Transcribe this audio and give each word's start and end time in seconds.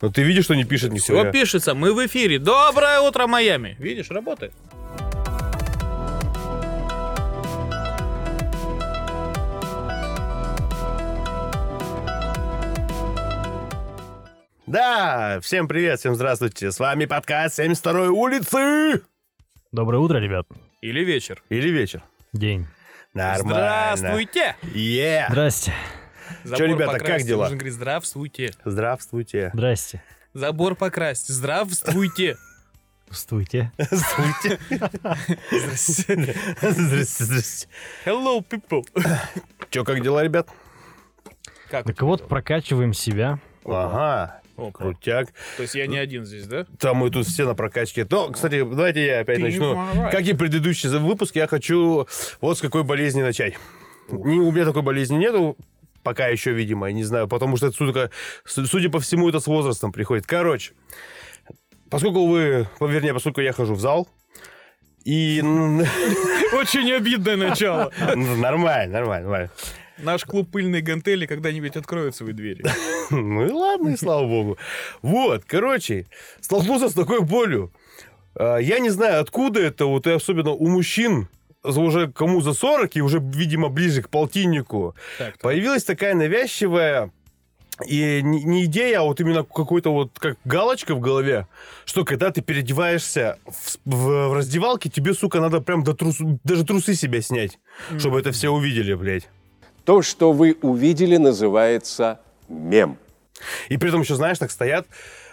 Ну 0.00 0.10
ты 0.10 0.22
видишь, 0.22 0.44
что 0.44 0.54
не 0.54 0.64
пишет 0.64 0.92
Все 0.98 1.14
нихуя. 1.14 1.32
пишется, 1.32 1.74
мы 1.74 1.92
в 1.92 2.06
эфире. 2.06 2.38
Доброе 2.38 3.00
утро, 3.00 3.26
Майами. 3.26 3.76
Видишь, 3.78 4.10
работает. 4.10 4.52
Да, 14.66 15.40
всем 15.40 15.66
привет, 15.66 15.98
всем 15.98 16.14
здравствуйте. 16.14 16.70
С 16.70 16.78
вами 16.78 17.06
подкаст 17.06 17.58
72-й 17.58 18.08
улицы. 18.08 19.02
Доброе 19.72 19.98
утро, 19.98 20.18
ребят. 20.18 20.46
Или 20.82 21.02
вечер. 21.04 21.42
Или 21.48 21.70
вечер. 21.70 22.02
День. 22.32 22.66
Нормально. 23.14 23.96
Здравствуйте. 23.96 24.56
Е. 24.74 25.26
Здрасте. 25.30 25.72
Забор 26.44 26.66
ребята, 26.66 26.92
как 26.92 27.00
покрасьте. 27.00 27.28
дела? 27.28 27.42
Нужно 27.42 27.56
говорить 27.56 27.74
здравствуйте. 27.74 28.50
Здравствуйте. 28.64 29.50
Здрасте. 29.54 30.02
Забор 30.34 30.74
покрасьте. 30.74 31.32
Здравствуйте. 31.32 32.36
Здравствуйте. 33.10 33.72
Здравствуйте. 33.78 34.58
Здрасте. 35.50 36.34
Здрасте, 36.60 37.24
здрасте. 37.24 37.68
Hello, 38.04 38.44
people. 38.46 38.84
Че, 39.70 39.84
как 39.84 40.02
дела, 40.02 40.22
ребят? 40.22 40.48
Как? 41.70 41.86
Так 41.86 42.02
вот, 42.02 42.28
прокачиваем 42.28 42.92
себя. 42.92 43.38
Ага, 43.64 44.40
Опа. 44.56 44.70
крутяк. 44.70 45.28
То 45.56 45.62
есть 45.62 45.74
я 45.74 45.86
не 45.86 45.98
один 45.98 46.24
здесь, 46.24 46.46
да? 46.46 46.66
Там 46.78 46.98
мы 46.98 47.10
тут 47.10 47.26
все 47.26 47.44
на 47.46 47.54
прокачке. 47.54 48.06
Но, 48.08 48.30
кстати, 48.30 48.60
давайте 48.60 49.04
я 49.04 49.20
опять 49.20 49.36
Ты 49.36 49.42
начну. 49.42 49.74
Как 50.10 50.22
и 50.22 50.32
предыдущий 50.32 50.88
выпуск, 50.88 51.36
я 51.36 51.46
хочу 51.46 52.06
вот 52.40 52.58
с 52.58 52.60
какой 52.60 52.84
болезни 52.84 53.22
начать. 53.22 53.54
Не, 54.10 54.38
у 54.40 54.50
меня 54.50 54.64
такой 54.64 54.82
болезни 54.82 55.16
нету, 55.16 55.56
пока 56.08 56.28
еще, 56.28 56.52
видимо, 56.52 56.86
я 56.86 56.94
не 56.94 57.04
знаю, 57.04 57.28
потому 57.28 57.58
что, 57.58 57.70
судя, 57.70 58.10
судя 58.46 58.88
по 58.88 58.98
всему, 58.98 59.28
это 59.28 59.40
с 59.40 59.46
возрастом 59.46 59.92
приходит. 59.92 60.26
Короче, 60.26 60.72
поскольку 61.90 62.26
вы, 62.26 62.66
вернее, 62.80 63.12
поскольку 63.12 63.42
я 63.42 63.52
хожу 63.52 63.74
в 63.74 63.80
зал, 63.80 64.08
и 65.04 65.40
Очень 66.54 66.90
обидное 66.92 67.36
начало. 67.36 67.92
нормально, 68.14 68.92
нормально, 69.00 69.28
нормально. 69.28 69.50
Наш 69.98 70.24
клуб 70.24 70.50
пыльной 70.50 70.80
гантели 70.80 71.26
когда-нибудь 71.26 71.76
откроет 71.76 72.14
свои 72.16 72.32
двери. 72.32 72.64
Ну 73.10 73.46
и 73.46 73.50
ладно, 73.50 73.90
и 73.90 73.96
слава 73.96 74.26
богу. 74.26 74.56
Вот, 75.02 75.44
короче, 75.46 76.06
столкнулся 76.40 76.88
с 76.88 76.94
такой 76.94 77.20
болью. 77.20 77.70
А, 78.34 78.56
Я 78.56 78.78
не 78.78 78.88
знаю, 78.90 79.20
откуда 79.20 79.60
это, 79.60 79.84
вот 79.84 80.06
и 80.06 80.10
особенно 80.10 80.52
у 80.52 80.68
мужчин, 80.68 81.28
уже 81.76 82.10
кому 82.10 82.40
за 82.40 82.52
40 82.54 82.96
и 82.96 83.00
уже, 83.02 83.18
видимо, 83.20 83.68
ближе 83.68 84.02
к 84.02 84.08
полтиннику, 84.08 84.94
Так, 85.18 85.32
так. 85.34 85.38
появилась 85.42 85.84
такая 85.84 86.14
навязчивая 86.14 87.10
и 87.86 88.20
не, 88.22 88.42
не 88.42 88.64
идея, 88.64 89.00
а 89.00 89.02
вот 89.04 89.20
именно 89.20 89.44
какой-то 89.44 89.92
вот 89.92 90.18
как 90.18 90.36
галочка 90.44 90.94
в 90.96 91.00
голове, 91.00 91.46
что 91.84 92.04
когда 92.04 92.30
ты 92.32 92.40
переодеваешься 92.42 93.38
в, 93.46 93.76
в- 93.84 94.28
в 94.30 94.32
раздевалке, 94.34 94.88
тебе, 94.90 95.14
сука, 95.14 95.40
надо 95.40 95.60
прям 95.60 95.84
до 95.84 95.94
трусу, 95.94 96.40
даже 96.42 96.64
трусы 96.64 96.94
себя 96.94 97.20
снять, 97.22 97.58
чтобы 97.98 98.18
это 98.18 98.32
все 98.32 98.48
увидели, 98.50 98.94
блядь. 98.94 99.28
То, 99.84 100.02
что 100.02 100.32
вы 100.32 100.56
увидели, 100.60 101.16
называется 101.18 102.20
мем. 102.48 102.98
И 103.68 103.76
при 103.76 103.88
этом 103.90 104.00
еще, 104.00 104.16
знаешь, 104.16 104.38
так 104.38 104.50
стоят, 104.50 104.86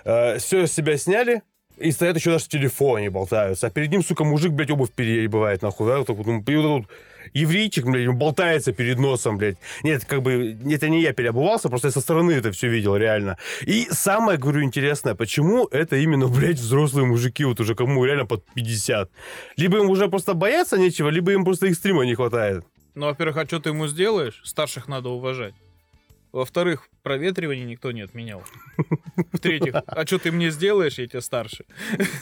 все 0.04 0.68
с 0.68 0.72
себя 0.72 0.98
сняли, 0.98 1.42
и 1.78 1.92
стоят 1.92 2.16
еще 2.16 2.32
даже 2.32 2.46
в 2.46 2.50
телефоне 2.50 3.10
болтаются. 3.10 3.68
А 3.68 3.70
перед 3.70 3.92
ним, 3.92 4.04
сука, 4.04 4.24
мужик, 4.24 4.52
блядь, 4.52 4.72
обувь 4.72 4.92
перебывает, 4.92 5.62
нахуй, 5.62 5.88
да, 5.88 6.00
вот 6.00 6.10
вот, 6.10 6.26
ну, 6.26 6.44
вот 6.46 6.66
вот 6.66 6.86
еврейчик, 7.34 7.86
блядь, 7.86 8.08
болтается 8.16 8.72
перед 8.74 9.00
носом, 9.00 9.38
блядь. 9.38 9.58
Нет, 9.84 10.06
как 10.06 10.22
бы, 10.22 10.58
это 10.70 10.90
не 10.90 11.02
я 11.02 11.14
переобувался, 11.14 11.70
просто 11.70 11.88
я 11.88 11.92
со 11.92 12.02
стороны 12.02 12.32
это 12.32 12.52
все 12.52 12.68
видел, 12.68 12.96
реально. 12.96 13.38
И 13.62 13.88
самое, 13.92 14.38
говорю, 14.38 14.64
интересное, 14.64 15.16
почему 15.16 15.68
это 15.72 15.98
именно, 15.98 16.28
блядь, 16.28 16.60
взрослые 16.60 17.06
мужики, 17.06 17.44
вот 17.46 17.60
уже 17.60 17.76
кому 17.76 18.06
реально 18.06 18.26
под 18.26 18.44
50. 18.54 19.10
Либо 19.58 19.78
им 19.80 19.90
уже 19.90 20.08
просто 20.08 20.34
бояться 20.34 20.78
нечего, 20.78 21.10
либо 21.10 21.32
им 21.32 21.44
просто 21.44 21.68
экстрима 21.68 22.06
не 22.06 22.16
хватает. 22.16 22.64
Ну, 22.96 23.08
во-первых, 23.08 23.38
а 23.38 23.46
что 23.46 23.60
ты 23.60 23.70
ему 23.70 23.88
сделаешь? 23.88 24.42
Старших 24.44 24.88
надо 24.88 25.10
уважать. 25.10 25.54
Во-вторых, 26.36 26.90
проветривание 27.02 27.66
никто 27.66 27.94
не 27.94 28.02
отменял. 28.02 28.44
В-третьих, 29.32 29.74
а 29.88 30.06
что 30.06 30.20
ты 30.20 30.34
мне 30.34 30.52
сделаешь, 30.52 31.00
я 31.00 31.08
тебе 31.08 31.22
старше? 31.22 31.64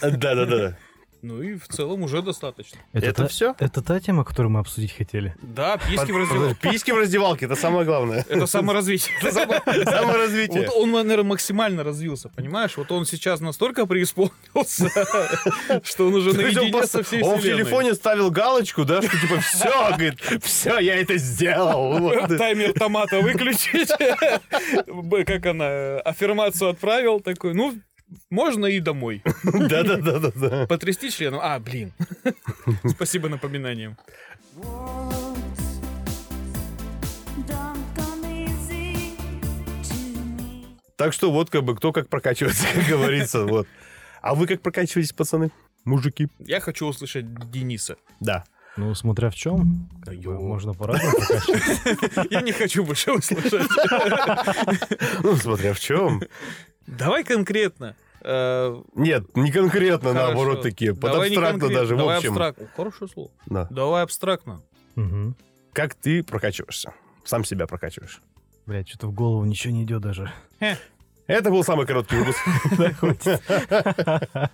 Да-да-да. 0.01 0.77
Ну 1.23 1.41
и 1.41 1.55
в 1.55 1.67
целом 1.69 2.03
уже 2.03 2.21
достаточно. 2.21 2.79
Это 2.91 3.13
та- 3.13 3.27
всё? 3.27 3.55
Это 3.57 3.81
та 3.81 3.99
тема, 4.01 4.25
которую 4.25 4.51
мы 4.51 4.59
обсудить 4.59 4.91
хотели. 4.91 5.33
Да, 5.41 5.77
письки 5.77 6.11
в 6.11 6.17
раздевалке. 6.17 6.55
Письки 6.61 6.91
в 6.91 6.97
раздевалке, 6.97 7.45
это 7.45 7.55
самое 7.55 7.85
главное. 7.85 8.25
Это 8.29 8.45
саморазвитие. 8.45 9.15
Саморазвитие. 9.31 10.67
Вот 10.67 10.75
он, 10.75 10.91
наверное, 10.91 11.23
максимально 11.23 11.83
развился, 11.83 12.27
понимаешь? 12.27 12.75
Вот 12.75 12.91
он 12.91 13.05
сейчас 13.05 13.39
настолько 13.39 13.85
преисполнился, 13.85 14.89
что 15.83 16.07
он 16.07 16.15
уже 16.15 16.33
наедине 16.33 16.85
со 16.87 17.03
всей 17.03 17.23
Он 17.23 17.39
в 17.39 17.41
телефоне 17.41 17.93
ставил 17.93 18.29
галочку, 18.29 18.83
да, 18.83 19.01
что 19.01 19.17
типа 19.17 19.39
все, 19.39 19.89
говорит, 19.91 20.19
все, 20.43 20.79
я 20.79 20.95
это 20.95 21.17
сделал. 21.17 22.11
Таймер 22.37 22.73
томата 22.73 23.21
выключить. 23.21 23.89
Как 25.25 25.45
она, 25.45 25.65
э, 25.69 25.97
аффирмацию 25.99 26.71
отправил, 26.71 27.21
такой, 27.21 27.53
ну, 27.53 27.73
можно 28.29 28.65
и 28.65 28.79
домой. 28.79 29.21
Да-да-да-да. 29.43 30.67
Потрясти 30.67 31.11
членом? 31.11 31.39
А, 31.41 31.59
блин. 31.59 31.93
Спасибо 32.85 33.29
напоминанием. 33.29 33.97
Так 40.95 41.11
что 41.13 41.31
вот 41.31 41.49
как 41.49 41.63
бы 41.63 41.75
кто 41.75 41.91
как 41.91 42.07
прокачивается, 42.07 42.65
как 42.73 42.85
говорится. 42.87 43.45
Вот. 43.45 43.67
А 44.21 44.35
вы 44.35 44.47
как 44.47 44.61
прокачиваетесь, 44.61 45.11
пацаны? 45.13 45.51
Мужики? 45.83 46.29
Я 46.39 46.61
хочу 46.61 46.85
услышать 46.85 47.25
Дениса. 47.51 47.97
Да. 48.21 48.45
Ну, 48.77 48.95
смотря 48.95 49.29
в 49.29 49.35
чем, 49.35 49.89
как 50.03 50.15
бы, 50.19 50.39
можно 50.39 50.73
по-разному 50.73 51.17
прокачивать. 51.17 52.31
Я 52.31 52.41
не 52.41 52.51
хочу 52.53 52.83
больше 52.83 53.11
услышать. 53.11 53.67
Ну, 55.21 55.35
смотря 55.35 55.73
в 55.73 55.79
чем. 55.79 56.23
Давай 56.87 57.23
конкретно. 57.23 57.95
Э, 58.23 58.81
Нет, 58.95 59.35
не 59.35 59.51
конкретно, 59.51 60.13
хорошо. 60.13 60.27
наоборот, 60.27 60.61
такие. 60.61 60.93
Под 60.95 61.11
Давай 61.11 61.27
абстрактно 61.29 61.69
даже, 61.69 61.95
в 61.95 61.97
Давай 61.97 62.17
общем. 62.17 62.29
абстрактно. 62.29 62.67
Хорошее 62.75 63.09
слово. 63.11 63.31
Да. 63.47 63.67
Давай 63.69 64.03
абстрактно. 64.03 64.61
Мгм. 64.95 65.35
Как 65.73 65.95
ты 65.95 66.23
прокачиваешься? 66.23 66.93
Сам 67.25 67.43
себя 67.43 67.67
прокачиваешь. 67.67 68.21
Блядь, 68.65 68.87
что-то 68.87 69.07
в 69.07 69.11
голову 69.13 69.43
ничего 69.45 69.73
не 69.73 69.83
идет 69.83 70.01
даже. 70.01 70.31
Это 71.27 71.49
был 71.49 71.63
самый 71.63 71.85
короткий 71.85 72.15
выпуск. 72.17 72.39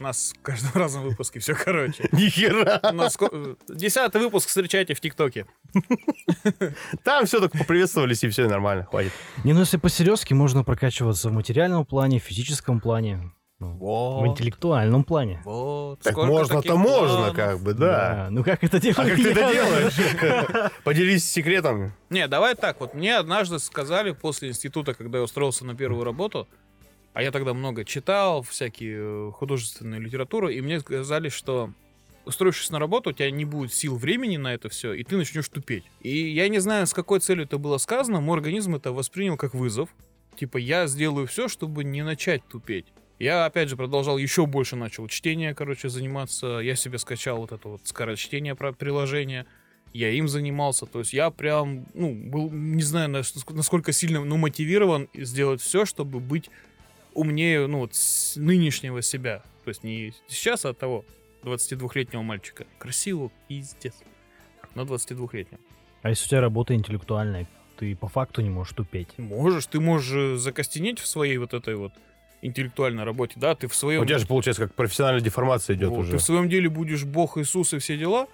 У 0.00 0.04
нас 0.04 0.32
в 0.38 0.42
каждом 0.42 0.70
разном 0.74 1.04
выпуске 1.04 1.40
все 1.40 1.54
короче. 1.54 2.08
Нихера. 2.12 2.80
Э, 2.82 3.54
Десятый 3.68 4.20
выпуск 4.20 4.48
встречайте 4.48 4.94
в 4.94 5.00
ТикТоке. 5.00 5.46
Там 7.04 7.26
все 7.26 7.40
так 7.40 7.52
поприветствовались, 7.52 8.22
и 8.22 8.28
все 8.28 8.46
нормально, 8.48 8.84
хватит. 8.84 9.12
Не, 9.44 9.52
ну 9.54 9.60
если 9.60 9.76
по-серьезки, 9.76 10.34
можно 10.34 10.62
прокачиваться 10.62 11.28
в 11.30 11.32
материальном 11.32 11.84
плане, 11.84 12.20
в 12.20 12.22
физическом 12.22 12.80
плане, 12.80 13.32
ну, 13.58 13.72
в 13.72 13.78
Вот. 13.78 14.26
интеллектуальном 14.28 15.02
плане. 15.02 15.42
Вот. 15.44 16.00
Так 16.00 16.16
можно-то 16.16 16.76
можно, 16.76 17.34
как 17.34 17.58
бы, 17.60 17.74
да. 17.74 18.28
Ну 18.30 18.44
как 18.44 18.62
это 18.62 18.78
делать? 18.80 18.98
А 18.98 19.04
как 19.04 19.16
ты 19.16 19.30
это 19.32 19.52
делаешь? 19.52 20.70
Поделись 20.84 21.28
секретом. 21.28 21.92
Не, 22.08 22.28
давай 22.28 22.54
так. 22.54 22.78
Вот 22.78 22.94
мне 22.94 23.16
однажды 23.16 23.58
сказали 23.58 24.12
после 24.12 24.50
института, 24.50 24.94
когда 24.94 25.18
я 25.18 25.24
устроился 25.24 25.66
на 25.66 25.74
первую 25.74 26.04
работу, 26.04 26.46
а 27.18 27.22
я 27.22 27.32
тогда 27.32 27.52
много 27.52 27.84
читал, 27.84 28.42
всякие 28.42 28.98
э, 29.00 29.32
художественную 29.32 30.00
литературу, 30.00 30.48
и 30.48 30.60
мне 30.60 30.78
сказали, 30.78 31.30
что 31.30 31.72
устроившись 32.24 32.70
на 32.70 32.78
работу, 32.78 33.10
у 33.10 33.12
тебя 33.12 33.28
не 33.32 33.44
будет 33.44 33.74
сил 33.74 33.96
времени 33.96 34.36
на 34.36 34.54
это 34.54 34.68
все, 34.68 34.92
и 34.92 35.02
ты 35.02 35.16
начнешь 35.16 35.48
тупеть. 35.48 35.82
И 36.00 36.16
я 36.16 36.48
не 36.48 36.60
знаю, 36.60 36.86
с 36.86 36.94
какой 36.94 37.18
целью 37.18 37.42
это 37.46 37.58
было 37.58 37.78
сказано, 37.78 38.20
мой 38.20 38.36
организм 38.36 38.76
это 38.76 38.92
воспринял 38.92 39.36
как 39.36 39.52
вызов. 39.52 39.88
Типа, 40.38 40.58
я 40.58 40.86
сделаю 40.86 41.26
все, 41.26 41.48
чтобы 41.48 41.82
не 41.82 42.04
начать 42.04 42.46
тупеть. 42.46 42.86
Я, 43.18 43.46
опять 43.46 43.68
же, 43.68 43.76
продолжал 43.76 44.16
еще 44.16 44.46
больше 44.46 44.76
начал 44.76 45.08
чтение, 45.08 45.56
короче, 45.56 45.88
заниматься. 45.88 46.60
Я 46.60 46.76
себе 46.76 46.98
скачал 46.98 47.38
вот 47.38 47.50
это 47.50 47.66
вот 47.66 47.80
скорочтение 47.82 48.54
приложение. 48.54 49.44
Я 49.92 50.10
им 50.10 50.28
занимался. 50.28 50.86
То 50.86 51.00
есть 51.00 51.12
я 51.12 51.30
прям, 51.30 51.86
ну, 51.94 52.14
был, 52.14 52.48
не 52.52 52.82
знаю, 52.82 53.08
нас- 53.08 53.34
насколько 53.50 53.90
сильно, 53.90 54.24
ну, 54.24 54.36
мотивирован 54.36 55.08
сделать 55.14 55.60
все, 55.60 55.84
чтобы 55.84 56.20
быть 56.20 56.48
умнее, 57.18 57.66
ну, 57.66 57.80
вот, 57.80 57.94
с 57.94 58.36
нынешнего 58.36 59.02
себя. 59.02 59.42
То 59.64 59.70
есть 59.70 59.82
не 59.82 60.14
сейчас, 60.28 60.64
а 60.64 60.70
от 60.70 60.78
того 60.78 61.04
22-летнего 61.42 62.22
мальчика. 62.22 62.64
Красиво, 62.78 63.30
пиздец. 63.48 63.94
Но 64.74 64.82
22-летнего. 64.82 65.60
А 66.02 66.10
если 66.10 66.26
у 66.26 66.28
тебя 66.28 66.40
работа 66.40 66.74
интеллектуальная, 66.74 67.48
ты 67.76 67.96
по 67.96 68.08
факту 68.08 68.40
не 68.40 68.50
можешь 68.50 68.74
тупеть. 68.74 69.08
Можешь, 69.18 69.66
ты 69.66 69.80
можешь 69.80 70.14
э, 70.14 70.36
закостенеть 70.36 71.00
в 71.00 71.06
своей 71.06 71.38
вот 71.38 71.54
этой 71.54 71.74
вот 71.74 71.92
интеллектуальной 72.40 73.02
работе, 73.02 73.34
да, 73.36 73.56
ты 73.56 73.66
в 73.66 73.74
своем... 73.74 74.02
У 74.02 74.06
тебя 74.06 74.18
же, 74.18 74.26
получается, 74.26 74.62
как 74.62 74.74
профессиональная 74.74 75.20
деформация 75.20 75.74
идет 75.74 75.90
Вот, 75.90 75.98
уже. 75.98 76.12
Ты 76.12 76.16
в 76.18 76.22
своем 76.22 76.48
деле 76.48 76.68
будешь 76.68 77.04
бог 77.04 77.36
Иисус 77.36 77.74
и 77.74 77.78
все 77.78 77.96
дела, 77.96 78.28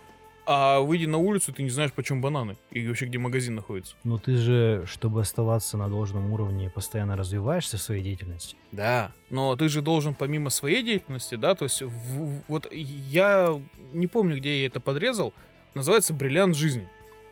а 0.47 0.81
выйди 0.81 1.07
на 1.07 1.19
улицу, 1.19 1.53
ты 1.53 1.63
не 1.63 1.71
знаешь, 1.71 1.93
почем 1.93 2.21
бананы 2.21 2.57
и 2.71 2.87
вообще 2.87 3.07
где 3.07 3.19
магазин 3.19 3.55
находится. 3.55 3.95
Но 4.05 4.19
ты 4.19 4.37
же, 4.37 4.85
чтобы 4.87 5.21
оставаться 5.23 5.77
на 5.77 5.89
должном 5.89 6.31
уровне, 6.33 6.71
постоянно 6.71 7.17
развиваешься 7.17 7.77
в 7.79 7.83
своей 7.83 8.03
деятельности. 8.03 8.57
Да, 8.73 9.13
но 9.31 9.57
ты 9.57 9.69
же 9.69 9.81
должен 9.83 10.15
помимо 10.15 10.51
своей 10.51 10.83
деятельности, 10.83 11.37
да, 11.37 11.55
то 11.55 11.65
есть 11.65 11.81
в- 11.83 11.89
в- 11.89 12.43
вот 12.49 12.69
я 12.73 13.61
не 13.93 14.07
помню, 14.07 14.37
где 14.37 14.61
я 14.61 14.67
это 14.67 14.81
подрезал, 14.81 15.33
называется 15.75 16.13
«Бриллиант 16.15 16.57
жизни». 16.57 16.89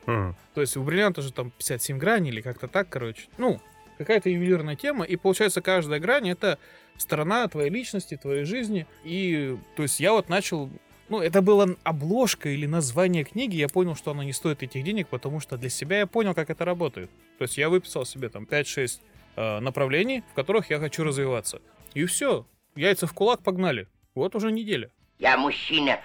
Мгм. 0.06 0.34
То 0.54 0.60
есть 0.60 0.76
у 0.76 0.82
бриллианта 0.82 1.22
же 1.22 1.32
там 1.32 1.50
57 1.52 1.96
граней 1.98 2.30
или 2.30 2.40
как-то 2.40 2.66
так, 2.66 2.88
короче. 2.88 3.28
Ну, 3.38 3.60
какая-то 3.98 4.30
ювелирная 4.30 4.74
тема, 4.74 5.04
и 5.04 5.14
получается 5.16 5.60
каждая 5.60 6.00
грань 6.00 6.28
это 6.28 6.58
сторона 6.96 7.46
твоей 7.46 7.70
личности, 7.70 8.16
твоей 8.16 8.44
жизни. 8.44 8.86
И, 9.04 9.56
то 9.76 9.82
есть 9.84 10.00
я 10.00 10.12
вот 10.12 10.28
начал... 10.28 10.70
Ну, 11.12 11.20
это 11.20 11.42
была 11.42 11.68
обложка 11.82 12.48
или 12.48 12.64
название 12.64 13.22
книги, 13.24 13.56
я 13.56 13.68
понял, 13.68 13.94
что 13.94 14.12
она 14.12 14.24
не 14.24 14.32
стоит 14.32 14.62
этих 14.62 14.82
денег, 14.82 15.08
потому 15.08 15.40
что 15.40 15.58
для 15.58 15.68
себя 15.68 15.98
я 15.98 16.06
понял, 16.06 16.32
как 16.32 16.48
это 16.48 16.64
работает. 16.64 17.10
То 17.36 17.42
есть 17.42 17.58
я 17.58 17.68
выписал 17.68 18.06
себе 18.06 18.30
там 18.30 18.44
5-6 18.44 19.00
э, 19.36 19.58
направлений, 19.60 20.22
в 20.32 20.34
которых 20.34 20.70
я 20.70 20.78
хочу 20.78 21.04
развиваться. 21.04 21.60
И 21.92 22.06
все, 22.06 22.46
яйца 22.76 23.06
в 23.06 23.12
кулак 23.12 23.42
погнали. 23.42 23.88
Вот 24.14 24.34
уже 24.34 24.50
неделя. 24.50 24.88
Я 25.18 25.36
мужчина, 25.36 26.00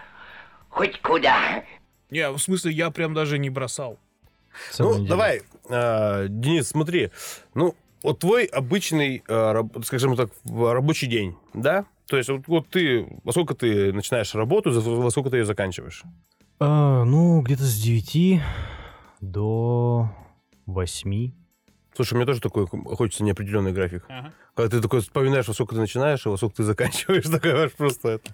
хоть 0.67 1.01
куда. 1.01 1.63
Не, 2.09 2.29
в 2.29 2.37
смысле, 2.39 2.73
я 2.73 2.91
прям 2.91 3.13
даже 3.13 3.39
не 3.39 3.49
бросал. 3.49 3.97
Целую 4.73 4.95
Ну, 4.95 4.99
неделю. 5.03 5.09
давай, 5.09 5.41
а, 5.69 6.27
Денис, 6.27 6.67
смотри. 6.67 7.11
Ну, 7.53 7.75
вот 8.03 8.19
твой 8.19 8.43
обычный, 8.43 9.23
а, 9.29 9.53
раб- 9.53 9.85
скажем 9.85 10.17
так, 10.17 10.31
рабочий 10.45 11.07
день, 11.07 11.37
да? 11.53 11.85
То 12.09 12.17
есть 12.17 12.29
вот, 12.29 12.47
вот 12.47 12.69
ты, 12.69 13.05
во 13.23 13.31
сколько 13.31 13.53
ты 13.53 13.91
начинаешь 13.93 14.33
работу, 14.35 14.71
за- 14.71 14.81
во 14.81 15.09
сколько 15.11 15.29
ты 15.29 15.37
ее 15.37 15.45
заканчиваешь? 15.45 16.03
А, 16.59 17.03
ну, 17.03 17.41
где-то 17.41 17.63
с 17.63 17.79
9 17.81 18.41
до 19.21 20.09
8. 20.65 21.31
Слушай, 21.95 22.13
мне 22.13 22.25
тоже 22.25 22.41
такой 22.41 22.67
хочется 22.67 23.23
неопределенный 23.23 23.73
график. 23.73 24.05
Ага. 24.07 24.33
Когда 24.55 24.77
ты 24.77 24.81
такой 24.81 25.01
вспоминаешь, 25.01 25.47
во 25.47 25.53
сколько 25.53 25.75
ты 25.75 25.81
начинаешь, 25.81 26.25
и 26.25 26.29
во 26.29 26.37
сколько 26.37 26.57
ты 26.57 26.63
заканчиваешь, 26.63 27.23
такой 27.31 27.51
аж 27.65 27.71
просто 27.73 28.09
это. 28.09 28.31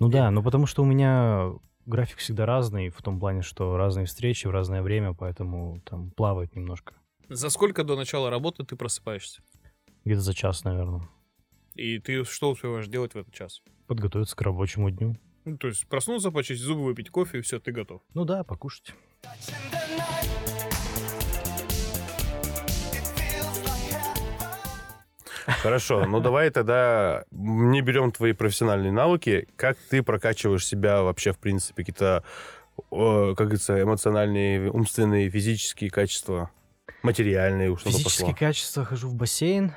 Ну 0.00 0.08
да, 0.08 0.30
ну 0.30 0.42
потому 0.42 0.66
что 0.66 0.82
у 0.82 0.86
меня 0.86 1.50
график 1.84 2.18
всегда 2.18 2.46
разный, 2.46 2.88
в 2.90 3.00
том 3.02 3.18
плане, 3.20 3.42
что 3.42 3.76
разные 3.76 4.06
встречи 4.06 4.46
в 4.46 4.50
разное 4.50 4.82
время, 4.82 5.14
поэтому 5.14 5.80
там 5.84 6.10
плавает 6.12 6.54
немножко. 6.54 6.94
За 7.28 7.50
сколько 7.50 7.82
до 7.84 7.96
начала 7.96 8.30
работы 8.30 8.64
ты 8.64 8.76
просыпаешься? 8.76 9.42
Где-то 10.04 10.20
за 10.20 10.34
час, 10.34 10.62
наверное. 10.64 11.08
И 11.76 11.98
ты 11.98 12.24
что 12.24 12.50
успеваешь 12.50 12.86
делать 12.86 13.12
в 13.12 13.18
этот 13.18 13.34
час? 13.34 13.62
Подготовиться 13.86 14.34
к 14.34 14.40
рабочему 14.40 14.90
дню. 14.90 15.16
Ну, 15.44 15.58
то 15.58 15.68
есть 15.68 15.86
проснуться, 15.86 16.30
почистить 16.30 16.64
зубы, 16.64 16.84
выпить 16.84 17.10
кофе, 17.10 17.38
и 17.38 17.40
все, 17.42 17.60
ты 17.60 17.70
готов. 17.70 18.00
Ну 18.14 18.24
да, 18.24 18.44
покушать. 18.44 18.94
Хорошо, 25.62 26.06
ну 26.06 26.20
давай 26.20 26.50
тогда 26.50 27.24
не 27.30 27.80
берем 27.80 28.10
твои 28.10 28.32
профессиональные 28.32 28.90
навыки. 28.90 29.46
Как 29.56 29.76
ты 29.90 30.02
прокачиваешь 30.02 30.66
себя 30.66 31.02
вообще, 31.02 31.32
в 31.32 31.38
принципе, 31.38 31.82
какие-то, 31.84 32.24
э, 32.90 33.34
как 33.36 33.46
говорится, 33.46 33.80
эмоциональные, 33.80 34.70
умственные, 34.72 35.30
физические 35.30 35.90
качества, 35.90 36.50
материальные, 37.02 37.70
уж 37.70 37.80
что-то 37.80 37.96
Физические 37.98 38.26
пошло. 38.32 38.38
качества 38.38 38.84
хожу 38.84 39.08
в 39.08 39.14
бассейн. 39.14 39.72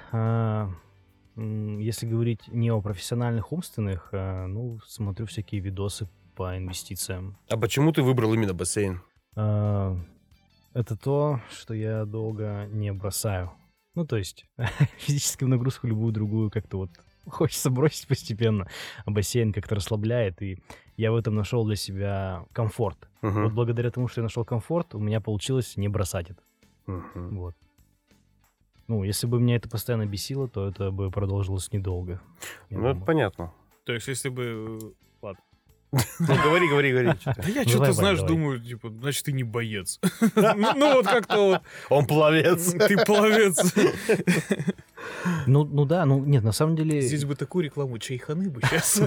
Если 1.80 2.06
говорить 2.06 2.48
не 2.48 2.72
о 2.72 2.82
профессиональных 2.82 3.52
умственных, 3.52 4.10
а, 4.12 4.48
ну, 4.48 4.80
смотрю 4.86 5.26
всякие 5.26 5.62
видосы 5.62 6.08
по 6.36 6.58
инвестициям. 6.58 7.38
А 7.50 7.58
почему 7.58 7.92
ты 7.92 8.02
выбрал 8.02 8.34
именно 8.34 8.54
бассейн? 8.54 9.02
А, 9.36 9.98
это 10.74 10.96
то, 10.96 11.42
что 11.52 11.74
я 11.74 12.06
долго 12.06 12.68
не 12.72 12.92
бросаю. 12.94 13.52
Ну, 13.96 14.06
то 14.06 14.18
есть, 14.18 14.46
физическую 14.98 15.50
нагрузку 15.50 15.88
любую 15.88 16.14
другую 16.14 16.52
как-то 16.52 16.78
вот 16.78 16.92
хочется 17.26 17.70
бросить 17.70 18.08
постепенно. 18.08 18.68
А 19.06 19.12
бассейн 19.12 19.54
как-то 19.54 19.76
расслабляет, 19.76 20.42
и 20.42 20.60
я 20.98 21.12
в 21.12 21.16
этом 21.16 21.36
нашел 21.36 21.66
для 21.66 21.76
себя 21.76 22.46
комфорт. 22.54 23.10
Мгм. 23.22 23.44
Вот 23.44 23.54
благодаря 23.54 23.92
тому, 23.92 24.08
что 24.08 24.22
я 24.22 24.24
нашел 24.24 24.46
комфорт, 24.46 24.96
у 24.96 25.00
меня 25.00 25.22
получилось 25.22 25.78
не 25.78 25.88
бросать 25.88 26.32
это. 26.32 26.42
Мгм. 26.86 27.38
Вот. 27.38 27.56
Ну, 28.90 29.04
если 29.04 29.28
бы 29.28 29.40
меня 29.40 29.56
это 29.56 29.70
постоянно 29.70 30.08
бесило, 30.08 30.48
то 30.48 30.68
это 30.68 30.90
бы 30.90 31.12
продолжилось 31.12 31.72
недолго. 31.72 32.20
Ну, 32.72 32.88
это 32.88 33.00
понятно. 33.00 33.54
То 33.86 33.94
есть 33.94 34.08
если 34.08 34.30
бы... 34.30 34.80
э, 34.82 34.92
Ладно. 35.22 35.42
Ну, 36.20 36.36
говори, 36.44 36.68
говори, 36.68 36.92
говори. 36.92 37.10
Да 37.24 37.50
я 37.50 37.64
Ну, 37.66 37.70
что-то, 37.70 37.92
знаешь, 37.94 38.20
думаю, 38.22 38.60
типа, 38.60 38.90
значит, 38.90 39.26
ты 39.26 39.32
не 39.32 39.44
боец. 39.44 40.00
Ну 40.36 40.74
ну 40.76 40.94
вот 40.96 41.06
как-то 41.06 41.38
вот, 41.38 41.62
Он 41.92 42.08
пловец. 42.08 42.74
ты 42.88 42.98
пловец. 43.06 43.76
Ну, 45.46 45.66
ну 45.66 45.86
да, 45.86 46.06
ну 46.08 46.26
нет, 46.26 46.44
на 46.44 46.52
самом 46.52 46.76
деле... 46.76 47.00
Здесь 47.00 47.26
бы 47.26 47.36
такую 47.36 47.66
рекламу 47.66 48.00
чайханы 48.00 48.50
бы 48.50 48.60
сейчас. 48.62 49.04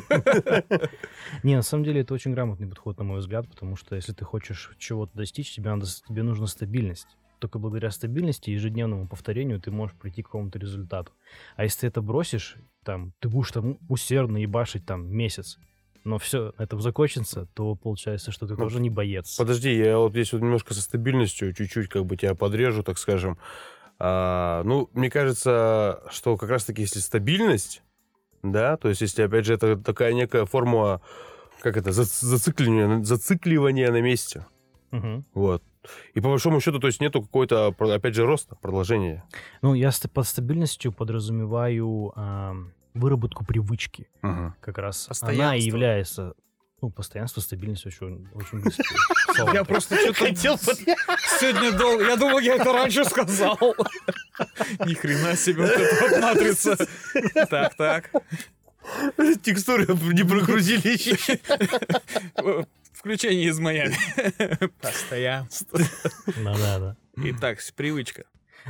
Не, 1.43 1.57
на 1.57 1.63
самом 1.63 1.83
деле 1.83 2.03
это 2.03 2.15
очень 2.15 2.35
грамотный 2.35 2.69
подход, 2.69 2.99
на 2.99 3.05
мой 3.05 3.19
взгляд, 3.19 3.49
потому 3.49 3.75
что 3.75 3.97
если 3.97 4.13
ты 4.13 4.25
хочешь 4.25 4.71
чего-то 4.79 5.11
достичь, 5.17 5.53
тебе, 5.53 5.71
надо, 5.71 5.87
тебе 6.09 6.23
нужна 6.23 6.47
стабильность. 6.47 7.09
Только 7.43 7.59
благодаря 7.59 7.91
стабильности 7.91 8.51
и 8.51 8.53
ежедневному 8.53 9.09
повторению 9.09 9.61
ты 9.61 9.73
можешь 9.73 9.97
прийти 9.97 10.23
к 10.23 10.27
какому-то 10.27 10.61
результату. 10.61 11.11
А 11.57 11.65
если 11.65 11.81
ты 11.81 11.87
это 11.89 12.01
бросишь, 12.01 12.55
там, 12.85 13.15
ты 13.19 13.29
будешь 13.29 13.51
там 13.51 13.79
усердно 13.89 14.37
ебашить 14.37 14.87
там 14.87 15.09
месяц, 15.13 15.59
но 16.05 16.19
все, 16.19 16.55
это 16.57 16.79
закончится, 16.79 17.49
то 17.55 17.75
получается, 17.75 18.31
что 18.31 18.47
ты 18.47 18.55
Ну, 18.55 18.61
тоже 18.61 18.81
не 18.81 18.91
боец. 18.91 19.37
Подожди, 19.37 19.75
я 19.75 19.99
вот 19.99 20.13
здесь 20.13 20.33
вот 20.33 20.41
немножко 20.41 20.73
со 20.73 20.83
стабильностью 20.83 21.53
чуть-чуть 21.53 21.89
как 21.89 22.07
бы 22.07 22.17
тебя 22.17 22.37
подрежу, 22.37 22.85
так 22.85 22.97
скажем. 22.97 23.39
А, 23.99 24.63
ну, 24.63 24.89
мне 24.93 25.11
кажется, 25.11 26.05
что 26.13 26.37
как 26.37 26.49
раз-таки 26.49 26.83
если 26.83 27.01
стабильность, 27.01 27.83
да, 28.45 28.77
то 28.77 28.89
есть 28.89 29.01
если, 29.01 29.23
опять 29.23 29.47
же, 29.47 29.55
это 29.55 29.77
такая 29.77 30.13
некая 30.13 30.45
форма, 30.47 31.01
как 31.61 31.77
это, 31.77 31.91
зац- 31.91 32.25
зацикливания, 32.25 33.03
зацикливания 33.03 33.91
на 33.91 34.01
месте, 34.01 34.47
Мгм. 34.93 35.25
вот. 35.35 35.65
И 36.15 36.21
по 36.21 36.29
большому 36.29 36.61
счету, 36.61 36.79
то 36.79 36.87
есть 36.87 37.01
нету 37.01 37.23
какой-то, 37.23 37.75
опять 37.79 38.15
же, 38.15 38.25
роста, 38.25 38.55
продолжения. 38.57 39.25
Ну, 39.63 39.75
я 39.75 39.91
под 40.13 40.27
стабильностью 40.27 40.93
подразумеваю 40.93 42.13
ам, 42.17 42.73
выработку 42.95 43.45
привычки. 43.45 44.09
Мгм. 44.23 44.55
Как 44.61 44.79
раз 44.79 45.09
она 45.23 45.57
и 45.57 45.61
является... 45.61 46.35
Ну, 46.81 46.91
постоянство, 46.91 47.41
стабильность 47.41 47.87
очень, 47.87 48.29
очень 48.35 48.61
близкие 48.61 48.85
слова. 49.37 49.53
Я 49.55 49.63
просто 49.65 49.95
что-то 49.97 50.35
сегодня 50.35 51.79
долго... 51.79 52.05
Я 52.05 52.17
думал, 52.17 52.41
я 52.41 52.57
это 52.57 52.73
раньше 52.73 53.05
сказал. 53.05 53.57
Ни 54.85 54.95
хрена 54.95 55.37
себе 55.37 55.63
вот 55.63 55.71
эта 55.71 56.11
вот 56.11 56.21
матрица. 56.21 56.77
Так, 57.49 57.77
так. 57.77 58.11
Текстуры 59.43 59.87
не 60.13 60.25
прогрузили 60.25 60.89
еще. 60.89 61.39
Включение 63.03 63.47
из 63.49 63.59
Майами. 63.59 63.97
Постоянство. 64.81 65.79
Да-да-да. 66.45 66.97
Итак, 67.17 67.61
с- 67.61 67.73
привычка. 67.73 68.25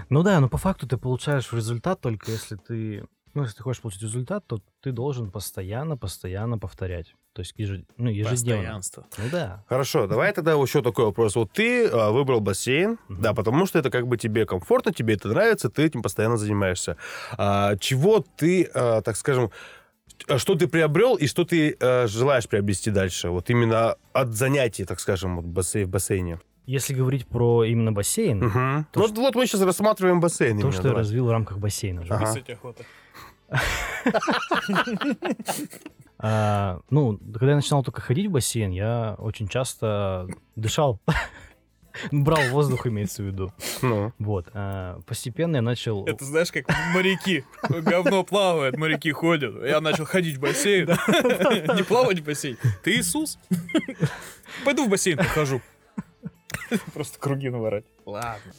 Ну 0.08 0.22
да, 0.22 0.40
но 0.40 0.48
по 0.48 0.56
факту 0.56 0.86
ты 0.88 0.96
получаешь 0.96 1.52
результат 1.52 2.00
только 2.00 2.30
если 2.30 2.56
ты... 2.56 3.04
Ну, 3.34 3.42
если 3.42 3.56
ты 3.58 3.62
хочешь 3.62 3.80
получить 3.82 4.02
результат, 4.02 4.46
то 4.46 4.58
ты 4.82 4.90
должен 4.92 5.30
постоянно, 5.30 5.96
постоянно 5.98 6.58
повторять. 6.58 7.14
То 7.34 7.40
есть 7.40 7.54
ежед- 7.58 7.86
ну, 7.98 8.08
ежедневно. 8.10 8.30
Постоянство. 8.62 9.06
Ну 9.18 9.24
да. 9.30 9.64
Хорошо, 9.68 10.06
давай 10.06 10.32
тогда 10.32 10.52
еще 10.52 10.82
такой 10.82 11.04
вопрос. 11.06 11.34
Вот 11.36 11.50
ты 11.52 11.86
а, 11.88 12.10
выбрал 12.10 12.40
бассейн, 12.40 12.98
Мгм. 13.08 13.22
да, 13.22 13.32
потому 13.34 13.64
что 13.66 13.78
это 13.78 13.90
как 13.90 14.06
бы 14.06 14.16
тебе 14.18 14.44
комфортно, 14.46 14.92
тебе 14.94 15.14
это 15.14 15.28
нравится, 15.28 15.68
ты 15.70 15.82
этим 15.82 16.02
постоянно 16.02 16.36
занимаешься. 16.38 16.96
А, 17.38 17.76
чего 17.76 18.24
ты, 18.36 18.64
а, 18.74 19.00
так 19.02 19.16
скажем, 19.16 19.50
что 20.38 20.54
ты 20.54 20.66
приобрел 20.68 21.16
и 21.16 21.26
что 21.26 21.44
ты 21.44 21.76
а, 21.80 22.06
желаешь 22.06 22.48
приобрести 22.48 22.90
дальше? 22.90 23.30
Вот 23.30 23.50
именно 23.50 23.96
от 24.12 24.34
занятий, 24.34 24.84
так 24.84 25.00
скажем, 25.00 25.36
вот 25.36 25.44
бассейн, 25.46 25.86
в 25.86 25.90
бассейне. 25.90 26.38
Если 26.64 26.94
говорить 26.94 27.26
про 27.26 27.64
именно 27.64 27.92
бассейн, 27.92 28.38
Мгм. 28.38 28.86
То, 28.92 29.00
вот, 29.00 29.10
вот 29.18 29.34
мы 29.34 29.46
сейчас 29.46 29.62
рассматриваем 29.62 30.20
бассейн. 30.20 30.56
то, 30.56 30.60
именно, 30.60 30.72
что 30.72 30.82
я 30.82 30.88
давай. 30.90 30.98
развил 31.02 31.26
в 31.26 31.30
рамках 31.30 31.58
бассейна. 31.58 32.04
Ага. 32.08 32.34
Охота. 32.52 32.84
А, 36.24 36.78
ну, 36.88 37.18
когда 37.18 37.50
я 37.50 37.56
начинал 37.56 37.82
только 37.82 38.00
ходить 38.00 38.28
в 38.28 38.30
бассейн, 38.30 38.70
я 38.70 39.16
очень 39.18 39.48
часто 39.48 40.28
дышал. 40.54 41.00
Брал 42.10 42.42
воздух, 42.50 42.86
имеется 42.86 43.22
в 43.22 43.26
виду. 43.26 43.52
Ну, 43.82 44.12
Вот. 44.18 44.46
а, 44.54 45.00
постепенно 45.06 45.56
я 45.56 45.62
начал... 45.62 46.04
Это 46.06 46.24
знаешь, 46.24 46.50
как 46.52 46.66
моряки. 46.94 47.44
Говно 47.68 48.24
плавает, 48.24 48.76
моряки 48.76 49.10
ходят. 49.12 49.54
Я 49.64 49.80
начал 49.80 50.04
ходить 50.04 50.36
в 50.36 50.40
бассейн. 50.40 50.88
Не 51.76 51.82
плавать 51.82 52.20
в 52.20 52.24
бассейн. 52.24 52.58
Ты 52.82 52.96
Иисус? 52.98 53.38
Пойду 54.64 54.86
в 54.86 54.88
бассейн 54.88 55.18
похожу. 55.18 55.60
Просто 56.94 57.18
круги 57.18 57.48
наворать. 57.50 57.84
Ладно. 58.06 58.52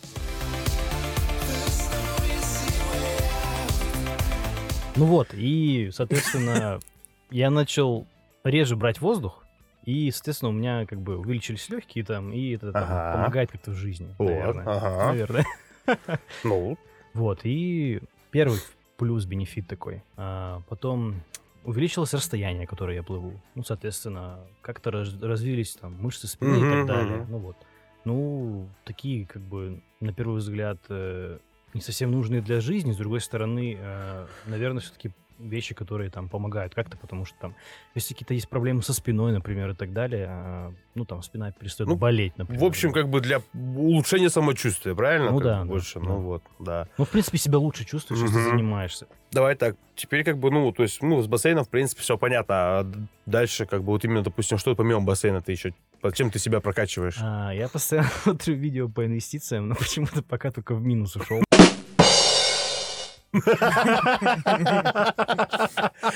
Ну 4.96 5.06
вот, 5.06 5.30
и, 5.34 5.90
соответственно, 5.92 6.80
я 7.32 7.50
начал 7.50 8.06
реже 8.44 8.76
брать 8.76 9.02
воздух, 9.02 9.43
И, 9.84 10.10
соответственно, 10.12 10.50
у 10.50 10.54
меня 10.54 10.86
как 10.86 11.02
бы 11.02 11.18
увеличились 11.18 11.68
легкие 11.70 12.06
там, 12.06 12.32
и 12.32 12.52
это 12.56 12.72
там, 12.72 12.84
Ага. 12.84 13.12
помогает 13.14 13.52
как-то 13.52 13.72
в 13.72 13.76
жизни, 13.76 14.16
Вот, 14.18 14.30
наверное. 14.30 14.66
ага. 14.66 15.06
Наверное. 15.08 15.46
Ну, 16.44 16.78
Вот, 17.14 17.42
и 17.44 18.02
первый 18.32 18.60
плюс 18.98 19.26
бенефит 19.26 19.68
такой. 19.68 20.02
А, 20.16 20.62
потом 20.70 21.16
увеличилось 21.66 22.14
расстояние, 22.14 22.66
которое 22.68 22.96
я 22.96 23.04
плыву. 23.04 23.34
Ну, 23.56 23.64
соответственно, 23.64 24.40
как-то 24.62 24.92
раз- 24.92 25.22
развились 25.22 25.76
там 25.76 25.94
мышцы 26.02 26.28
спины 26.28 26.56
и 26.56 26.60
Мгм, 26.62 26.70
так 26.70 26.86
далее. 26.86 27.18
мгм. 27.18 27.32
Ну 27.32 27.38
вот. 27.40 27.58
Ну, 28.06 28.70
такие, 28.86 29.26
как 29.26 29.42
бы, 29.42 29.82
на 30.00 30.14
первый 30.14 30.38
взгляд, 30.38 30.78
э, 30.90 31.40
не 31.74 31.82
совсем 31.82 32.12
нужные 32.12 32.42
для 32.42 32.60
жизни. 32.62 32.92
С 32.92 32.98
другой 32.98 33.20
стороны, 33.22 33.78
э, 33.80 34.28
наверное, 34.46 34.82
все-таки 34.82 35.12
вещи, 35.40 35.74
которые 35.76 36.10
там 36.10 36.30
помогают 36.30 36.74
как-то, 36.76 36.98
потому 36.98 37.26
что 37.26 37.38
там, 37.40 37.56
если 37.96 38.14
какие-то 38.14 38.34
есть 38.34 38.50
проблемы 38.50 38.82
со 38.84 38.94
спиной, 38.94 39.32
например, 39.32 39.72
и 39.72 39.76
так 39.76 39.94
далее, 39.94 40.28
а, 40.30 40.74
ну, 40.96 41.06
там 41.06 41.22
спина 41.24 41.52
перестает 41.52 41.90
Ну, 41.90 41.96
болеть, 41.96 42.38
например. 42.38 42.62
в 42.62 42.66
общем, 42.66 42.92
как 42.94 43.10
бы 43.10 43.22
для 43.22 43.42
улучшения 43.54 44.30
самочувствия, 44.30 44.96
правильно? 44.96 45.32
Ну 45.32 45.38
Как 45.38 45.44
да, 45.46 45.66
Больше, 45.66 46.00
да. 46.00 46.06
ну 46.06 46.20
вот, 46.22 46.44
да. 46.60 46.88
Ну, 46.98 47.06
в 47.06 47.10
принципе, 47.10 47.38
себя 47.38 47.58
лучше 47.58 47.86
чувствуешь, 47.86 48.22
если 48.22 48.38
Мгм. 48.38 48.50
занимаешься. 48.50 49.08
Давай 49.32 49.56
так, 49.56 49.76
теперь 49.96 50.24
как 50.24 50.38
бы, 50.38 50.52
ну, 50.52 50.72
то 50.72 50.84
есть, 50.84 51.02
ну, 51.02 51.22
с 51.22 51.28
бассейном, 51.28 51.64
в 51.66 51.70
принципе, 51.70 52.02
все 52.02 52.18
понятно, 52.18 52.56
а 52.80 52.92
дальше, 53.26 53.66
как 53.66 53.82
бы, 53.84 53.88
вот 53.94 54.04
именно, 54.06 54.22
допустим, 54.22 54.58
что 54.58 54.76
помимо 54.76 55.02
бассейна 55.02 55.42
ты 55.42 55.52
еще, 55.54 55.74
чем 56.14 56.30
ты 56.30 56.38
себя 56.40 56.60
прокачиваешь? 56.60 57.18
А, 57.22 57.52
я 57.52 57.68
постоянно 57.68 58.10
смотрю 58.24 58.56
видео 58.56 58.90
по 58.90 59.06
инвестициям, 59.06 59.70
но 59.70 59.76
почему-то 59.80 60.22
пока 60.22 60.52
только 60.52 60.76
в 60.76 60.82
минус 60.84 61.16
ушел. 61.16 61.42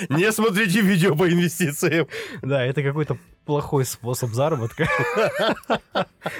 Не 0.10 0.32
смотрите 0.32 0.82
видео 0.82 1.16
по 1.16 1.28
инвестициям. 1.30 2.08
Да, 2.42 2.64
это 2.64 2.84
какой-то 2.84 3.18
плохой 3.46 3.86
способ 3.86 4.32
заработка. 4.32 4.88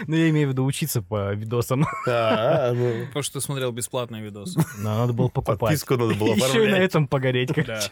Но 0.08 0.16
я 0.16 0.30
имею 0.30 0.50
в 0.50 0.52
виду 0.52 0.66
учиться 0.66 1.02
по 1.02 1.34
видосам. 1.34 1.86
А, 2.08 2.74
ну, 2.74 3.06
Потому 3.08 3.24
что 3.24 3.40
ты 3.40 3.42
смотрел 3.42 3.72
бесплатный 3.72 4.22
видос. 4.22 4.56
Но 4.78 4.98
надо 5.00 5.14
было 5.14 5.30
покупать. 5.30 5.60
подписку 5.60 5.98
надо 5.98 6.14
было 6.16 6.36
Еще 6.36 6.68
и 6.68 6.72
на 6.72 6.76
этом 6.76 7.08
погореть, 7.08 7.54
короче. 7.54 7.92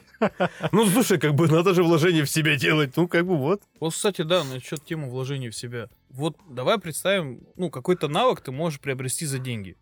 Ну, 0.72 0.86
слушай, 0.88 1.18
как 1.18 1.34
бы 1.34 1.48
надо 1.48 1.74
же 1.74 1.84
вложение 1.84 2.24
в 2.24 2.30
себя 2.30 2.56
делать. 2.56 2.96
Ну, 2.98 3.08
как 3.08 3.26
бы 3.26 3.38
вот. 3.38 3.62
Вот, 3.80 3.94
кстати, 3.94 4.22
да, 4.22 4.44
насчет 4.44 4.84
темы 4.86 5.10
вложений 5.10 5.50
в 5.50 5.56
себя. 5.56 5.90
Вот 6.10 6.38
давай 6.50 6.78
представим, 6.78 7.42
ну, 7.56 7.70
какой-то 7.70 8.08
навык 8.08 8.42
ты 8.42 8.52
можешь 8.52 8.80
приобрести 8.80 9.26
за 9.26 9.40
деньги. 9.40 9.78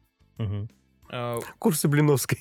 А, 1.15 1.39
Курсы 1.59 1.87
Блиновской. 1.87 2.39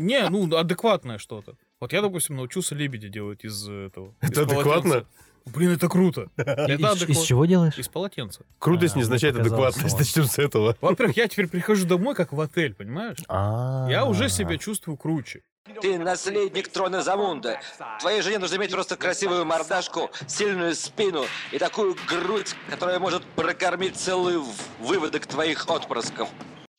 Не, 0.00 0.28
ну, 0.28 0.54
адекватное 0.56 1.18
что-то. 1.18 1.54
Вот 1.80 1.92
я, 1.92 2.02
допустим, 2.02 2.36
научился 2.36 2.74
лебедя 2.76 3.08
делать 3.08 3.44
из 3.44 3.68
этого. 3.68 4.14
из 4.22 4.30
Это 4.30 4.42
адекватно? 4.42 4.64
полотенца. 4.82 5.06
Блин, 5.46 5.70
это 5.72 5.88
круто. 5.88 6.28
Это 6.36 6.72
Из- 6.74 7.02
Из 7.08 7.22
чего 7.22 7.44
делаешь? 7.46 7.78
Из 7.78 7.88
полотенца. 7.88 8.44
Крутость 8.58 8.94
А, 8.94 8.98
не 8.98 9.02
мне 9.04 9.06
означает 9.06 9.36
адекватность. 9.36 9.98
Начнем 9.98 10.24
с 10.24 10.38
этого. 10.38 10.76
Во-первых, 10.80 11.16
я 11.16 11.28
теперь 11.28 11.46
прихожу 11.48 11.86
домой 11.86 12.14
как 12.14 12.32
в 12.32 12.40
отель, 12.40 12.74
понимаешь? 12.74 13.18
Я 13.28 14.04
уже 14.06 14.28
себя 14.28 14.56
чувствую 14.58 14.96
круче. 14.96 15.42
Ты 15.82 15.98
наследник 15.98 16.68
трона 16.68 17.02
Замунда. 17.02 17.60
Твоей 18.00 18.22
жене 18.22 18.38
нужно 18.38 18.54
иметь 18.56 18.70
просто 18.70 18.96
красивую 18.96 19.44
мордашку, 19.44 20.10
сильную 20.28 20.74
спину 20.76 21.24
и 21.52 21.58
такую 21.58 21.96
грудь, 22.08 22.54
которая 22.70 23.00
может 23.00 23.24
прокормить 23.34 23.96
целый 23.96 24.38
выводок 24.80 25.26
твоих 25.26 25.68
отпрысков. 25.68 26.28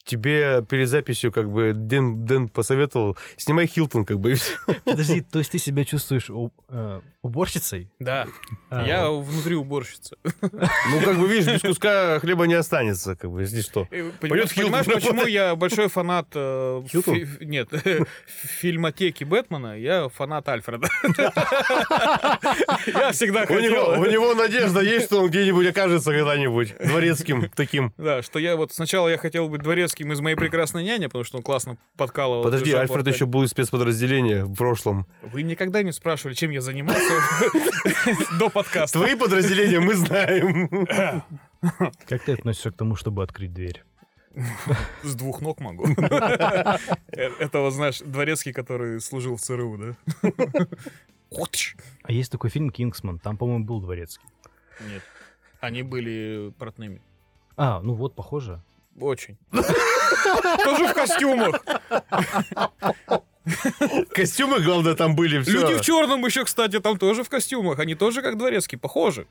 Тебе 0.08 0.64
перед 0.70 0.88
записью 0.88 1.34
как 1.34 1.52
бы 1.52 1.74
Дэн, 1.76 2.26
Дэн 2.26 2.48
посоветовал, 2.48 3.18
снимай 3.36 3.68
Хилтон, 3.68 4.06
как 4.06 4.20
бы. 4.20 4.36
Подожди, 4.86 5.20
то 5.22 5.40
есть 5.40 5.52
ты 5.52 5.60
себя 5.60 5.84
чувствуешь 5.84 6.30
у- 6.30 6.52
э, 6.70 7.02
уборщицей? 7.22 7.90
Да, 8.00 8.26
А, 8.70 8.88
я 8.88 9.10
вот. 9.10 9.26
внутри 9.26 9.56
уборщица. 9.56 10.16
Ну, 10.42 11.02
как 11.04 11.18
бы, 11.20 11.28
видишь, 11.28 11.52
без 11.56 11.62
куска 11.62 12.20
хлеба 12.22 12.48
не 12.48 12.54
останется, 12.54 13.18
как 13.18 13.30
бы, 13.32 13.42
если 13.42 13.60
что. 13.62 13.84
Пойдет 13.86 14.14
Понимаешь, 14.22 14.50
Хилтон 14.52 14.72
понимаешь, 14.72 14.86
почему 15.04 15.26
я 15.26 15.56
большой 15.58 15.90
фанат 15.90 16.28
э, 16.36 16.84
Хилтон? 16.90 17.26
фи- 17.26 17.46
нет, 17.46 17.68
фильмотеки 18.28 19.26
Бэтмена, 19.26 19.78
я 19.78 20.08
фанат 20.08 20.48
Альфреда. 20.48 20.88
Я 22.88 23.12
всегда 23.12 23.46
У 23.50 23.60
него, 23.60 23.82
у 23.84 23.96
хотел... 23.96 24.12
него 24.12 24.34
надежда 24.36 24.82
есть, 24.82 25.08
что 25.08 25.22
он 25.22 25.30
где-нибудь 25.30 25.68
окажется 25.68 26.12
когда-нибудь 26.12 26.76
дворецким 26.80 27.50
таким. 27.56 27.94
Да, 27.98 28.22
что 28.22 28.40
я 28.40 28.56
вот 28.56 28.72
сначала 28.72 29.10
я 29.10 29.18
хотел 29.18 29.50
быть 29.50 29.62
дворецким 29.62 29.97
из 30.00 30.20
моей 30.22 30.36
прекрасной 30.36 30.84
няни, 30.84 31.06
потому 31.08 31.24
что 31.24 31.38
он 31.38 31.44
классно 31.44 31.78
подкалывал. 31.96 32.44
Подожди, 32.44 32.72
Альфред 32.74 33.08
еще 33.08 33.26
был 33.26 33.44
из 33.44 33.50
спецподразделения 33.50 34.46
в 34.46 34.54
прошлом. 34.56 35.06
Вы 35.22 35.44
никогда 35.44 35.84
не 35.84 35.92
спрашивали, 35.92 36.34
чем 36.34 36.52
я 36.52 36.62
занимался 36.62 37.14
до 38.40 38.50
подкаста. 38.50 39.00
Твои 39.00 39.16
подразделения 39.16 39.80
мы 39.80 39.96
знаем. 39.96 40.88
Как 42.08 42.24
ты 42.24 42.34
относишься 42.34 42.72
к 42.72 42.76
тому, 42.78 42.96
чтобы 42.96 43.24
открыть 43.24 43.54
дверь? 43.54 43.84
С 45.04 45.16
двух 45.16 45.42
ног 45.42 45.60
могу. 45.60 45.88
Э, 45.88 46.78
Это 47.40 47.60
вот, 47.62 47.74
знаешь, 47.74 48.00
дворецкий, 48.00 48.54
который 48.54 49.02
служил 49.02 49.36
в 49.36 49.42
ЦРУ, 49.42 49.78
да? 49.78 49.96
А 52.04 52.12
есть 52.12 52.32
такой 52.32 52.50
фильм 52.50 52.70
«Кингсман», 52.70 53.20
там, 53.20 53.38
по-моему, 53.38 53.66
был 53.66 53.82
дворецкий. 53.82 54.26
Нет. 54.88 55.02
Они 55.60 55.82
были 55.82 56.54
портными. 56.60 57.02
А, 57.56 57.82
ну 57.82 57.94
вот, 57.94 58.16
похоже. 58.16 58.62
Очень. 59.00 59.38
Тоже 60.64 60.88
в 60.88 60.94
костюмах. 60.94 61.62
Костюмы, 64.10 64.60
главное, 64.60 64.96
там 64.96 65.16
были. 65.16 65.42
Все. 65.42 65.52
Люди 65.52 65.76
в 65.76 65.82
черном 65.82 66.26
еще, 66.26 66.44
кстати, 66.46 66.80
там 66.80 66.98
тоже 66.98 67.24
в 67.24 67.30
костюмах. 67.30 67.80
Они 67.80 67.96
тоже 67.96 68.22
как 68.22 68.38
дворецкие, 68.38 68.80
похожи. 68.80 69.28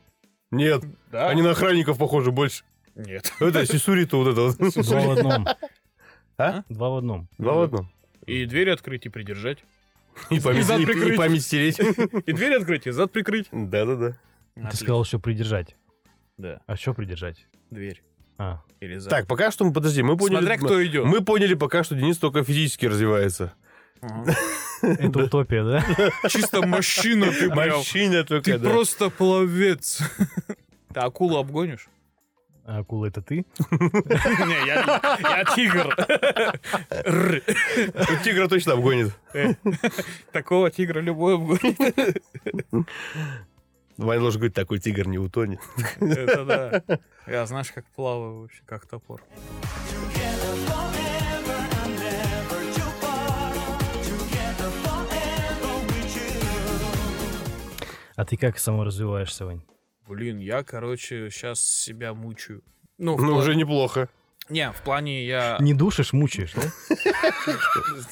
Нет, 0.50 0.84
Да. 1.10 1.28
они 1.28 1.42
на 1.42 1.50
охранников 1.50 1.98
похожи 1.98 2.30
больше. 2.30 2.64
Нет. 2.94 3.32
Это 3.40 3.66
Сисури-то 3.66 4.18
вот 4.22 4.28
это 4.28 4.40
вот. 4.42 4.56
Два 4.86 5.00
в 5.00 5.10
одном. 5.10 5.46
А? 6.38 6.62
Два 6.68 6.90
в 6.90 6.96
одном. 6.98 7.28
Два 7.38 7.54
в 7.54 7.60
одном. 7.62 7.92
И 8.26 8.44
двери 8.46 8.70
открыть 8.70 9.04
и 9.06 9.08
придержать. 9.08 9.64
И 10.30 10.40
память, 10.40 10.64
зад 10.64 10.78
и- 10.80 10.82
и 10.84 10.86
прикрыть. 10.86 11.16
память 11.18 11.42
стереть. 11.42 11.78
И 11.78 12.32
двери 12.32 12.54
открыть, 12.54 12.86
и 12.86 12.90
зад 12.90 13.12
прикрыть. 13.12 13.48
Да-да-да. 13.52 14.16
Ты 14.70 14.76
сказал, 14.76 15.04
что 15.04 15.18
придержать. 15.18 15.76
Да, 16.38 16.60
А 16.66 16.76
что 16.76 16.94
придержать? 16.94 17.46
дверь. 17.70 18.02
А, 18.38 18.60
Или 18.80 18.98
зад. 18.98 19.10
Так, 19.10 19.26
пока 19.26 19.50
что, 19.50 19.64
мы- 19.64 19.72
подожди, 19.72 20.02
мы 20.02 20.16
поняли... 20.16 20.38
Смотря 20.38 20.56
кто 20.58 20.84
идет. 20.84 21.04
Мы 21.06 21.22
поняли 21.22 21.54
пока, 21.54 21.84
что 21.84 21.94
Денис 21.94 22.18
только 22.18 22.44
физически 22.44 22.86
развивается. 22.86 23.52
Это 24.82 25.24
утопия, 25.24 25.64
да? 25.64 25.84
Чисто 26.28 26.66
мужчина 26.66 27.32
ты. 27.32 27.48
Мужчина 27.48 28.24
только, 28.24 28.52
Ты 28.52 28.58
просто 28.58 29.10
пловец. 29.10 30.00
Ты 30.94 31.00
акулу 31.00 31.38
обгонишь? 31.38 31.88
А 32.64 32.78
акула 32.78 33.06
это 33.06 33.22
ты? 33.22 33.46
Не, 33.70 34.66
я, 34.66 35.44
тигр. 35.54 35.94
Тигра 38.24 38.48
точно 38.48 38.72
обгонит. 38.72 39.12
Такого 40.32 40.70
тигра 40.70 40.98
любой 41.00 41.34
обгонит. 41.36 42.22
Ваня 43.96 44.20
должен 44.20 44.40
говорить, 44.40 44.54
такой 44.54 44.78
тигр 44.78 45.06
не 45.08 45.18
утонет. 45.18 45.60
Это 46.00 46.44
да. 46.44 46.98
Я 47.26 47.46
знаешь, 47.46 47.72
как 47.72 47.86
плаваю 47.86 48.42
вообще, 48.42 48.62
как 48.66 48.86
топор. 48.86 49.22
А 58.16 58.24
ты 58.24 58.36
как 58.36 58.58
саморазвиваешься, 58.58 59.44
Вань? 59.44 59.60
Блин, 60.08 60.38
я, 60.38 60.62
короче, 60.62 61.30
сейчас 61.30 61.60
себя 61.60 62.14
мучаю. 62.14 62.62
Ну, 62.98 63.16
Ну, 63.18 63.36
уже 63.36 63.54
неплохо. 63.54 64.08
Не, 64.48 64.70
в 64.72 64.80
плане 64.82 65.24
я... 65.26 65.56
Не 65.60 65.74
душишь, 65.74 66.12
мучаешь, 66.12 66.52
да? 66.54 66.62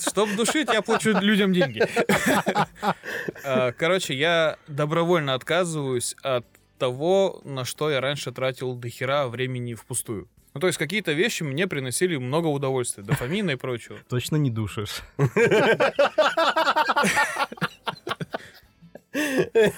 Чтобы 0.01 0.35
душить, 0.35 0.69
я 0.73 0.83
плачу 0.83 1.11
людям 1.21 1.53
деньги. 1.53 1.83
А, 3.45 3.73
Короче, 3.79 4.15
я 4.15 4.57
добровольно 4.67 5.35
отказываюсь 5.35 6.17
от 6.23 6.45
того, 6.79 7.41
на 7.45 7.65
что 7.65 7.91
я 7.91 8.01
раньше 8.01 8.33
тратил 8.33 8.75
дохера 8.75 9.29
времени 9.29 9.75
впустую. 9.75 10.29
Ну, 10.55 10.61
то 10.61 10.67
есть 10.67 10.79
какие-то 10.79 11.13
вещи 11.13 11.43
мне 11.43 11.67
приносили 11.67 12.17
много 12.17 12.47
удовольствия, 12.49 13.03
дофамина 13.05 13.53
и 13.53 13.57
прочего. 13.57 13.99
Точно 14.09 14.37
не 14.37 14.51
душишь. 14.51 15.03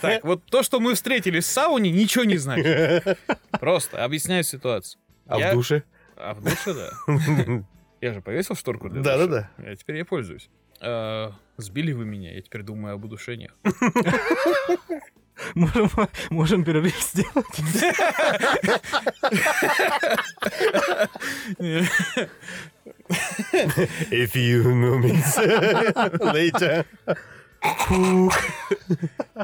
Так, 0.00 0.24
вот 0.24 0.44
то, 0.46 0.62
что 0.62 0.80
мы 0.80 0.94
встретились 0.94 1.44
в 1.44 1.48
сауне, 1.48 1.90
ничего 1.90 2.24
не 2.24 2.38
значит. 2.38 3.18
Просто 3.60 4.02
объясняю 4.04 4.42
ситуацию. 4.44 5.00
А 5.26 5.38
Я- 5.38 5.52
в 5.52 5.54
душе? 5.54 5.82
А 6.16 6.34
в 6.34 6.42
душе, 6.42 6.74
да. 6.74 6.90
Я 8.00 8.12
же 8.12 8.20
повесил 8.20 8.54
шторку 8.54 8.88
для. 8.88 9.02
Да-да-да. 9.02 9.50
Я 9.58 9.74
теперь 9.76 9.96
я 9.96 10.04
пользуюсь. 10.04 10.50
А, 10.80 11.32
Сбили 11.56 11.92
вы 11.92 12.04
меня, 12.04 12.34
я 12.34 12.42
теперь 12.42 12.62
думаю 12.62 12.94
об 12.94 13.04
удушениях. 13.04 13.54
Можем, 15.54 15.90
можем 16.30 16.64
перерыв 16.64 16.98
сделать. 16.98 17.44
A 24.10 24.26
few 24.26 24.64
moments 24.72 25.36
later. 26.32 26.86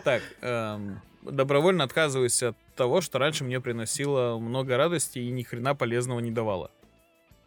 Так, 0.03 0.23
эм, 0.41 1.01
добровольно 1.23 1.85
отказываюсь 1.85 2.43
от 2.43 2.57
того, 2.77 3.01
что 3.01 3.19
раньше 3.19 3.45
мне 3.45 3.61
приносило 3.61 4.39
много 4.39 4.77
радости 4.77 5.19
и 5.19 5.31
ни 5.31 5.43
хрена 5.43 5.75
полезного 5.75 6.21
не 6.21 6.31
давало. 6.31 6.71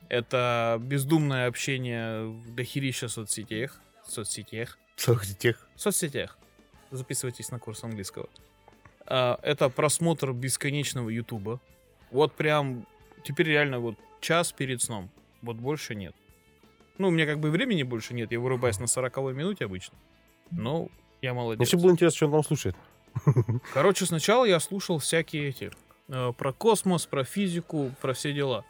Это 0.10 0.78
бездумное 0.82 1.48
общение 1.48 2.26
в 2.26 2.54
дохерища 2.54 3.08
соцсетях. 3.08 3.80
Соцсетях. 4.08 4.78
Тех. 5.38 5.68
соцсетях. 5.76 6.38
Записывайтесь 6.92 7.50
на 7.50 7.60
курс 7.60 7.84
английского. 7.84 8.30
А, 9.08 9.40
это 9.42 9.70
просмотр 9.70 10.32
бесконечного 10.32 11.10
Ютуба. 11.10 11.60
Вот 12.12 12.34
прям 12.34 12.86
теперь 13.24 13.48
реально 13.48 13.80
вот 13.80 13.96
час 14.22 14.52
перед 14.52 14.82
сном. 14.82 15.10
Вот 15.42 15.58
больше 15.58 15.96
нет. 15.96 16.16
Ну, 16.98 17.10
у 17.10 17.12
меня 17.12 17.26
как 17.26 17.40
бы 17.40 17.50
времени 17.50 17.84
больше 17.84 18.14
нет. 18.14 18.32
Я 18.32 18.40
вырубаюсь 18.40 18.80
на 18.80 18.88
40 18.88 19.18
минуте 19.34 19.66
обычно. 19.66 19.98
Но 20.52 20.88
я 21.22 21.34
Мне 21.34 21.42
молодец. 21.42 21.68
все 21.68 21.78
было 21.78 21.92
интересно, 21.92 22.16
что 22.16 22.26
он 22.28 22.32
там 22.32 22.44
слушает. 22.44 22.76
Короче, 23.74 24.06
сначала 24.06 24.46
я 24.46 24.60
слушал 24.60 25.00
всякие 25.00 25.50
эти 25.50 25.72
э, 26.08 26.34
про 26.38 26.54
космос, 26.54 27.06
про 27.06 27.24
физику, 27.24 27.92
про 28.02 28.14
все 28.14 28.34
дела. 28.34 28.66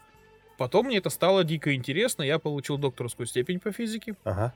Потом 0.58 0.88
мне 0.88 0.98
это 0.98 1.10
стало 1.10 1.44
дико 1.44 1.74
интересно. 1.74 2.24
Я 2.24 2.40
получил 2.40 2.78
докторскую 2.78 3.28
степень 3.28 3.60
по 3.60 3.72
физике. 3.72 4.16
Ага. 4.24 4.54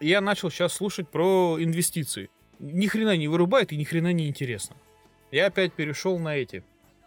И 0.00 0.08
я 0.08 0.20
начал 0.20 0.50
сейчас 0.50 0.72
слушать 0.72 1.08
про 1.08 1.56
инвестиции. 1.60 2.30
Ни 2.58 2.86
хрена 2.86 3.16
не 3.16 3.28
вырубает 3.28 3.72
и 3.72 3.76
ни 3.76 3.84
хрена 3.84 4.12
не 4.12 4.28
интересно. 4.28 4.76
Я 5.30 5.46
опять 5.46 5.72
перешел 5.72 6.18
на 6.18 6.36
эти 6.36 6.64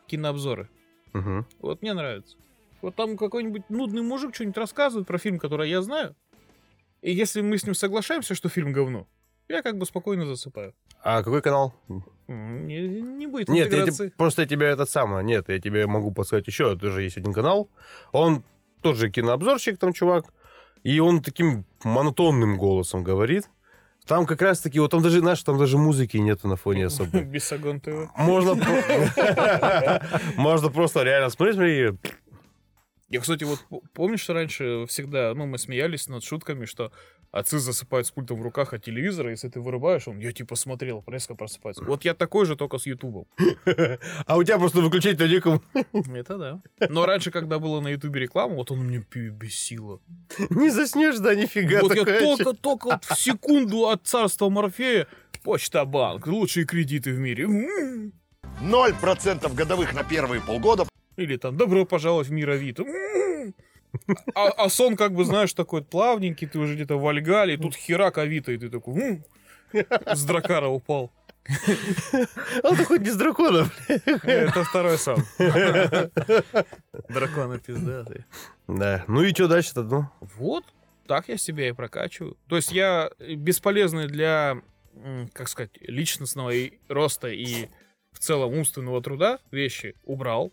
кинообзоры. 0.07 0.69
Мгм. 1.13 1.45
Вот 1.59 1.81
мне 1.81 1.93
нравится. 1.93 2.37
Вот 2.81 2.95
там 2.95 3.17
какой-нибудь 3.17 3.69
нудный 3.69 4.01
мужик 4.01 4.33
что-нибудь 4.33 4.57
рассказывает 4.57 5.07
про 5.07 5.17
фильм, 5.17 5.39
который 5.39 5.69
я 5.69 5.81
знаю. 5.81 6.15
И 7.01 7.11
если 7.11 7.41
мы 7.41 7.57
с 7.57 7.65
ним 7.65 7.75
соглашаемся, 7.75 8.35
что 8.35 8.49
фильм 8.49 8.71
говно, 8.71 9.07
я 9.51 9.61
как 9.61 9.77
бы 9.77 9.85
спокойно 9.85 10.25
засыпаю. 10.25 10.73
А 11.03 11.23
какой 11.23 11.41
канал? 11.41 11.73
Не, 12.27 12.81
не 13.01 13.27
будет 13.27 13.49
Нет, 13.49 13.71
я 13.73 13.85
тебе- 13.85 14.11
просто 14.11 14.43
я 14.43 14.47
тебе 14.47 14.67
этот 14.67 14.89
самый. 14.89 15.23
Нет, 15.23 15.49
я 15.49 15.59
тебе 15.59 15.87
могу 15.87 16.11
подсказать 16.11 16.47
еще. 16.47 16.77
Тоже 16.77 17.03
есть 17.03 17.17
один 17.17 17.33
канал. 17.33 17.69
Он 18.11 18.43
тоже 18.81 19.09
кинообзорщик, 19.09 19.77
там 19.77 19.93
чувак. 19.93 20.25
И 20.83 20.99
он 20.99 21.21
таким 21.21 21.65
монотонным 21.83 22.57
голосом 22.57 23.03
говорит. 23.03 23.49
Там 24.07 24.25
как 24.25 24.41
раз 24.41 24.59
таки, 24.59 24.79
вот 24.79 24.89
там 24.91 25.03
даже, 25.03 25.19
знаешь, 25.19 25.43
там 25.43 25.59
даже 25.59 25.77
музыки 25.77 26.17
нету 26.17 26.47
на 26.47 26.55
фоне 26.55 26.87
особо. 26.87 27.21
Бесогон 27.21 27.79
ТВ. 27.79 28.09
Можно, 28.17 28.55
можно 30.37 30.69
просто 30.69 31.03
реально 31.03 31.29
смотреть, 31.29 31.55
смотри, 31.55 31.91
Я, 33.09 33.19
кстати, 33.19 33.43
вот 33.43 33.59
помнишь, 33.93 34.21
что 34.21 34.33
раньше 34.33 34.85
всегда, 34.87 35.33
ну, 35.35 35.45
мы 35.45 35.57
смеялись 35.59 36.07
над 36.07 36.23
шутками, 36.23 36.65
что 36.65 36.91
отцы 37.31 37.59
засыпают 37.59 38.07
с 38.07 38.11
пультом 38.11 38.39
в 38.39 38.43
руках 38.43 38.73
от 38.73 38.83
телевизора, 38.83 39.31
если 39.31 39.49
ты 39.49 39.59
вырубаешь, 39.59 40.07
он, 40.07 40.19
я 40.19 40.31
типа 40.31 40.55
смотрел, 40.55 41.03
резко 41.07 41.35
просыпается. 41.35 41.83
Вот 41.83 42.05
я 42.05 42.13
такой 42.13 42.45
же, 42.45 42.55
только 42.55 42.77
с 42.77 42.85
Ютубом. 42.85 43.25
а 44.25 44.37
у 44.37 44.43
тебя 44.43 44.57
просто 44.57 44.81
выключать-то 44.81 45.27
некому. 45.27 45.61
Это 46.13 46.37
да. 46.37 46.61
Но 46.89 47.05
раньше, 47.05 47.31
когда 47.31 47.59
было 47.59 47.79
на 47.81 47.89
Ютубе 47.89 48.21
реклама, 48.21 48.55
вот 48.55 48.71
он 48.71 48.79
мне 48.79 49.05
бесило. 49.13 49.99
Не 50.49 50.69
заснешь, 50.69 51.17
да, 51.19 51.35
нифига. 51.35 51.81
вот 51.81 51.95
я 51.95 52.05
только, 52.05 52.53
только 52.53 52.85
вот 52.85 53.05
в 53.05 53.19
секунду 53.19 53.87
от 53.87 54.05
царства 54.05 54.49
Морфея 54.49 55.07
Почта 55.43 55.85
Банк, 55.85 56.27
лучшие 56.27 56.65
кредиты 56.65 57.13
в 57.13 57.19
мире. 57.19 57.45
М. 57.45 58.13
0% 58.61 59.55
годовых 59.55 59.93
на 59.93 60.03
первые 60.03 60.41
полгода. 60.41 60.85
Или 61.17 61.37
там 61.37 61.57
«Добро 61.57 61.85
пожаловать 61.85 62.27
в 62.27 62.31
мир 62.31 62.49
Авито». 62.51 62.85
А, 64.35 64.47
а 64.47 64.69
сон, 64.69 64.95
как 64.95 65.13
бы, 65.13 65.25
знаешь, 65.25 65.53
такой 65.53 65.83
плавненький, 65.83 66.47
ты 66.47 66.59
уже 66.59 66.75
где-то 66.75 66.97
в 66.97 67.07
Альгале, 67.07 67.55
и 67.55 67.57
тут 67.57 67.75
херак 67.75 68.17
Авито, 68.17 68.51
и 68.51 68.57
ты 68.57 68.69
такой 68.69 69.01
«М». 69.01 69.23
с 69.73 70.23
дракара 70.25 70.67
упал. 70.67 71.11
Он 72.63 72.75
такой 72.75 72.99
без 72.99 73.15
драконов. 73.15 73.73
Это 73.89 74.63
второй 74.63 74.97
сон. 74.97 75.23
Драконы 77.09 77.59
пиздатые. 77.59 78.25
Да. 78.67 79.03
Ну 79.07 79.23
и 79.23 79.33
что 79.33 79.47
дальше-то? 79.47 79.83
Ну? 79.83 80.05
Вот, 80.37 80.63
так 81.07 81.29
я 81.29 81.37
себя 81.37 81.67
и 81.69 81.71
прокачиваю. 81.71 82.37
То 82.47 82.57
есть 82.57 82.71
я 82.71 83.11
бесполезный 83.19 84.07
для, 84.07 84.61
как 85.33 85.47
сказать, 85.47 85.71
личностного 85.81 86.51
и 86.51 86.73
роста 86.87 87.27
и 87.27 87.69
в 88.11 88.19
целом 88.19 88.53
умственного 88.53 89.01
труда 89.01 89.39
вещи 89.51 89.95
убрал, 90.03 90.51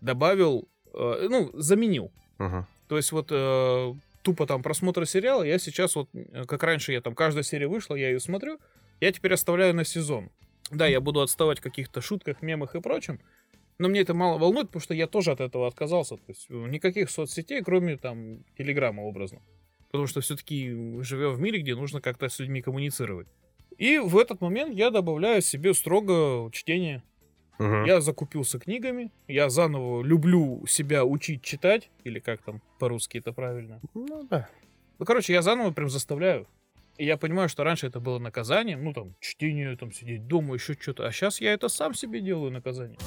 добавил, 0.00 0.68
э, 0.94 1.26
ну, 1.28 1.50
заменил. 1.54 2.10
Мгм. 2.38 2.66
То 2.88 2.96
есть 2.96 3.12
вот 3.12 3.28
э, 3.30 3.94
тупо 4.22 4.46
там 4.46 4.62
просмотр 4.62 5.06
сериала, 5.06 5.42
я 5.42 5.58
сейчас 5.58 5.96
вот, 5.96 6.08
э, 6.12 6.44
как 6.46 6.62
раньше 6.62 6.92
я 6.92 7.00
там, 7.00 7.14
каждая 7.14 7.42
серия 7.42 7.68
вышла, 7.68 7.94
я 7.94 8.10
ее 8.10 8.20
смотрю, 8.20 8.58
я 9.00 9.12
теперь 9.12 9.34
оставляю 9.34 9.74
на 9.74 9.84
сезон. 9.84 10.30
Да, 10.70 10.86
я 10.86 11.00
буду 11.00 11.20
отставать 11.20 11.60
в 11.60 11.62
каких-то 11.62 12.00
шутках, 12.00 12.42
мемах 12.42 12.74
и 12.74 12.80
прочем, 12.80 13.20
но 13.78 13.88
мне 13.88 14.00
это 14.00 14.14
мало 14.14 14.38
волнует, 14.38 14.68
потому 14.68 14.82
что 14.82 14.94
я 14.94 15.06
тоже 15.06 15.32
от 15.32 15.40
этого 15.40 15.66
отказался. 15.66 16.16
То 16.16 16.24
есть 16.28 16.46
э, 16.48 16.54
никаких 16.54 17.10
соцсетей, 17.10 17.62
кроме 17.62 17.96
там 17.96 18.44
Телеграма 18.56 19.02
образно. 19.02 19.42
Потому 19.90 20.06
что 20.06 20.20
все-таки 20.20 21.02
живем 21.02 21.34
в 21.34 21.40
мире, 21.40 21.60
где 21.60 21.74
нужно 21.74 22.00
как-то 22.00 22.28
с 22.28 22.38
людьми 22.38 22.62
коммуницировать. 22.62 23.28
И 23.78 23.98
в 23.98 24.16
этот 24.16 24.40
момент 24.40 24.74
я 24.74 24.90
добавляю 24.90 25.42
себе 25.42 25.74
строго 25.74 26.50
чтение. 26.52 27.02
Мгм. 27.58 27.84
Я 27.84 28.00
закупился 28.00 28.58
книгами, 28.58 29.10
я 29.28 29.48
заново 29.48 30.02
люблю 30.02 30.64
себя 30.66 31.04
учить 31.04 31.42
читать, 31.42 31.90
или 32.04 32.18
как 32.18 32.42
там 32.42 32.60
по-русски 32.78 33.18
это 33.18 33.32
правильно. 33.32 33.80
Ну 33.94 34.26
да. 34.30 34.48
Ну, 34.98 35.04
короче, 35.04 35.32
я 35.32 35.42
заново 35.42 35.70
прям 35.72 35.88
заставляю. 35.88 36.46
И 36.98 37.04
я 37.04 37.18
понимаю, 37.18 37.48
что 37.48 37.62
раньше 37.62 37.86
это 37.86 38.00
было 38.00 38.18
наказанием, 38.18 38.82
ну, 38.82 38.94
там, 38.94 39.14
чтение, 39.20 39.76
там, 39.76 39.92
сидеть 39.92 40.26
дома, 40.26 40.54
еще 40.54 40.74
что-то. 40.74 41.06
А 41.06 41.12
сейчас 41.12 41.40
я 41.42 41.52
это 41.52 41.68
сам 41.68 41.92
себе 41.92 42.20
делаю 42.20 42.50
наказание. 42.50 42.98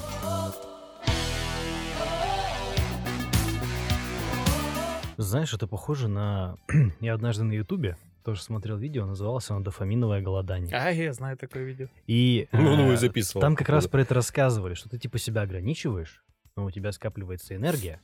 Знаешь, 5.16 5.52
это 5.52 5.66
похоже 5.66 6.08
на... 6.08 6.56
Я 7.00 7.14
однажды 7.14 7.44
на 7.44 7.52
Ютубе 7.52 7.96
тоже 8.24 8.42
смотрел 8.42 8.76
видео, 8.76 9.06
называлось 9.06 9.48
оно 9.50 9.60
«Дофаминовое 9.60 10.20
голодание». 10.22 10.74
А, 10.76 10.90
я 10.90 11.12
знаю 11.12 11.36
такое 11.36 11.64
видео. 11.64 11.88
И 12.06 12.48
Ну, 12.52 12.76
ну, 12.76 12.90
и 12.90 12.94
э, 12.94 12.96
записывал. 12.96 13.40
там 13.40 13.56
как 13.56 13.68
раз 13.68 13.86
про 13.86 14.02
это 14.02 14.14
рассказывали, 14.14 14.74
что 14.74 14.88
ты 14.88 14.98
типа 14.98 15.18
себя 15.18 15.42
ограничиваешь, 15.42 16.22
но 16.56 16.64
у 16.64 16.70
тебя 16.70 16.92
скапливается 16.92 17.54
энергия, 17.56 18.00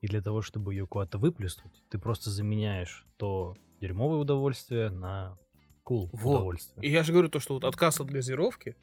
и 0.00 0.06
для 0.06 0.22
того, 0.22 0.42
чтобы 0.42 0.74
ее 0.74 0.86
куда-то 0.86 1.18
выплеснуть, 1.18 1.84
ты 1.90 1.98
просто 1.98 2.30
заменяешь 2.30 3.06
то 3.16 3.56
дерьмовое 3.80 4.18
удовольствие 4.18 4.90
на 4.90 5.36
кул 5.82 6.10
Вот. 6.12 6.36
удовольствие. 6.36 6.86
И 6.86 6.90
я 6.92 7.02
же 7.02 7.12
говорю 7.12 7.28
то, 7.28 7.40
что 7.40 7.54
вот 7.54 7.64
отказ 7.64 8.00
от 8.00 8.10
газировки, 8.10 8.76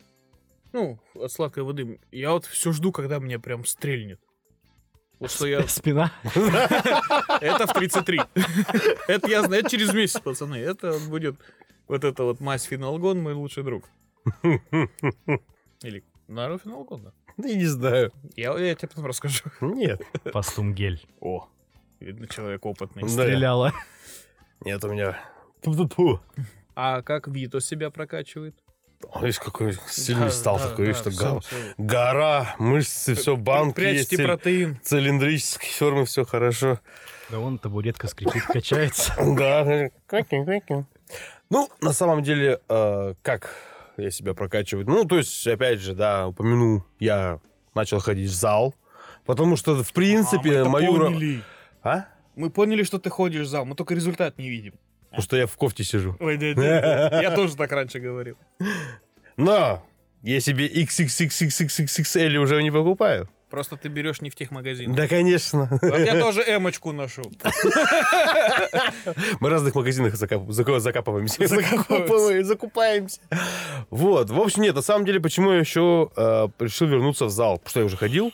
ну, 0.73 0.99
от 1.15 1.31
сладкой 1.31 1.63
воды, 1.63 1.99
я 2.11 2.31
вот 2.31 2.45
все 2.45 2.71
жду, 2.71 2.91
когда 2.91 3.19
мне 3.19 3.39
прям 3.39 3.65
стрельнет. 3.65 4.19
Вот 5.19 5.31
что 5.31 5.47
я... 5.47 5.67
Спина. 5.67 6.11
Это 7.41 7.67
в 7.67 7.73
33. 7.73 8.21
Это 9.07 9.29
я 9.29 9.43
знаю, 9.43 9.61
это 9.61 9.69
через 9.69 9.93
месяц, 9.93 10.19
пацаны. 10.19 10.55
Это 10.55 10.99
будет 11.09 11.35
вот 11.87 12.03
это 12.03 12.23
вот 12.23 12.39
мазь 12.39 12.65
феналгон, 12.65 13.21
мой 13.21 13.33
лучший 13.33 13.63
друг. 13.63 13.85
Или 15.81 16.03
Нару 16.27 16.59
феналгон, 16.59 17.03
да? 17.03 17.13
Да 17.37 17.47
я 17.47 17.55
не 17.55 17.65
знаю. 17.65 18.11
Я, 18.35 18.57
я 18.57 18.75
тебе 18.75 18.89
потом 18.89 19.05
расскажу. 19.05 19.43
Нет. 19.61 20.01
Постумгель. 20.33 21.07
О, 21.21 21.47
видно, 21.99 22.27
человек 22.27 22.65
опытный. 22.65 23.07
Стреляла. 23.07 23.73
Нет 24.65 24.83
у 24.83 24.91
меня. 24.91 25.17
А 26.75 27.01
как 27.01 27.27
Вито 27.27 27.61
себя 27.61 27.89
прокачивает? 27.89 28.55
Он 29.13 29.21
видишь, 29.23 29.39
какой 29.39 29.77
сильный 29.89 30.25
Да, 30.25 30.31
стал, 30.31 30.57
да, 30.57 30.69
такой, 30.69 30.77
да, 30.77 30.83
видишь, 30.91 30.97
что 31.01 31.11
всё, 31.11 31.19
гора, 31.29 31.39
всё. 31.41 31.55
гора, 31.77 32.55
мышцы, 32.59 33.13
все, 33.15 33.35
банки 33.37 33.79
есть, 33.79 34.09
Прячьте 34.09 34.15
цель- 34.17 34.25
протеин. 34.25 34.79
цилиндрические 34.83 35.71
формы, 35.71 36.05
все 36.05 36.25
хорошо. 36.25 36.79
Да 37.29 37.39
он 37.39 37.57
табуретка 37.59 38.07
скрипит, 38.07 38.43
качается. 38.43 39.13
Да. 39.37 39.89
Ну, 41.49 41.69
на 41.81 41.93
самом 41.93 42.23
деле, 42.23 42.59
э, 42.67 43.13
как 43.21 43.53
я 43.97 44.11
себя 44.11 44.33
прокачиваю? 44.33 44.85
Ну, 44.87 45.05
то 45.05 45.17
есть, 45.17 45.47
опять 45.47 45.79
же, 45.79 45.93
да, 45.93 46.27
упомяну, 46.27 46.85
я 46.99 47.39
начал 47.73 47.99
ходить 47.99 48.29
в 48.29 48.33
зал, 48.35 48.75
потому 49.25 49.55
что, 49.55 49.81
в 49.83 49.93
принципе, 49.93 50.61
А, 50.61 50.65
мы-то 50.65 50.69
мою... 50.69 51.41
А? 51.83 52.05
Мы 52.35 52.49
поняли, 52.49 52.83
что 52.83 52.99
ты 52.99 53.09
ходишь 53.09 53.47
в 53.47 53.49
зал, 53.49 53.65
мы 53.65 53.75
только 53.75 53.93
результат 53.95 54.37
не 54.37 54.49
видим. 54.49 54.73
Потому 55.09 55.23
что 55.23 55.37
я 55.37 55.47
в 55.47 55.55
кофте 55.55 55.83
сижу. 55.83 56.15
Ой, 56.19 56.37
да, 56.37 56.53
да, 56.53 57.09
да. 57.09 57.21
Я 57.21 57.31
тоже 57.35 57.55
так 57.55 57.71
раньше 57.71 57.99
говорил. 57.99 58.37
Но 59.37 59.83
я 60.23 60.39
себе 60.39 60.67
XXXXXXL 60.67 62.35
уже 62.37 62.61
не 62.63 62.71
покупаю. 62.71 63.29
Просто 63.49 63.77
ты 63.77 63.87
берешь 63.87 64.19
не 64.19 64.29
в 64.29 64.35
тех 64.35 64.51
магазинах. 64.51 64.97
Да, 64.97 65.07
конечно. 65.07 65.69
Вот 65.81 65.99
я 65.99 66.19
тоже 66.19 66.41
эмочку 66.41 66.91
ношу. 66.91 67.21
Мы 69.39 69.47
в 69.49 69.51
разных 69.51 69.75
магазинах 69.75 70.15
закап- 70.15 70.49
зака- 70.49 70.79
закапываемся. 70.79 71.47
Закапываемся. 71.47 72.43
Закупаем- 72.43 72.43
Закупаемся. 72.43 73.19
Вот. 73.89 74.29
В 74.29 74.39
общем, 74.39 74.63
нет, 74.63 74.75
на 74.75 74.81
самом 74.81 75.05
деле, 75.05 75.19
почему 75.21 75.51
я 75.53 75.59
еще 75.59 76.09
э, 76.15 76.47
решил 76.59 76.87
вернуться 76.87 77.25
в 77.25 77.29
зал? 77.29 77.57
Потому 77.57 77.69
что 77.69 77.79
я 77.79 77.85
уже 77.85 77.97
ходил. 77.97 78.33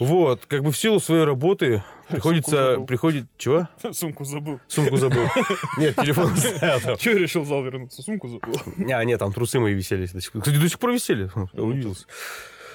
Вот. 0.00 0.44
Как 0.46 0.62
бы 0.64 0.72
в 0.72 0.76
силу 0.78 0.98
своей 1.00 1.24
работы 1.24 1.82
приходится... 2.10 2.80
Приходит... 2.86 3.26
Чего? 3.36 3.68
Сумку 3.92 4.24
забыл. 4.24 4.60
Сумку 4.68 4.96
забыл. 4.96 5.24
Нет, 5.76 5.96
телефон 5.96 6.32
оставил 6.32 6.80
там. 6.80 6.96
Че 6.96 7.18
решил 7.18 7.44
зал 7.44 7.62
вернуться? 7.62 8.02
Сумку 8.02 8.28
забыл. 8.28 8.54
А, 8.90 9.04
нет, 9.04 9.18
там 9.18 9.32
трусы 9.32 9.58
мои 9.60 9.74
висели. 9.74 10.06
Кстати, 10.06 10.58
до 10.58 10.68
сих 10.68 10.78
пор 10.78 10.92
висели. 10.92 11.30
Удивился. 11.52 12.06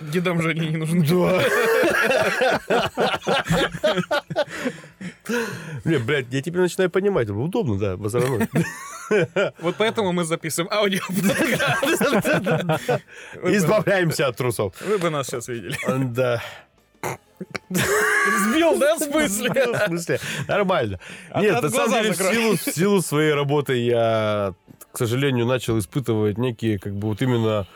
Дедам 0.02 0.42
же 0.42 0.50
они 0.50 0.68
не 0.68 0.78
нужны. 0.78 1.00
Не, 5.86 5.98
блядь, 6.00 6.26
я 6.32 6.42
теперь 6.42 6.62
начинаю 6.62 6.90
понимать. 6.90 7.30
Удобно, 7.30 7.78
да, 7.78 7.98
базарануть. 7.98 8.50
Вот 9.60 9.76
поэтому 9.78 10.12
мы 10.12 10.24
записываем 10.24 10.72
аудио. 10.74 11.02
Избавляемся 13.44 14.28
от 14.28 14.38
трусов. 14.38 14.74
Вы 14.82 14.98
бы 14.98 15.10
нас 15.10 15.28
сейчас 15.28 15.48
видели. 15.48 15.78
Да. 16.14 16.42
Сбил, 17.70 18.78
да, 18.78 18.96
в 18.96 19.00
смысле? 19.00 19.50
В 19.50 19.88
смысле? 19.88 20.20
Нормально. 20.48 21.00
Нет, 21.36 21.62
на 21.62 21.70
самом 21.70 21.92
деле, 21.92 22.14
в 22.14 22.18
силу, 22.18 22.56
в 22.56 22.62
силу 22.62 23.02
своей 23.02 23.34
работы 23.34 23.78
я, 23.78 24.54
к 24.92 24.98
сожалению, 24.98 25.46
начал 25.46 25.78
испытывать 25.80 26.38
некие, 26.38 26.80
как 26.80 26.96
бы, 26.96 27.10
вот 27.10 27.22
именно 27.22 27.68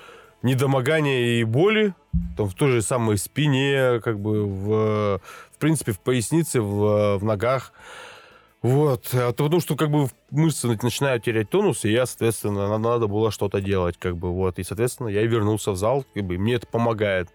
недомогания 0.44 1.40
и 1.40 1.44
боли, 1.44 1.94
там, 2.36 2.48
в 2.48 2.54
той 2.54 2.72
же 2.72 2.82
самой 2.82 3.18
спине, 3.18 4.00
как 4.04 4.20
бы, 4.20 4.46
в, 4.46 5.20
в 5.52 5.58
принципе, 5.60 5.92
в 5.92 6.00
пояснице, 6.00 6.62
в, 6.62 7.18
в 7.18 7.24
ногах. 7.24 7.74
Вот. 8.62 9.10
А 9.14 9.32
то 9.34 9.44
потому 9.46 9.62
что, 9.62 9.76
как 9.76 9.90
бы, 9.90 10.10
мышцы 10.30 10.68
начинают 10.68 11.24
терять 11.24 11.50
тонус, 11.50 11.86
и 11.86 11.92
я, 11.92 12.06
соответственно, 12.06 12.68
надо, 12.68 12.78
надо 12.78 13.08
было 13.08 13.32
что-то 13.32 13.62
делать, 13.62 13.98
как 13.98 14.18
бы, 14.18 14.32
вот. 14.32 14.60
И, 14.60 14.64
соответственно, 14.64 15.10
я 15.10 15.24
вернулся 15.24 15.72
в 15.72 15.78
зал, 15.78 16.06
как 16.14 16.24
бы, 16.24 16.36
и 16.36 16.38
мне 16.38 16.56
это 16.56 16.68
помогает. 16.68 17.30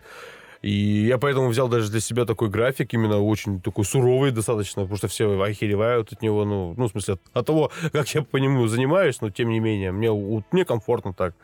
И 0.62 1.06
я 1.06 1.18
поэтому 1.18 1.48
взял 1.48 1.68
даже 1.68 1.90
для 1.90 1.98
себя 2.00 2.24
такой 2.24 2.48
график, 2.48 2.94
именно 2.94 3.18
очень 3.20 3.60
такой 3.60 3.84
суровый 3.84 4.30
достаточно, 4.30 4.82
потому 4.82 4.96
что 4.96 5.08
все 5.08 5.40
охеревают 5.42 6.12
от 6.12 6.22
него, 6.22 6.44
ну, 6.44 6.74
ну 6.76 6.86
в 6.86 6.90
смысле, 6.92 7.14
от, 7.14 7.20
от 7.32 7.46
того, 7.46 7.72
как 7.92 8.08
я 8.14 8.22
по 8.22 8.36
нему 8.36 8.68
занимаюсь, 8.68 9.20
но 9.20 9.30
тем 9.30 9.48
не 9.48 9.58
менее, 9.58 9.90
мне, 9.90 10.10
у- 10.10 10.44
мне 10.52 10.64
комфортно 10.64 11.12
так. 11.12 11.34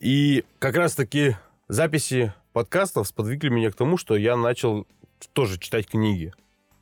И 0.00 0.44
как 0.60 0.76
раз-таки 0.76 1.36
записи 1.66 2.32
подкастов 2.52 3.08
сподвигли 3.08 3.48
меня 3.48 3.72
к 3.72 3.74
тому, 3.74 3.96
что 3.96 4.16
я 4.16 4.36
начал 4.36 4.86
тоже 5.32 5.58
читать 5.58 5.88
книги. 5.88 6.32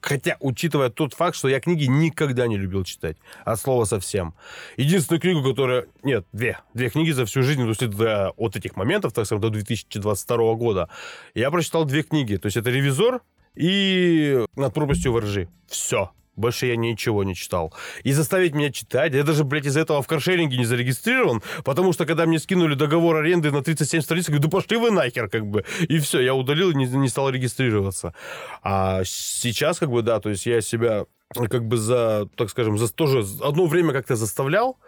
Хотя, 0.07 0.37
учитывая 0.39 0.89
тот 0.89 1.15
факт, 1.15 1.37
что 1.37 1.49
я 1.49 1.59
книги 1.59 1.87
никогда 1.87 2.47
не 2.47 2.57
любил 2.57 2.85
читать. 2.85 3.17
От 3.45 3.59
слова 3.59 3.87
совсем. 3.87 4.35
Единственную 4.77 5.21
книгу, 5.21 5.43
которая... 5.43 5.87
Нет, 6.05 6.25
две. 6.33 6.59
Две 6.75 6.91
книги 6.91 7.11
за 7.11 7.27
всю 7.27 7.43
жизнь, 7.43 7.61
то 7.63 7.69
есть 7.69 7.91
до, 7.91 8.31
от 8.37 8.55
этих 8.55 8.77
моментов, 8.77 9.13
так 9.13 9.27
сказать, 9.27 9.43
до 9.43 9.51
2022 9.51 10.55
года. 10.55 10.89
Я 11.35 11.51
прочитал 11.51 11.85
две 11.87 12.05
книги. 12.05 12.37
То 12.37 12.47
есть 12.47 12.57
это 12.57 12.71
«Ревизор» 12.71 13.21
и 13.57 14.45
«Над 14.55 14.73
пропастью 14.73 15.11
воржи». 15.11 15.49
Все. 15.67 16.13
Больше 16.37 16.67
я 16.67 16.77
ничего 16.77 17.25
не 17.25 17.35
читал. 17.35 17.75
И 18.05 18.13
заставить 18.13 18.55
меня 18.55 18.71
читать, 18.71 19.15
я 19.15 19.23
даже, 19.23 19.45
блядь, 19.45 19.67
из-за 19.67 19.81
этого 19.81 20.03
в 20.03 20.07
каршеринге 20.07 20.59
не 20.59 20.65
зарегистрирован, 20.65 21.43
потому 21.65 21.93
что, 21.93 22.07
когда 22.07 22.27
мне 22.27 22.39
скинули 22.39 22.75
договор 22.75 23.17
аренды 23.17 23.51
на 23.51 23.63
37 23.63 24.03
страниц, 24.03 24.29
я 24.29 24.33
говорю, 24.33 24.49
да 24.49 24.57
пошли 24.57 24.77
вы 24.77 24.91
нахер, 24.91 25.29
как 25.29 25.47
бы. 25.47 25.65
И 25.89 25.99
все, 25.99 26.21
я 26.21 26.35
удалил 26.35 26.71
и 26.71 26.75
не, 26.75 26.87
не 26.87 27.09
стал 27.09 27.31
регистрироваться. 27.31 28.15
А 28.63 29.03
сейчас, 29.05 29.79
как 29.79 29.91
бы, 29.91 30.03
да, 30.03 30.21
то 30.21 30.31
есть 30.31 30.47
я 30.47 30.61
себя 30.61 31.07
как 31.35 31.67
бы 31.67 31.77
за, 31.77 32.29
так 32.37 32.51
скажем, 32.51 32.79
за 32.79 32.93
тоже 32.93 33.25
одно 33.43 33.67
время 33.67 33.93
как-то 33.93 34.17
заставлял, 34.17 34.79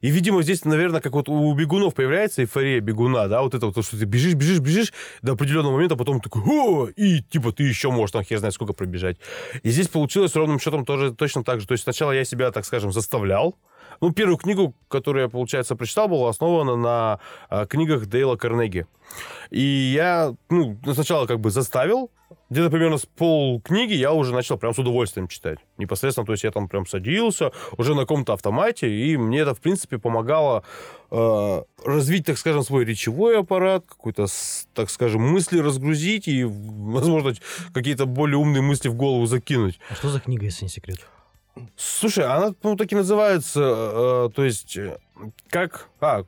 и, 0.00 0.10
видимо, 0.10 0.42
здесь, 0.42 0.64
наверное, 0.64 1.00
как 1.00 1.12
вот 1.12 1.28
у 1.28 1.52
бегунов 1.54 1.94
появляется 1.94 2.42
эйфория 2.42 2.80
бегуна, 2.80 3.26
да, 3.26 3.42
вот 3.42 3.54
это 3.54 3.66
вот, 3.66 3.74
то, 3.74 3.82
что 3.82 3.98
ты 3.98 4.04
бежишь, 4.04 4.34
бежишь, 4.34 4.60
бежишь 4.60 4.92
до 5.22 5.32
определенного 5.32 5.72
момента, 5.72 5.96
а 5.96 5.98
потом 5.98 6.20
такой, 6.20 6.42
о, 6.46 6.88
и, 6.94 7.20
типа, 7.20 7.52
ты 7.52 7.64
еще 7.64 7.90
можешь, 7.90 8.12
там, 8.12 8.22
хер 8.22 8.38
знает, 8.38 8.54
сколько 8.54 8.72
пробежать. 8.72 9.16
И 9.64 9.70
здесь 9.70 9.88
получилось 9.88 10.36
ровным 10.36 10.60
счетом 10.60 10.84
тоже 10.84 11.12
точно 11.12 11.42
так 11.42 11.60
же. 11.60 11.66
То 11.66 11.72
есть 11.72 11.82
сначала 11.82 12.12
я 12.12 12.24
себя, 12.24 12.52
так 12.52 12.64
скажем, 12.64 12.92
заставлял. 12.92 13.56
Ну, 14.00 14.12
первую 14.12 14.36
книгу, 14.36 14.74
которую 14.88 15.24
я, 15.24 15.28
получается, 15.28 15.76
прочитал, 15.76 16.08
была 16.08 16.30
основана 16.30 16.76
на 16.76 17.20
а, 17.48 17.66
книгах 17.66 18.06
Дейла 18.06 18.36
Карнеги. 18.36 18.86
И 19.50 19.60
я, 19.60 20.34
ну, 20.50 20.78
сначала 20.94 21.26
как 21.26 21.40
бы 21.40 21.50
заставил, 21.50 22.10
где-то 22.50 22.70
примерно 22.70 22.98
с 22.98 23.06
пол 23.06 23.60
книги 23.60 23.94
я 23.94 24.12
уже 24.12 24.34
начал 24.34 24.58
прям 24.58 24.74
с 24.74 24.78
удовольствием 24.78 25.28
читать. 25.28 25.58
Непосредственно, 25.76 26.26
то 26.26 26.32
есть 26.32 26.44
я 26.44 26.50
там 26.50 26.68
прям 26.68 26.86
садился 26.86 27.52
уже 27.76 27.94
на 27.94 28.02
каком-то 28.02 28.32
автомате, 28.34 28.90
и 28.90 29.16
мне 29.16 29.40
это, 29.40 29.54
в 29.54 29.60
принципе, 29.60 29.98
помогало 29.98 30.64
э, 31.10 31.62
развить, 31.84 32.26
так 32.26 32.38
скажем, 32.38 32.62
свой 32.62 32.84
речевой 32.84 33.38
аппарат, 33.38 33.84
какой-то, 33.88 34.26
так 34.74 34.90
скажем, 34.90 35.22
мысли 35.22 35.58
разгрузить 35.58 36.28
и, 36.28 36.44
возможно, 36.44 37.34
какие-то 37.72 38.06
более 38.06 38.38
умные 38.38 38.62
мысли 38.62 38.88
в 38.88 38.94
голову 38.94 39.26
закинуть. 39.26 39.78
А 39.90 39.94
что 39.94 40.08
за 40.08 40.20
книга, 40.20 40.44
если 40.44 40.64
не 40.64 40.70
секрет? 40.70 41.06
Слушай, 41.76 42.24
она, 42.24 42.54
ну, 42.62 42.76
так 42.76 42.92
и 42.92 42.96
называется, 42.96 43.60
э, 43.60 44.30
то 44.34 44.44
есть, 44.44 44.76
э, 44.76 44.98
как... 45.50 45.88
А, 46.00 46.24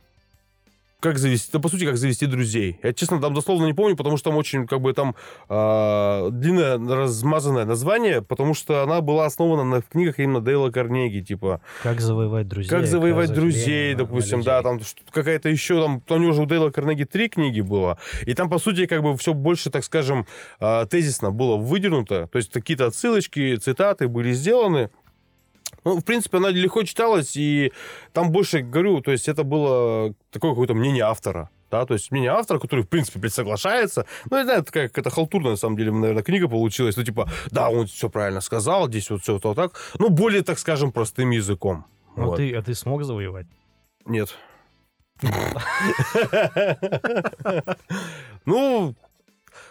как 1.01 1.19
завести, 1.19 1.51
да, 1.53 1.59
по 1.59 1.69
сути, 1.69 1.87
как 1.87 1.97
завести 1.97 2.27
друзей. 2.27 2.79
Я, 2.83 2.93
честно, 2.93 3.21
там 3.21 3.35
дословно 3.35 3.67
не 3.67 3.73
помню, 3.73 3.97
потому 3.97 4.17
что 4.19 4.31
там 4.31 4.39
очень, 4.39 4.67
как 4.67 4.81
бы, 4.81 4.93
там 4.93 5.17
э, 5.49 6.29
длинное, 6.31 6.79
размазанное 6.79 7.65
название, 7.65 8.23
потому 8.23 8.55
что 8.55 8.83
она 8.83 9.01
была 9.01 9.25
основана 9.25 9.65
на 9.65 9.81
книгах 9.81 10.19
именно 10.19 10.41
Дейла 10.41 10.71
Карнеги, 10.71 11.21
типа, 11.21 11.63
Как 11.83 12.01
завоевать 12.01 12.49
друзей? 12.49 12.69
как 12.69 12.87
завоевать 12.87 13.33
друзей, 13.33 13.95
допустим, 13.95 14.43
да, 14.43 14.59
людей. 14.59 14.71
там 14.71 14.87
что-то 14.87 15.13
какая-то 15.13 15.49
еще, 15.49 15.83
там, 15.83 16.01
там 16.03 16.19
у 16.19 16.23
него 16.23 16.33
же 16.33 16.43
у 16.43 16.47
Дейла 16.47 16.71
Карнеги 16.71 17.05
три 17.05 17.29
книги 17.29 17.63
было, 17.63 17.99
и 18.27 18.35
там, 18.35 18.51
по 18.51 18.59
сути, 18.59 18.87
как 18.87 19.03
бы 19.03 19.17
все 19.17 19.33
больше, 19.33 19.71
так 19.71 19.85
скажем, 19.85 20.27
э, 20.61 20.87
тезисно 20.91 21.31
было 21.31 21.57
выдернуто, 21.57 22.29
то 22.31 22.37
есть 22.37 22.53
какие-то 22.53 22.87
отсылочки, 22.87 23.57
цитаты 23.57 24.07
были 24.07 24.33
сделаны, 24.33 24.91
ну, 25.85 25.99
в 25.99 26.05
принципе, 26.05 26.39
она 26.39 26.51
легко 26.51 26.83
читалась, 26.83 27.37
и 27.37 27.73
там 28.13 28.31
больше, 28.31 28.61
говорю, 28.61 29.01
то 29.01 29.13
есть 29.13 29.29
это 29.29 29.45
было 29.45 30.15
такое 30.31 30.51
какое-то 30.53 30.75
мнение 30.75 31.05
автора. 31.05 31.51
Да, 31.71 31.87
то 31.87 31.95
есть 31.95 32.11
мнение 32.11 32.33
автора, 32.33 32.59
который, 32.59 32.85
в 32.85 32.89
принципе, 32.89 33.29
соглашается. 33.29 34.05
Ну, 34.29 34.39
я 34.39 34.45
знаю, 34.45 34.65
такая 34.65 34.89
какая-то 34.89 35.11
халтурная, 35.11 35.53
на 35.53 35.57
самом 35.57 35.77
деле, 35.77 35.93
наверное, 35.93 36.25
книга 36.25 36.49
получилась. 36.49 36.97
Ну, 36.97 37.05
типа, 37.05 37.31
да, 37.53 37.71
он 37.71 37.87
все 37.87 38.11
правильно 38.11 38.41
сказал, 38.41 38.89
здесь 38.89 39.09
вот 39.11 39.23
все 39.23 39.39
вот 39.39 39.57
так. 39.57 39.73
Ну, 39.99 40.09
более, 40.09 40.43
так 40.43 40.59
скажем, 40.59 40.91
простым 40.91 41.31
языком. 41.31 41.85
Ну, 42.17 42.27
Вот. 42.27 42.37
ты, 42.39 42.53
а 42.57 42.63
ты 42.63 42.75
смог 42.75 43.05
завоевать? 43.05 43.47
Нет. 44.05 44.35
Ну, 48.47 48.95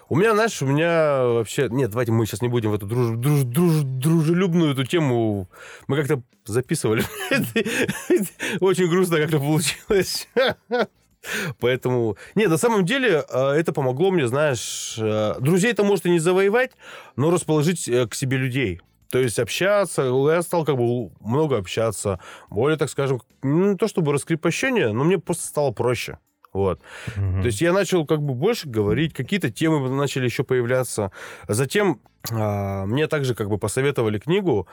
у 0.10 0.16
меня, 0.16 0.34
знаешь, 0.34 0.62
у 0.62 0.66
меня 0.66 1.24
вообще... 1.24 1.68
Нет, 1.70 1.92
давайте 1.92 2.12
мы 2.12 2.26
сейчас 2.26 2.42
не 2.42 2.48
будем 2.48 2.72
в 2.72 2.74
эту 2.74 2.88
друж- 2.88 3.16
друж- 3.18 3.44
друж- 3.44 3.84
дружелюбную 3.84 4.74
эту 4.74 4.84
тему... 4.86 5.48
Мы 5.88 5.98
как-то 5.98 6.22
записывали. 6.46 7.04
Очень 8.60 8.90
грустно 8.90 9.18
как-то 9.18 9.38
получилось. 9.40 10.28
Поэтому... 11.60 12.18
Нет, 12.36 12.50
на 12.50 12.58
самом 12.58 12.86
деле 12.86 13.24
э, 13.30 13.50
это 13.52 13.72
помогло 13.74 14.10
мне, 14.12 14.28
знаешь... 14.28 14.96
э, 14.98 15.36
Друзей-то, 15.40 15.84
может, 15.84 16.06
и 16.06 16.10
не 16.10 16.20
завоевать, 16.20 16.72
но 17.16 17.30
расположить 17.30 17.88
э, 17.88 18.08
к 18.08 18.16
себе 18.16 18.38
людей. 18.38 18.82
То 19.12 19.20
есть 19.20 19.40
общаться, 19.40 20.04
я 20.04 20.42
стал 20.42 20.66
как 20.66 20.78
бы 20.78 21.12
много 21.20 21.58
общаться. 21.58 22.20
Более, 22.50 22.78
так 22.78 22.90
скажем, 22.90 23.22
ну, 23.42 23.72
не 23.72 23.76
то 23.78 23.88
чтобы 23.88 24.14
раскрепощение, 24.14 24.92
но 24.94 25.04
мне 25.04 25.18
просто 25.18 25.46
стало 25.48 25.72
проще. 25.72 26.20
Вот. 26.54 26.82
Мгм. 27.16 27.42
То 27.42 27.48
есть 27.48 27.62
я 27.62 27.74
начал 27.74 28.06
как 28.06 28.22
бы 28.22 28.34
больше 28.34 28.68
говорить, 28.68 29.14
какие-то 29.14 29.52
темы 29.52 29.90
начали 29.90 30.26
еще 30.26 30.44
появляться. 30.44 31.12
Затем 31.48 32.02
а, 32.32 32.86
мне 32.86 33.08
также 33.08 33.36
как 33.36 33.50
бы 33.50 33.58
посоветовали 33.58 34.20
книгу 34.20 34.68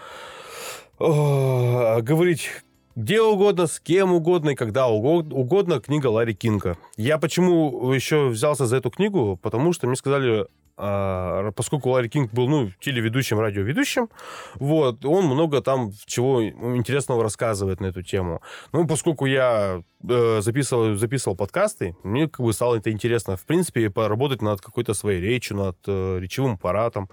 а, 0.99 2.01
говорить 2.01 2.51
где 2.97 3.21
угодно, 3.21 3.67
с 3.67 3.79
кем 3.79 4.13
угодно 4.13 4.51
и 4.51 4.55
когда 4.55 4.89
угод- 4.89 5.33
угодно 5.33 5.81
книга 5.81 6.07
Ларри 6.07 6.35
Кинга. 6.35 6.79
Я 6.97 7.19
почему 7.19 7.93
еще 7.93 8.29
взялся 8.29 8.65
за 8.65 8.79
эту 8.79 8.91
книгу? 8.91 9.39
Потому 9.43 9.75
что 9.75 9.87
мне 9.87 9.97
сказали, 9.97 10.47
а, 10.79 11.51
поскольку 11.53 11.91
Ларри 11.91 12.09
Кинг 12.09 12.33
был, 12.33 12.49
ну, 12.49 12.71
телеведущим, 12.81 13.39
радиоведущим, 13.41 14.09
вот, 14.57 15.05
он 15.05 15.25
много 15.25 15.63
там 15.63 15.91
чего 16.05 16.45
интересного 16.45 17.23
рассказывает 17.23 17.81
на 17.81 17.87
эту 17.87 18.03
тему. 18.03 18.43
Ну, 18.73 18.87
поскольку 18.87 19.27
я 19.27 19.83
э, 20.09 20.41
записывал, 20.43 20.95
записывал 20.97 21.37
подкасты, 21.37 21.97
мне 22.03 22.29
как 22.29 22.45
бы 22.45 22.53
стало 22.53 22.77
это 22.77 22.91
интересно, 22.91 23.37
в 23.37 23.47
принципе, 23.47 23.91
поработать 23.91 24.43
над 24.43 24.61
какой-то 24.61 24.95
своей 24.95 25.21
речью, 25.21 25.57
над 25.57 25.79
э, 25.87 26.19
речевым 26.21 26.55
аппаратом. 26.55 27.09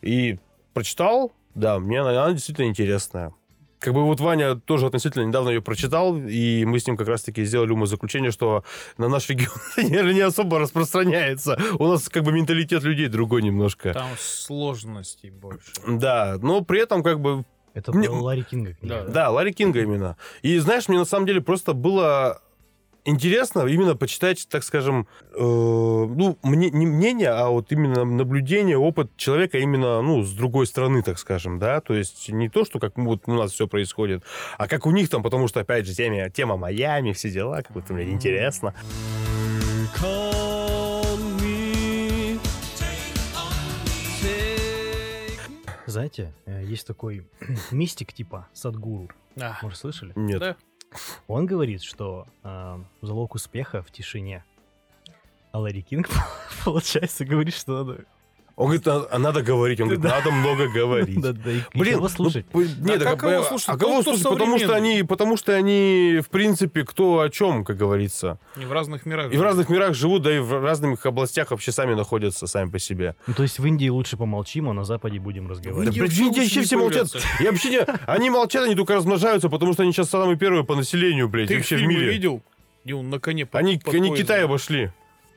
И 0.00 0.38
прочитал, 0.72 1.32
да, 1.54 1.78
мне 1.78 2.00
она, 2.00 2.10
она 2.10 2.32
действительно 2.32 2.66
интересная. 2.66 3.32
Как 3.82 3.94
бы 3.94 4.04
вот 4.04 4.20
Ваня 4.20 4.54
тоже 4.54 4.86
относительно 4.86 5.24
недавно 5.24 5.48
ее 5.48 5.60
прочитал, 5.60 6.16
и 6.16 6.64
мы 6.64 6.78
с 6.78 6.86
ним 6.86 6.96
как 6.96 7.08
раз-таки 7.08 7.44
сделали 7.44 7.72
умозаключение, 7.72 8.30
что 8.30 8.64
на 8.96 9.08
наш 9.08 9.28
регион 9.28 9.50
наверное, 9.76 10.14
не 10.14 10.20
особо 10.20 10.60
распространяется. 10.60 11.58
У 11.80 11.88
нас 11.88 12.08
как 12.08 12.22
бы 12.22 12.30
менталитет 12.32 12.84
людей 12.84 13.08
другой 13.08 13.42
немножко. 13.42 13.92
Там 13.92 14.08
сложностей 14.18 15.30
больше. 15.30 15.72
Да, 15.86 16.36
но 16.40 16.60
при 16.60 16.80
этом 16.80 17.02
как 17.02 17.18
бы 17.20 17.44
Это 17.74 17.92
Мне- 17.92 18.08
Ларри 18.08 18.44
Кинга 18.44 18.74
книга. 18.74 19.04
Да. 19.06 19.12
да, 19.12 19.30
Ларри 19.30 19.52
Кинга 19.52 19.80
именно. 19.80 20.16
И 20.42 20.56
знаешь, 20.58 20.86
мне 20.88 20.98
на 20.98 21.04
самом 21.04 21.26
деле 21.26 21.40
просто 21.40 21.72
было 21.72 22.40
интересно 23.04 23.66
именно 23.66 23.96
почитать, 23.96 24.46
так 24.48 24.64
скажем, 24.64 25.06
э, 25.32 25.38
ну, 25.38 26.38
мне, 26.42 26.70
не 26.70 26.86
мнение, 26.86 27.30
а 27.30 27.48
вот 27.48 27.72
именно 27.72 28.04
наблюдение, 28.04 28.78
опыт 28.78 29.16
человека 29.16 29.58
именно, 29.58 30.02
ну, 30.02 30.22
с 30.22 30.32
другой 30.32 30.66
стороны, 30.66 31.02
так 31.02 31.18
скажем, 31.18 31.58
да, 31.58 31.80
то 31.80 31.94
есть 31.94 32.28
не 32.28 32.48
то, 32.48 32.64
что 32.64 32.78
как 32.78 32.96
вот 32.96 33.22
у 33.26 33.34
нас 33.34 33.52
все 33.52 33.66
происходит, 33.66 34.22
а 34.58 34.68
как 34.68 34.86
у 34.86 34.90
них 34.90 35.08
там, 35.08 35.22
потому 35.22 35.48
что, 35.48 35.60
опять 35.60 35.86
же, 35.86 35.94
тема, 35.94 36.30
тема 36.30 36.56
Майами, 36.56 37.12
все 37.12 37.30
дела, 37.30 37.62
как 37.62 37.72
будто 37.72 37.92
мне 37.92 38.10
интересно. 38.10 38.74
Знаете, 45.86 46.32
э, 46.46 46.64
есть 46.64 46.86
такой 46.86 47.26
мистик 47.70 48.14
типа 48.14 48.48
Садгуру. 48.54 49.10
А. 49.38 49.58
Может, 49.62 49.78
слышали? 49.78 50.12
Нет. 50.16 50.40
Да. 50.40 50.56
Он 51.26 51.46
говорит, 51.46 51.82
что 51.82 52.26
э, 52.42 52.78
залог 53.00 53.34
успеха 53.34 53.82
в 53.82 53.90
тишине. 53.90 54.44
А 55.52 55.58
Ларри 55.58 55.82
Кинг, 55.82 56.08
получается, 56.64 57.24
говорит, 57.24 57.54
что 57.54 57.84
надо... 57.84 58.04
Он 58.56 58.66
говорит, 58.66 58.86
а, 58.86 59.06
а 59.10 59.18
надо 59.18 59.42
говорить. 59.42 59.80
Он 59.80 59.88
говорит, 59.88 60.04
надо 60.04 60.30
много 60.30 60.68
говорить. 60.68 61.18
Блин, 61.74 61.94
кого 61.94 62.02
ну, 62.02 62.08
слушать? 62.08 62.46
п- 62.46 62.68
нет, 62.80 63.02
кого 63.02 63.40
а, 63.40 63.44
слушать? 63.44 63.68
А 63.68 63.76
кого 63.78 64.02
слушать? 64.02 64.24
Потому 64.24 64.58
что 64.58 64.74
они, 64.74 65.02
потому 65.02 65.36
что 65.36 65.54
они, 65.54 66.20
в 66.22 66.28
принципе, 66.28 66.84
кто 66.84 67.20
о 67.20 67.30
чем, 67.30 67.64
как 67.64 67.76
говорится. 67.78 68.38
И 68.60 68.64
в 68.64 68.72
разных 68.72 69.06
мирах. 69.06 69.32
И 69.32 69.36
в 69.36 69.42
разных 69.42 69.70
мирах 69.70 69.94
живут, 69.94 70.22
да 70.22 70.36
и 70.36 70.38
в 70.38 70.62
разных 70.62 71.04
областях 71.06 71.50
вообще 71.50 71.72
сами 71.72 71.94
находятся 71.94 72.46
сами 72.46 72.70
по 72.70 72.78
себе. 72.78 73.16
Ну, 73.26 73.34
то 73.34 73.42
есть 73.42 73.58
в 73.58 73.66
Индии 73.66 73.88
лучше 73.88 74.16
помолчим, 74.16 74.68
а 74.68 74.74
на 74.74 74.84
Западе 74.84 75.18
будем 75.18 75.48
разговаривать. 75.48 75.96
Да, 75.96 76.02
вообще 76.02 76.28
не 76.28 76.46
все 76.46 76.76
молчат. 76.76 77.08
Я 77.40 77.52
вообще 77.52 77.70
не... 77.70 77.80
Они 78.06 78.28
молчат, 78.28 78.64
они 78.64 78.74
только 78.74 78.94
размножаются, 78.94 79.48
потому 79.48 79.72
что 79.72 79.82
они 79.82 79.92
сейчас 79.92 80.10
самые 80.10 80.36
первые 80.36 80.64
по 80.64 80.76
населению, 80.76 81.28
блядь, 81.28 81.48
Ты 81.48 81.56
вообще 81.56 81.76
в 81.76 81.82
мире. 81.82 82.10
видел? 82.10 82.42
Где 82.84 82.94
он 82.94 83.10
на 83.10 83.18
коне 83.18 83.48
Они? 83.52 83.78
Китай 83.78 84.44
обошли. 84.44 84.90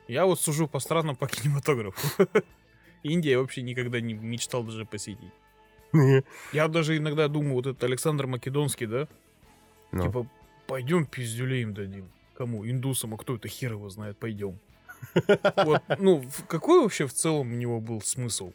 Я 0.08 0.26
вот 0.26 0.40
сужу 0.40 0.68
по 0.68 0.80
странам 0.80 1.16
по 1.16 1.28
кинематографу. 1.28 2.00
Индия 3.06 3.32
я 3.32 3.40
вообще 3.40 3.62
никогда 3.62 4.02
не 4.02 4.14
мечтал 4.14 4.64
даже 4.64 4.86
посетить. 4.86 5.34
Я 6.52 6.68
даже 6.68 6.98
иногда 6.98 7.28
думаю, 7.28 7.54
вот 7.54 7.68
этот 7.68 7.84
Александр 7.84 8.28
Македонский, 8.28 8.88
да? 8.88 9.08
Ну. 9.92 10.04
Типа, 10.04 10.28
пойдем 10.68 11.06
пиздюлей 11.06 11.62
им 11.62 11.74
дадим. 11.74 12.10
Кому? 12.36 12.68
Индусам, 12.68 13.14
а 13.14 13.18
кто 13.18 13.36
это 13.36 13.48
хер 13.48 13.74
его 13.74 13.90
знает, 13.90 14.18
пойдем. 14.18 14.60
Вот, 15.56 15.84
ну, 16.00 16.24
какой 16.48 16.82
вообще 16.82 17.06
в 17.06 17.14
целом 17.14 17.52
у 17.52 17.56
него 17.56 17.80
был 17.80 18.02
смысл? 18.02 18.54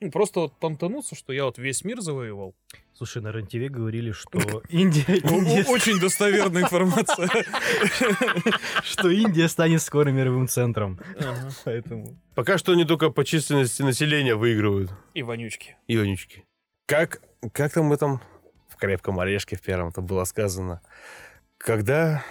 Ну, 0.00 0.12
просто 0.12 0.40
вот 0.40 0.52
понтануться, 0.60 1.16
что 1.16 1.32
я 1.32 1.44
вот 1.44 1.58
весь 1.58 1.82
мир 1.84 2.00
завоевал. 2.00 2.54
Слушай, 2.94 3.20
на 3.20 3.32
РЕН-ТВ 3.32 3.72
говорили, 3.72 4.12
что 4.12 4.38
Индия, 4.68 5.04
Очень 5.68 5.98
достоверная 5.98 6.62
информация. 6.62 7.28
что 8.84 9.08
Индия 9.10 9.48
станет 9.48 9.82
скоро 9.82 10.10
мировым 10.10 10.46
центром. 10.46 11.00
Поэтому... 11.64 12.16
Пока 12.36 12.58
что 12.58 12.72
они 12.72 12.84
только 12.84 13.10
по 13.10 13.24
численности 13.24 13.82
населения 13.82 14.36
выигрывают. 14.36 14.92
И 15.14 15.24
вонючки. 15.24 15.76
Ионички. 15.88 16.44
Как, 16.86 17.20
как 17.52 17.72
там 17.72 17.88
в 17.88 17.92
этом, 17.92 18.20
в 18.68 18.76
крепком 18.76 19.18
орешке 19.18 19.56
в 19.56 19.62
первом 19.62 19.90
там 19.90 20.06
было 20.06 20.22
сказано, 20.24 20.80
когда 21.56 22.24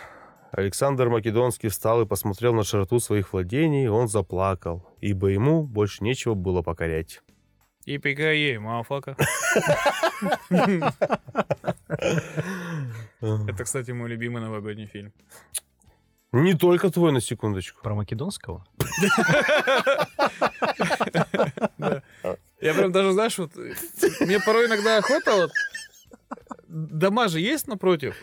Александр 0.53 1.09
Македонский 1.09 1.67
встал 1.67 2.01
и 2.01 2.05
посмотрел 2.05 2.53
на 2.53 2.63
широту 2.63 3.01
своих 3.01 3.33
владений, 3.33 3.89
он 3.89 4.07
заплакал, 4.07 4.87
ибо 5.01 5.27
ему 5.27 5.63
больше 5.63 6.03
нечего 6.03 6.33
было 6.33 6.61
покорять. 6.61 7.21
И 7.87 7.93
ей, 7.93 8.57
мафака. 8.57 9.15
Это, 13.21 13.63
кстати, 13.63 13.91
мой 13.91 14.09
любимый 14.09 14.41
новогодний 14.41 14.87
фильм. 14.87 15.13
Не 16.33 16.53
только 16.53 16.89
твой, 16.89 17.13
на 17.13 17.21
секундочку. 17.21 17.81
Про 17.81 17.95
Македонского? 17.95 18.65
Я 22.59 22.73
прям 22.73 22.91
даже, 22.91 23.13
знаешь, 23.13 23.37
вот 23.37 23.55
мне 24.19 24.39
порой 24.41 24.67
иногда 24.67 24.97
охота 24.97 25.35
вот 25.35 25.51
дома 26.67 27.29
же 27.29 27.39
есть 27.39 27.67
напротив, 27.67 28.15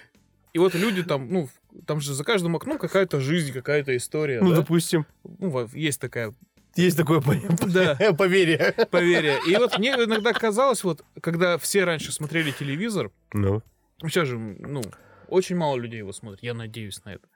и 0.52 0.58
вот 0.58 0.74
люди 0.74 1.02
там, 1.02 1.32
ну, 1.32 1.48
там 1.86 2.02
же 2.02 2.12
за 2.12 2.22
каждым 2.22 2.54
окном 2.54 2.76
какая-то 2.76 3.18
жизнь, 3.18 3.52
какая-то 3.54 3.96
история, 3.96 4.42
Ну, 4.42 4.50
да? 4.50 4.56
допустим. 4.56 5.06
Ну, 5.24 5.66
есть 5.72 6.00
такая 6.02 6.34
Есть 6.76 6.96
такое 6.96 7.22
Да. 7.66 7.94
поверье. 8.18 8.74
поверье. 8.90 9.38
И 9.48 9.56
вот 9.56 9.78
мне 9.78 9.90
иногда 9.90 10.32
казалось, 10.32 10.84
вот, 10.84 11.04
когда 11.20 11.58
все 11.58 11.84
раньше 11.84 12.12
смотрели 12.12 12.50
телевизор, 12.50 13.10
Ну, 13.32 13.62
сейчас 14.08 14.28
же, 14.28 14.38
ну, 14.38 14.82
очень 15.28 15.56
мало 15.56 15.76
людей 15.76 15.98
его 15.98 16.12
смотрят, 16.12 16.42
я 16.42 16.54
надеюсь 16.54 17.04
на 17.04 17.14
это. 17.14 17.26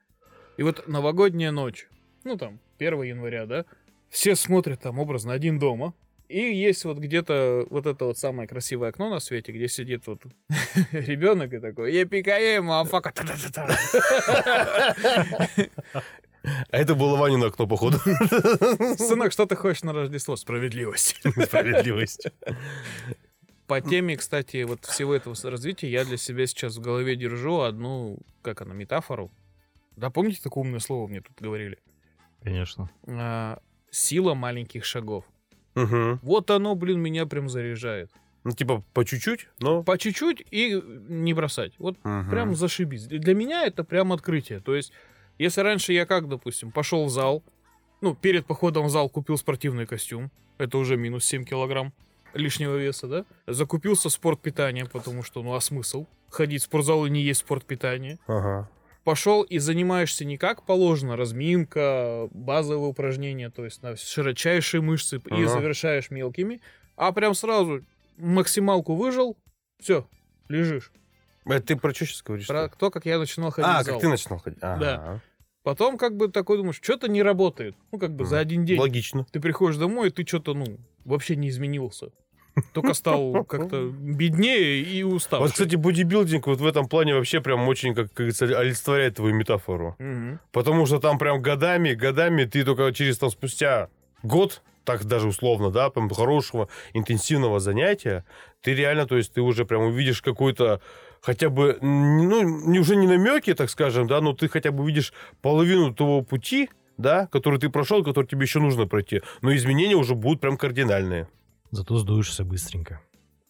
И 0.56 0.62
вот 0.62 0.88
новогодняя 0.88 1.52
ночь, 1.52 1.88
ну, 2.24 2.36
там, 2.36 2.60
1 2.78 3.02
января, 3.02 3.46
да, 3.46 3.64
все 4.10 4.34
смотрят 4.34 4.80
там 4.80 4.98
образно 4.98 5.32
один 5.32 5.58
дома, 5.58 5.94
и 6.28 6.40
есть 6.40 6.84
вот 6.84 6.98
где-то 6.98 7.66
вот 7.70 7.86
это 7.86 8.04
вот 8.04 8.18
самое 8.18 8.48
красивое 8.48 8.90
окно 8.90 9.08
на 9.08 9.20
свете, 9.20 9.52
где 9.52 9.68
сидит 9.68 10.06
вот 10.06 10.22
ребенок 10.92 11.52
и 11.52 11.58
такой, 11.58 11.94
я 11.94 12.04
пикаю, 12.04 12.64
мафака. 12.64 13.12
а 16.70 16.76
это 16.76 16.94
было 16.94 17.16
Ванина 17.16 17.46
окно, 17.46 17.66
походу. 17.66 17.98
Сынок, 18.98 19.32
что 19.32 19.46
ты 19.46 19.56
хочешь 19.56 19.82
на 19.82 19.92
Рождество? 19.92 20.36
Справедливость. 20.36 21.20
Справедливость. 21.44 22.28
По 23.66 23.80
теме, 23.80 24.16
кстати, 24.16 24.62
вот 24.62 24.84
всего 24.86 25.14
этого 25.14 25.36
развития 25.44 25.90
я 25.90 26.04
для 26.04 26.16
себя 26.16 26.46
сейчас 26.46 26.76
в 26.76 26.80
голове 26.80 27.16
держу 27.16 27.60
одну, 27.60 28.18
как 28.42 28.62
она, 28.62 28.74
метафору. 28.74 29.30
Да, 29.96 30.10
помните, 30.10 30.40
такое 30.42 30.64
умное 30.64 30.80
слово 30.80 31.06
мне 31.06 31.20
тут 31.20 31.36
говорили? 31.38 31.78
Конечно. 32.42 32.88
А, 33.06 33.58
сила 33.90 34.34
маленьких 34.34 34.84
шагов. 34.84 35.24
Мгм. 35.74 36.18
Вот 36.22 36.50
оно, 36.50 36.74
блин, 36.76 37.00
меня 37.00 37.26
прям 37.26 37.48
заряжает. 37.48 38.10
Ну, 38.44 38.52
типа, 38.52 38.82
по 38.94 39.04
чуть-чуть, 39.04 39.48
но... 39.58 39.82
По 39.82 39.98
чуть-чуть 39.98 40.46
и 40.50 40.80
не 41.08 41.34
бросать. 41.34 41.74
Вот 41.78 41.98
Мгм. 42.04 42.30
прям 42.30 42.56
зашибись. 42.56 43.06
Для 43.06 43.34
меня 43.34 43.66
это 43.66 43.84
прям 43.84 44.12
открытие. 44.12 44.60
То 44.60 44.74
есть, 44.74 44.92
если 45.38 45.60
раньше 45.62 45.92
я 45.92 46.06
как, 46.06 46.28
допустим, 46.28 46.70
пошел 46.72 47.04
в 47.06 47.10
зал, 47.10 47.42
ну, 48.00 48.14
перед 48.14 48.46
походом 48.46 48.86
в 48.86 48.90
зал 48.90 49.08
купил 49.08 49.36
спортивный 49.36 49.86
костюм, 49.86 50.30
это 50.58 50.78
уже 50.78 50.96
минус 50.96 51.24
7 51.24 51.44
килограмм 51.44 51.92
лишнего 52.34 52.76
веса, 52.76 53.06
да? 53.08 53.24
Закупился 53.46 54.10
спортпитание, 54.10 54.84
потому 54.86 55.22
что, 55.22 55.42
ну, 55.42 55.54
а 55.54 55.60
смысл? 55.60 56.06
Ходить 56.30 56.62
в 56.62 56.64
спортзал 56.66 57.06
и 57.06 57.10
не 57.10 57.22
есть 57.22 57.40
спортпитание. 57.40 58.18
Ага. 58.26 58.68
Пошел 59.04 59.42
и 59.42 59.58
занимаешься 59.58 60.24
не 60.26 60.36
как 60.36 60.64
положено, 60.66 61.16
разминка, 61.16 62.28
базовые 62.32 62.88
упражнения, 62.90 63.48
то 63.50 63.64
есть 63.64 63.82
на 63.82 63.96
широчайшие 63.96 64.80
мышцы, 64.82 65.16
и 65.16 65.20
Ага. 65.30 65.48
завершаешь 65.48 66.10
мелкими, 66.10 66.60
а 66.96 67.12
прям 67.12 67.34
сразу 67.34 67.82
максималку 68.18 68.94
выжил, 68.94 69.36
все, 69.80 70.06
лежишь. 70.48 70.92
Это 71.46 71.62
ты 71.68 71.76
про 71.76 71.94
что 71.94 72.04
сейчас 72.04 72.22
говоришь? 72.22 72.46
Про 72.46 72.68
то, 72.68 72.90
как 72.90 73.06
я 73.06 73.18
начинал 73.18 73.50
ходить 73.50 73.70
А, 73.70 73.80
в 73.80 73.84
зал. 73.84 73.94
как 73.94 74.02
ты 74.02 74.08
начинал 74.08 74.38
ходить? 74.40 74.58
Ага. 74.60 74.80
Да. 74.80 75.20
Потом 75.62 75.98
как 75.98 76.16
бы 76.16 76.28
такой 76.28 76.58
думаешь, 76.58 76.80
что-то 76.82 77.08
не 77.08 77.22
работает. 77.22 77.76
Ну, 77.92 77.98
как 77.98 78.14
бы 78.14 78.24
за 78.24 78.38
один 78.38 78.64
день. 78.64 78.78
Логично. 78.78 79.26
Ты 79.30 79.40
приходишь 79.40 79.76
домой, 79.76 80.08
и 80.08 80.10
ты 80.10 80.26
что-то, 80.26 80.54
ну, 80.54 80.78
вообще 81.04 81.36
не 81.36 81.48
изменился. 81.48 82.10
Только 82.72 82.94
стал 82.94 83.44
как-то 83.48 83.88
беднее 83.88 84.80
и 84.80 85.02
уставший. 85.02 85.46
Вот, 85.46 85.52
кстати, 85.52 85.76
бодибилдинг 85.76 86.46
вот 86.46 86.60
в 86.60 86.66
этом 86.66 86.88
плане 86.88 87.14
вообще 87.14 87.40
прям 87.40 87.68
очень, 87.68 87.94
как 87.94 88.12
говорится, 88.12 88.46
олицетворяет 88.46 89.16
твою 89.16 89.34
метафору. 89.34 89.96
Мгм. 89.98 90.40
Потому 90.52 90.86
что 90.86 90.98
там 90.98 91.18
прям 91.18 91.42
годами, 91.42 91.94
годами 91.94 92.44
ты 92.44 92.64
только 92.64 92.92
через 92.92 93.18
там 93.18 93.30
спустя 93.30 93.88
год, 94.22 94.62
так 94.84 95.04
даже 95.04 95.28
условно, 95.28 95.70
да, 95.70 95.90
прям 95.90 96.08
хорошего 96.08 96.68
интенсивного 96.94 97.60
занятия, 97.60 98.24
ты 98.62 98.74
реально, 98.74 99.06
то 99.06 99.16
есть 99.16 99.34
ты 99.34 99.40
уже 99.40 99.64
прям 99.64 99.82
увидишь 99.82 100.22
какой-то 100.22 100.80
хотя 101.28 101.50
бы, 101.50 101.76
ну, 101.82 102.42
не 102.70 102.78
уже 102.78 102.96
не 102.96 103.06
намеки, 103.06 103.52
так 103.52 103.68
скажем, 103.68 104.06
да, 104.06 104.22
но 104.22 104.32
ты 104.32 104.48
хотя 104.48 104.72
бы 104.72 104.86
видишь 104.86 105.12
половину 105.42 105.92
того 105.94 106.22
пути, 106.22 106.70
да, 106.96 107.26
который 107.26 107.58
ты 107.60 107.68
прошел, 107.68 108.02
который 108.02 108.24
тебе 108.24 108.44
еще 108.44 108.60
нужно 108.60 108.86
пройти. 108.86 109.20
Но 109.42 109.54
изменения 109.54 109.94
уже 109.94 110.14
будут 110.14 110.40
прям 110.40 110.56
кардинальные. 110.56 111.28
Зато 111.70 111.98
сдуешься 111.98 112.44
быстренько. 112.44 113.02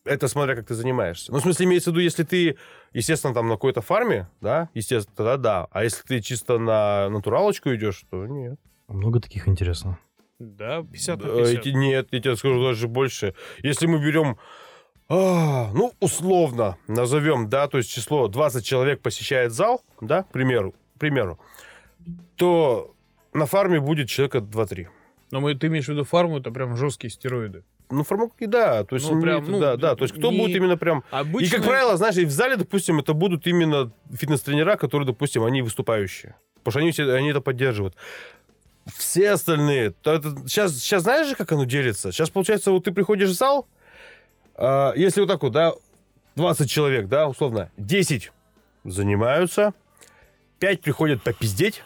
Это 0.04 0.26
смотря 0.26 0.56
как 0.56 0.66
ты 0.66 0.74
занимаешься. 0.74 1.30
Ну, 1.30 1.38
в 1.38 1.42
смысле, 1.42 1.66
имеется 1.66 1.90
в 1.90 1.94
виду, 1.94 2.00
если 2.02 2.24
ты, 2.24 2.56
естественно, 2.94 3.32
там 3.32 3.46
на 3.46 3.54
какой-то 3.54 3.80
фарме, 3.80 4.28
да, 4.40 4.70
естественно, 4.74 5.14
тогда 5.16 5.36
да. 5.36 5.68
А 5.70 5.84
если 5.84 6.02
ты 6.02 6.20
чисто 6.20 6.58
на 6.58 7.08
натуралочку 7.10 7.72
идешь, 7.72 8.02
то 8.10 8.26
нет. 8.26 8.58
Много 8.88 9.20
таких 9.20 9.46
интересно. 9.46 10.00
Да, 10.40 10.82
50 10.82 11.20
на 11.20 11.26
Да, 11.28 11.34
50. 11.36 11.60
эти- 11.60 11.68
нет, 11.76 12.08
я 12.10 12.20
тебе 12.20 12.34
скажу 12.34 12.60
даже 12.60 12.88
больше. 12.88 13.34
Если 13.62 13.86
мы 13.86 14.00
берем, 14.04 14.36
а, 15.08 15.70
ну, 15.72 15.92
условно 16.00 16.76
назовем, 16.86 17.48
да, 17.48 17.66
то 17.68 17.78
есть 17.78 17.90
число 17.90 18.28
20 18.28 18.64
человек 18.64 19.00
посещает 19.00 19.52
зал, 19.52 19.82
да, 20.00 20.22
к 20.22 20.30
примеру, 20.32 20.74
к 20.96 21.00
примеру, 21.00 21.38
то 22.36 22.94
на 23.32 23.46
фарме 23.46 23.80
будет 23.80 24.08
человека 24.08 24.38
2-3. 24.38 24.86
Но 25.30 25.40
мы, 25.40 25.54
ты 25.54 25.66
имеешь 25.68 25.86
в 25.86 25.88
виду 25.88 26.04
фарму, 26.04 26.38
это 26.38 26.50
прям 26.50 26.76
жесткие 26.76 27.10
стероиды. 27.10 27.64
Ну, 27.90 28.04
фармаки, 28.04 28.44
да, 28.46 28.84
то 28.84 28.96
есть, 28.96 29.10
Ну, 29.10 29.20
прям, 29.20 29.44
ну, 29.50 29.58
да, 29.58 29.76
да, 29.76 29.96
то 29.96 30.04
есть 30.04 30.14
кто 30.14 30.30
не- 30.30 30.38
будет 30.38 30.56
именно 30.56 30.76
прям 30.76 31.04
Обычно... 31.10 31.46
И, 31.46 31.58
как 31.58 31.66
правило, 31.66 31.96
знаешь, 31.96 32.16
и 32.16 32.26
в 32.26 32.30
зале, 32.30 32.56
допустим, 32.56 32.98
это 32.98 33.14
будут 33.14 33.46
именно 33.46 33.90
фитнес-тренера, 34.12 34.76
которые, 34.76 35.06
допустим, 35.06 35.42
они 35.44 35.62
выступающие. 35.62 36.36
Потому 36.62 36.72
что 36.72 36.80
они, 36.80 36.90
все, 36.90 37.10
они 37.14 37.30
это 37.30 37.40
поддерживают. 37.40 37.96
Все 38.94 39.30
остальные... 39.30 39.92
То 40.02 40.12
это, 40.12 40.36
сейчас, 40.46 40.74
сейчас 40.74 41.02
знаешь 41.02 41.28
же, 41.28 41.34
как 41.34 41.50
оно 41.52 41.64
делится? 41.64 42.12
Сейчас, 42.12 42.28
получается, 42.28 42.72
вот 42.72 42.84
ты 42.84 42.92
приходишь 42.92 43.30
в 43.30 43.34
зал, 43.34 43.66
а, 44.58 44.92
если 44.96 45.20
вот 45.20 45.28
так 45.28 45.42
вот, 45.42 45.52
да, 45.52 45.72
20 46.34 46.68
человек, 46.68 47.06
да, 47.06 47.28
условно, 47.28 47.70
10 47.76 48.32
занимаются, 48.84 49.72
5 50.58 50.80
приходят 50.80 51.22
попиздеть, 51.22 51.82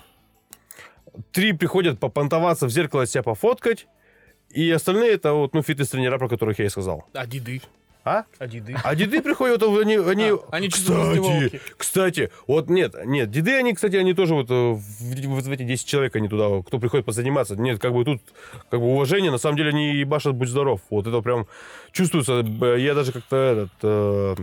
3 1.33 1.53
приходят 1.53 2.01
попонтоваться 2.01 2.67
в 2.67 2.71
зеркало 2.71 3.07
себя 3.07 3.23
пофоткать, 3.23 3.87
И 4.51 4.71
остальные 4.71 5.13
это 5.13 5.33
вот, 5.33 5.55
ну, 5.55 5.63
фитнес-тренера, 5.63 6.19
про 6.19 6.29
которых 6.29 6.59
я 6.59 6.67
и 6.67 6.69
сказал. 6.69 7.05
А 7.15 7.27
деды? 7.27 7.63
А? 8.05 8.25
А 8.39 8.47
деды? 8.49 8.75
А 8.83 8.95
деды 8.95 9.23
приходят, 9.23 9.63
они... 9.63 9.97
они, 9.97 10.31
А, 10.31 10.41
они 10.51 10.69
кстати, 10.69 11.61
кстати, 11.77 12.31
вот 12.49 12.69
нет, 12.69 12.95
нет, 13.05 13.31
деды, 13.31 13.55
они, 13.55 13.75
кстати, 13.75 13.95
они 13.95 14.13
тоже 14.13 14.35
вот 14.35 14.51
э, 14.51 14.55
в, 14.55 15.27
вот 15.29 15.45
в 15.45 15.51
эти 15.51 15.63
10 15.63 15.87
человек, 15.87 16.17
они 16.17 16.29
туда, 16.29 16.63
кто 16.67 16.81
приходит 16.81 17.07
позаниматься. 17.07 17.55
Нет, 17.55 17.81
как 17.81 17.93
бы 17.93 18.05
тут, 18.05 18.21
как 18.71 18.81
бы 18.81 18.87
уважение, 18.87 19.31
на 19.31 19.39
самом 19.39 19.57
деле 19.57 19.71
они 19.71 19.95
ебашат, 19.95 20.35
будь 20.35 20.49
здоров. 20.49 20.81
Вот 20.91 21.07
это 21.07 21.21
прям 21.21 21.47
чувствуется. 21.93 22.45
Я 22.77 22.95
даже 22.95 23.13
как-то 23.13 23.37
этот... 23.37 23.73
э, 23.83 24.37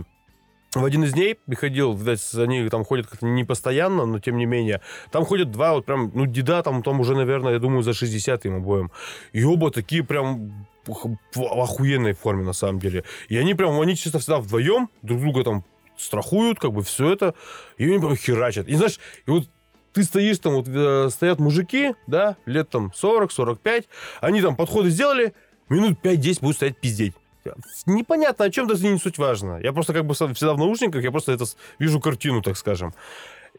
в 0.74 0.84
один 0.84 1.02
из 1.02 1.12
дней 1.12 1.34
приходил, 1.34 1.94
видать, 1.94 2.22
они 2.34 2.68
там 2.68 2.84
ходят 2.84 3.08
как-то 3.08 3.26
не 3.26 3.44
постоянно, 3.44 4.06
но 4.06 4.20
тем 4.20 4.36
не 4.36 4.46
менее. 4.46 4.80
Там 5.10 5.24
ходят 5.24 5.50
два 5.50 5.74
вот 5.74 5.84
прям, 5.84 6.12
ну, 6.14 6.26
деда 6.26 6.62
там, 6.62 6.82
там 6.82 7.00
уже, 7.00 7.16
наверное, 7.16 7.54
я 7.54 7.58
думаю, 7.58 7.82
за 7.82 7.92
60 7.92 8.46
им 8.46 8.56
обоим. 8.56 8.92
И 9.32 9.42
оба 9.42 9.70
такие 9.72 10.04
прям 10.04 10.66
в 10.86 11.42
охуенной 11.42 12.12
форме, 12.12 12.44
на 12.44 12.52
самом 12.52 12.78
деле. 12.78 13.04
И 13.28 13.36
они 13.36 13.54
прям, 13.54 13.78
они 13.80 13.96
чисто 13.96 14.18
всегда 14.18 14.38
вдвоем 14.38 14.88
друг 15.02 15.20
друга 15.20 15.44
там 15.44 15.64
страхуют, 15.96 16.58
как 16.58 16.72
бы 16.72 16.82
все 16.82 17.12
это, 17.12 17.34
и 17.76 17.86
они 17.86 17.98
прям 17.98 18.16
херачат. 18.16 18.68
И 18.68 18.74
знаешь, 18.74 18.98
и 19.26 19.30
вот 19.30 19.48
ты 19.92 20.04
стоишь 20.04 20.38
там, 20.38 20.54
вот 20.54 20.66
э, 20.68 21.08
стоят 21.10 21.38
мужики, 21.38 21.94
да, 22.06 22.36
лет 22.46 22.70
там 22.70 22.92
40-45, 23.00 23.86
они 24.20 24.40
там 24.40 24.56
подходы 24.56 24.90
сделали, 24.90 25.34
минут 25.68 25.98
5-10 26.02 26.40
будут 26.40 26.56
стоять 26.56 26.78
пиздеть. 26.78 27.14
Непонятно, 27.86 28.44
о 28.44 28.50
чем 28.50 28.66
даже 28.66 28.86
не 28.86 28.98
суть 28.98 29.18
важно. 29.18 29.58
Я 29.62 29.72
просто 29.72 29.92
как 29.92 30.04
бы 30.04 30.14
всегда 30.14 30.54
в 30.54 30.58
наушниках, 30.58 31.02
я 31.02 31.10
просто 31.10 31.32
это 31.32 31.44
вижу 31.78 32.00
картину, 32.00 32.42
так 32.42 32.56
скажем. 32.56 32.94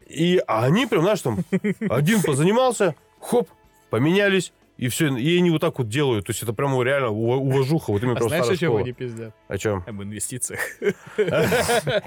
И 0.08 0.40
а 0.46 0.64
они 0.64 0.86
прям, 0.86 1.02
знаешь, 1.02 1.20
там, 1.20 1.38
один 1.90 2.22
позанимался, 2.22 2.94
хоп, 3.20 3.48
поменялись, 3.90 4.52
и 4.82 4.88
все, 4.88 5.16
и 5.16 5.38
они 5.38 5.50
вот 5.50 5.60
так 5.60 5.78
вот 5.78 5.88
делают. 5.88 6.26
То 6.26 6.30
есть 6.30 6.42
это 6.42 6.52
прям 6.52 6.80
реально 6.82 7.06
ува- 7.06 7.36
уважуха, 7.36 7.92
вот 7.92 8.02
именно 8.02 8.18
А 8.18 8.22
знаешь, 8.22 8.44
о 8.46 8.56
чем 8.56 8.68
школа. 8.70 8.80
они 8.80 8.92
пиздят? 8.92 9.34
О 9.48 9.56
чем? 9.58 9.84
Об 9.86 10.02
инвестициях. 10.02 10.60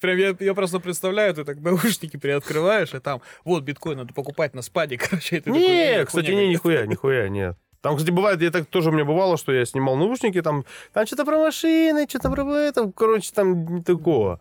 Прям 0.00 0.16
я, 0.18 0.34
я 0.40 0.54
просто 0.54 0.80
представляю, 0.80 1.34
ты 1.34 1.44
так 1.44 1.60
наушники 1.60 2.16
приоткрываешь, 2.16 2.94
и 2.94 2.98
там, 3.00 3.20
вот, 3.44 3.62
биткоин 3.64 3.98
надо 3.98 4.14
покупать 4.14 4.54
на 4.54 4.62
спаде, 4.62 4.96
короче. 5.10 5.42
Не, 5.46 5.58
«Не, 5.98 6.04
кстати, 6.04 6.26
не, 6.26 6.32
какая-то». 6.32 6.52
нихуя, 6.52 6.86
нихуя, 6.86 7.28
нет. 7.28 7.56
Там, 7.80 7.96
кстати, 7.96 8.12
бывает, 8.12 8.40
я 8.40 8.50
так 8.50 8.66
тоже 8.66 8.90
у 8.90 8.92
меня 8.92 9.04
бывало, 9.04 9.36
что 9.36 9.52
я 9.52 9.64
снимал 9.64 9.96
наушники, 9.96 10.40
там, 10.40 10.64
там 10.92 11.04
что-то 11.06 11.24
про 11.24 11.36
машины, 11.38 12.06
что-то 12.08 12.30
про 12.30 12.44
это, 12.56 12.92
короче, 12.96 13.30
там 13.34 13.66
не 13.76 13.82
такого. 13.82 14.40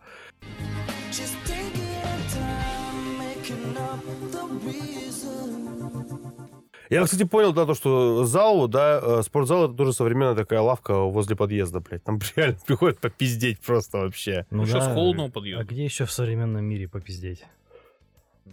Я, 6.92 7.06
кстати, 7.06 7.24
понял, 7.24 7.54
да, 7.54 7.66
то, 7.66 7.74
что 7.74 8.26
зал, 8.26 8.68
да, 8.68 9.00
э, 9.02 9.22
спортзал 9.24 9.66
это 9.66 9.74
тоже 9.76 9.94
современная 9.94 10.36
такая 10.36 10.60
лавка 10.60 10.94
возле 11.00 11.38
подъезда, 11.38 11.80
блядь. 11.80 12.04
Там 12.04 12.20
реально 12.36 12.58
приходят 12.68 13.00
попиздеть 13.00 13.62
просто 13.62 14.00
вообще. 14.00 14.46
Ну 14.52 14.66
Сейчас 14.66 14.88
да, 14.88 14.94
холодно 14.94 15.24
у 15.24 15.32
А 15.58 15.64
где 15.64 15.86
еще 15.86 16.06
в 16.06 16.12
современном 16.12 16.66
мире 16.66 16.90
попиздеть? 16.90 17.46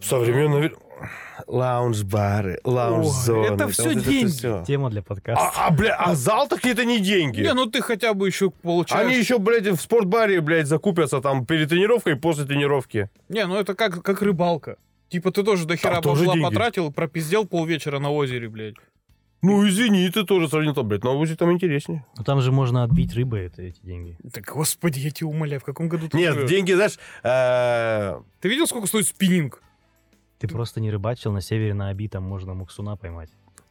Современная 0.00 0.60
ви- 0.60 0.76
лаунж-бары, 1.48 2.60
лаунж-зоны. 2.62 3.54
это 3.54 3.68
всё 3.68 3.92
вот 3.94 4.04
деньги. 4.04 4.30
всё. 4.30 4.64
Тема 4.64 4.90
для 4.90 5.02
подкаста. 5.02 5.50
А, 5.56 5.66
а, 5.66 5.70
бля, 5.72 5.96
а 5.96 6.14
зал 6.14 6.46
так 6.46 6.64
это 6.64 6.84
не 6.84 7.00
деньги. 7.00 7.40
Не, 7.40 7.54
ну 7.54 7.66
ты 7.66 7.80
хотя 7.80 8.14
бы 8.14 8.28
еще 8.28 8.50
получаешь... 8.50 9.04
Они 9.04 9.16
еще, 9.16 9.38
блядь, 9.38 9.66
в 9.66 9.80
спортбаре, 9.80 10.40
блядь, 10.40 10.68
закупятся 10.68 11.20
там 11.20 11.44
перед 11.44 11.70
тренировкой 11.70 12.12
и 12.12 12.16
после 12.16 12.44
тренировки. 12.44 13.10
Не, 13.28 13.46
ну 13.46 13.56
это 13.56 13.74
как, 13.74 14.02
как 14.02 14.22
рыбалка. 14.22 14.76
Типа 15.08 15.30
ты 15.30 15.42
тоже 15.42 15.66
до 15.66 15.76
хера 15.76 16.00
бабла 16.00 16.34
потратил, 16.42 16.92
пропиздел 16.92 17.46
полвечера 17.46 17.98
на 17.98 18.10
озере, 18.10 18.48
блядь. 18.48 18.74
Ну, 19.40 19.66
извини, 19.68 20.10
ты 20.10 20.24
тоже 20.24 20.48
сравнил 20.48 20.74
там, 20.74 20.88
блядь, 20.88 21.04
на 21.04 21.12
УЗИ 21.12 21.36
там 21.36 21.52
интереснее. 21.52 22.04
Ну 22.16 22.24
там 22.24 22.40
же 22.40 22.50
можно 22.50 22.82
отбить 22.82 23.14
рыбой 23.14 23.46
это, 23.46 23.62
эти 23.62 23.80
деньги. 23.82 24.16
Да 24.24 24.40
господи, 24.40 24.98
я 24.98 25.10
тебя 25.10 25.28
умоляю, 25.28 25.60
в 25.60 25.64
каком 25.64 25.88
году 25.88 26.08
ты 26.08 26.18
Нет, 26.18 26.34
живешь? 26.34 26.50
деньги, 26.50 26.72
знаешь, 26.72 26.98
э, 27.22 28.20
Ты 28.40 28.48
видел, 28.48 28.66
сколько 28.66 28.88
стоит 28.88 29.06
спиннинг? 29.06 29.62
Ты 30.40 30.48
просто 30.48 30.80
не 30.80 30.90
рыбачил, 30.90 31.32
на 31.32 31.40
севере 31.40 31.72
на 31.72 31.88
Аби 31.88 32.08
там 32.08 32.24
можно 32.24 32.54
муксуна 32.54 32.96
поймать. 32.96 33.30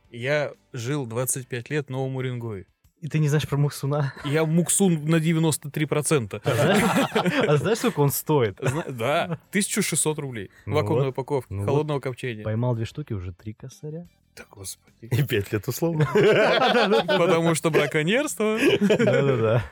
Я 0.10 0.54
жил 0.72 1.06
25 1.06 1.70
лет 1.70 1.90
Новым 1.90 2.16
Уренгой. 2.16 2.66
И 3.00 3.08
ты 3.10 3.20
не 3.20 3.28
знаешь 3.28 3.48
про 3.48 3.58
муксуна? 3.58 4.14
Я 4.26 4.46
муксун 4.46 5.06
на 5.06 5.18
93%. 5.18 6.42
А 7.48 7.58
знаешь, 7.58 7.78
сколько 7.78 8.00
он 8.00 8.10
стоит? 8.12 8.60
Да, 8.90 9.40
1600 9.50 10.18
рублей. 10.20 10.50
Ну 10.66 10.76
Вакуумной 10.76 11.06
вот. 11.06 11.12
упаковки, 11.12 11.54
Ну 11.54 11.66
холодного 11.66 12.00
копчения. 12.00 12.44
Поймал 12.44 12.76
две 12.76 12.86
штуки, 12.86 13.14
уже 13.14 13.34
три 13.34 13.54
косаря. 13.54 14.08
Да 14.36 14.46
господи. 14.50 14.98
и 15.02 15.24
пять 15.24 15.52
лет 15.52 15.68
условно. 15.68 16.08
Потому 16.14 17.56
что 17.56 17.70
браконьерство. 17.72 18.58
Да-да-да. 18.82 19.64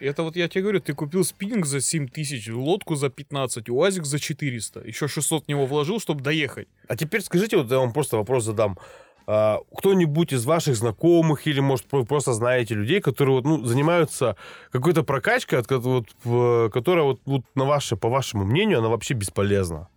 Это 0.00 0.22
вот 0.22 0.36
я 0.36 0.48
тебе 0.48 0.62
говорю, 0.62 0.80
ты 0.80 0.94
купил 0.94 1.24
спиннинг 1.24 1.66
за 1.66 1.80
7 1.80 2.08
тысяч, 2.08 2.48
лодку 2.48 2.94
за 2.94 3.10
15, 3.10 3.68
УАЗик 3.68 4.04
за 4.04 4.18
400. 4.18 4.80
Еще 4.80 5.08
600 5.08 5.44
в 5.44 5.48
него 5.48 5.66
вложил, 5.66 6.00
чтобы 6.00 6.22
доехать. 6.22 6.68
А 6.88 6.96
теперь 6.96 7.20
скажите, 7.20 7.56
вот 7.58 7.70
я 7.70 7.78
вам 7.78 7.92
просто 7.92 8.16
вопрос 8.16 8.44
задам. 8.44 8.78
А, 9.26 9.60
кто-нибудь 9.76 10.32
из 10.32 10.44
ваших 10.44 10.76
знакомых 10.76 11.46
или, 11.46 11.60
может, 11.60 11.86
вы 11.92 12.04
просто 12.04 12.32
знаете 12.32 12.74
людей, 12.74 13.00
которые 13.00 13.36
вот, 13.36 13.44
ну, 13.44 13.64
занимаются 13.64 14.36
какой-то 14.70 15.02
прокачкой, 15.02 15.60
от, 15.60 15.70
вот, 15.70 16.72
которая, 16.72 17.04
вот, 17.04 17.20
вот 17.24 17.42
на 17.54 17.64
ваше, 17.64 17.96
по 17.96 18.08
вашему 18.08 18.44
мнению, 18.44 18.80
она 18.80 18.88
вообще 18.88 19.14
бесполезна? 19.14 19.88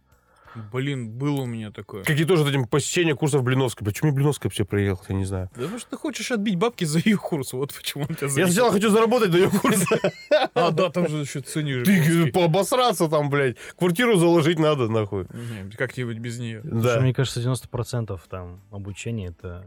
Блин, 0.71 1.09
было 1.09 1.41
у 1.41 1.45
меня 1.45 1.71
такое. 1.71 2.03
Какие 2.03 2.25
тоже 2.25 2.43
вот 2.43 2.49
этим 2.49 2.67
посещение 2.67 3.15
курсов 3.15 3.43
Блиновской. 3.43 3.85
Почему 3.85 4.09
мне 4.09 4.15
Блиновская 4.17 4.49
вообще 4.49 4.65
приехал, 4.65 5.05
я 5.09 5.15
не 5.15 5.25
знаю. 5.25 5.49
Да 5.55 5.61
потому 5.61 5.79
что 5.79 5.89
ты 5.91 5.97
хочешь 5.97 6.31
отбить 6.31 6.55
бабки 6.55 6.85
за 6.85 6.99
ее 6.99 7.17
курс, 7.17 7.53
вот 7.53 7.73
почему 7.73 8.05
он 8.09 8.15
тебя 8.15 8.27
Я 8.27 8.29
заебал. 8.29 8.51
сначала 8.51 8.71
хочу 8.71 8.89
заработать 8.89 9.31
на 9.31 9.35
ее 9.37 9.49
курс. 9.49 9.83
А, 10.53 10.71
да, 10.71 10.89
там 10.89 11.07
же 11.07 11.17
еще 11.17 11.41
ценишь. 11.41 11.85
Ты 11.85 12.31
пообосраться 12.31 13.07
там, 13.07 13.29
блядь. 13.29 13.57
Квартиру 13.77 14.17
заложить 14.17 14.59
надо, 14.59 14.87
нахуй. 14.87 15.27
Как-нибудь 15.77 16.17
без 16.17 16.39
нее. 16.39 16.61
Да. 16.63 16.99
мне 16.99 17.13
кажется, 17.13 17.39
90% 17.41 18.19
там 18.29 18.61
обучения 18.71 19.27
это, 19.27 19.65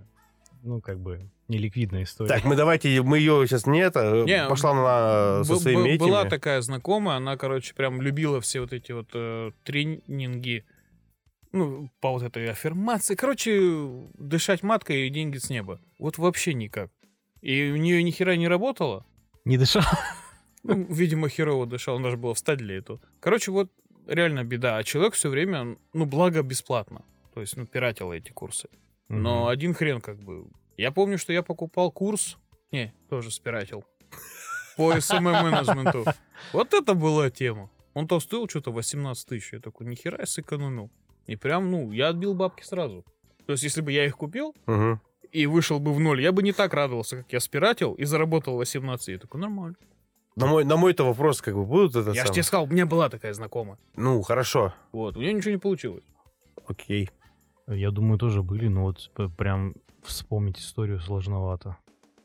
ну, 0.62 0.80
как 0.80 0.98
бы, 0.98 1.30
неликвидная 1.48 2.04
история. 2.04 2.28
Так, 2.28 2.44
мы 2.44 2.56
давайте, 2.56 3.02
мы 3.02 3.18
ее 3.18 3.46
сейчас 3.46 3.66
не 3.66 3.80
это, 3.80 4.24
Не, 4.24 4.46
пошла 4.48 4.74
на, 4.74 5.44
со 5.44 5.56
своими 5.56 5.90
этими. 5.90 5.98
Была 5.98 6.24
такая 6.24 6.60
знакомая, 6.62 7.16
она, 7.16 7.36
короче, 7.36 7.74
прям 7.74 8.00
любила 8.00 8.40
все 8.40 8.60
вот 8.60 8.72
эти 8.72 8.92
вот 8.92 9.08
э, 9.14 9.50
тренинги, 9.64 10.64
ну, 11.52 11.90
по 12.00 12.12
вот 12.12 12.22
этой 12.22 12.50
аффирмации. 12.50 13.14
Короче, 13.14 14.08
дышать 14.14 14.62
маткой 14.62 15.06
и 15.06 15.10
деньги 15.10 15.38
с 15.38 15.50
неба. 15.50 15.80
Вот 15.98 16.18
вообще 16.18 16.54
никак. 16.54 16.90
И 17.40 17.70
у 17.70 17.76
нее 17.76 18.02
ни 18.02 18.10
хера 18.10 18.36
не 18.36 18.48
работало. 18.48 19.06
Не 19.44 19.58
дышал? 19.58 19.82
Ну, 20.62 20.86
видимо, 20.90 21.28
херово 21.28 21.66
дышал, 21.66 21.98
надо 21.98 22.10
же 22.10 22.16
было 22.18 22.34
встать 22.34 22.58
для 22.58 22.76
этого. 22.76 23.00
Короче, 23.20 23.50
вот 23.50 23.72
реально 24.06 24.44
беда. 24.44 24.76
А 24.76 24.84
человек 24.84 25.14
все 25.14 25.30
время, 25.30 25.78
ну, 25.94 26.04
благо 26.04 26.42
бесплатно. 26.42 27.02
То 27.34 27.40
есть, 27.40 27.56
ну, 27.56 27.66
пиратил 27.66 28.12
эти 28.12 28.30
курсы. 28.30 28.68
Но 29.08 29.48
один 29.48 29.74
хрен 29.74 30.00
как 30.00 30.18
бы. 30.18 30.46
Я 30.76 30.92
помню, 30.92 31.18
что 31.18 31.32
я 31.32 31.42
покупал 31.42 31.90
курс. 31.90 32.36
Не, 32.72 32.94
тоже 33.08 33.30
спиратил. 33.30 33.84
По 34.76 34.92
SMM-менеджменту. 34.92 36.04
Вот 36.52 36.74
это 36.74 36.94
была 36.94 37.30
тема. 37.30 37.70
Он 37.92 38.06
то 38.06 38.20
стоил 38.20 38.48
что-то 38.48 38.70
18 38.70 39.26
тысяч. 39.26 39.52
Я 39.52 39.60
такой, 39.60 39.86
нихера 39.86 40.18
я 40.20 40.26
сэкономил. 40.26 40.90
И 41.30 41.36
прям, 41.36 41.70
ну, 41.70 41.92
я 41.92 42.08
отбил 42.08 42.34
бабки 42.34 42.64
сразу. 42.64 43.04
То 43.46 43.52
есть, 43.52 43.62
если 43.62 43.82
бы 43.82 43.92
я 43.92 44.04
их 44.04 44.16
купил 44.16 44.52
Мгм. 44.66 45.00
и 45.30 45.46
вышел 45.46 45.78
бы 45.78 45.94
в 45.94 46.00
ноль, 46.00 46.20
я 46.20 46.32
бы 46.32 46.42
не 46.42 46.52
так 46.52 46.74
радовался, 46.74 47.18
как 47.18 47.32
я 47.32 47.38
спиратил 47.38 47.94
и 47.94 48.04
заработал 48.04 48.56
18. 48.56 49.08
Я 49.08 49.18
такой, 49.18 49.40
нормально. 49.40 49.76
На 50.34 50.46
мой, 50.46 50.64
на 50.64 50.76
мой-то 50.76 51.04
вопрос, 51.04 51.40
как 51.40 51.54
бы, 51.54 51.64
будут 51.64 51.92
это 51.94 52.08
я 52.10 52.14
же 52.14 52.18
самое? 52.20 52.32
тебе 52.34 52.42
сказал, 52.42 52.64
у 52.64 52.66
меня 52.68 52.84
была 52.84 53.08
такая 53.08 53.32
знакомая. 53.32 53.78
Ну, 53.94 54.20
хорошо. 54.22 54.74
Вот, 54.90 55.16
у 55.16 55.20
нее 55.20 55.32
ничего 55.32 55.52
не 55.52 55.58
получилось. 55.58 56.02
Окей. 56.66 57.10
Я 57.68 57.92
думаю, 57.92 58.18
тоже 58.18 58.42
были, 58.42 58.66
но 58.66 58.82
вот 58.82 59.12
прям 59.36 59.74
вспомнить 60.02 60.58
историю 60.58 60.98
сложновато. 60.98 61.76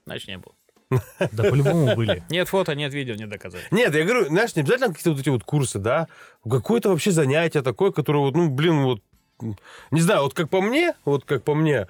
Значит, 0.08 0.30
не 0.30 0.40
было. 0.40 0.56
Да 0.90 1.44
по-любому 1.44 1.96
были. 1.96 2.24
Нет 2.30 2.48
фото, 2.48 2.76
нет 2.76 2.94
видео, 2.94 3.16
нет 3.16 3.30
доказательств. 3.30 3.72
Нет, 3.72 3.94
я 3.96 4.04
говорю, 4.04 4.26
знаешь, 4.28 4.56
не 4.56 4.62
обязательно 4.62 4.90
какие-то 4.90 5.12
вот 5.12 5.20
эти 5.20 5.30
вот 5.30 5.44
курсы, 5.44 5.80
да? 5.80 6.08
Какое-то 6.48 6.90
вообще 6.90 7.12
занятие 7.12 7.62
такое, 7.62 7.92
которое 7.92 8.20
вот, 8.20 8.36
ну, 8.36 8.50
блин, 8.50 8.84
вот, 8.84 9.02
не 9.92 10.02
знаю, 10.02 10.22
вот 10.24 10.34
как 10.34 10.50
по 10.50 10.62
мне, 10.62 10.94
вот 11.04 11.26
как 11.26 11.44
по 11.44 11.56
мне, 11.56 11.88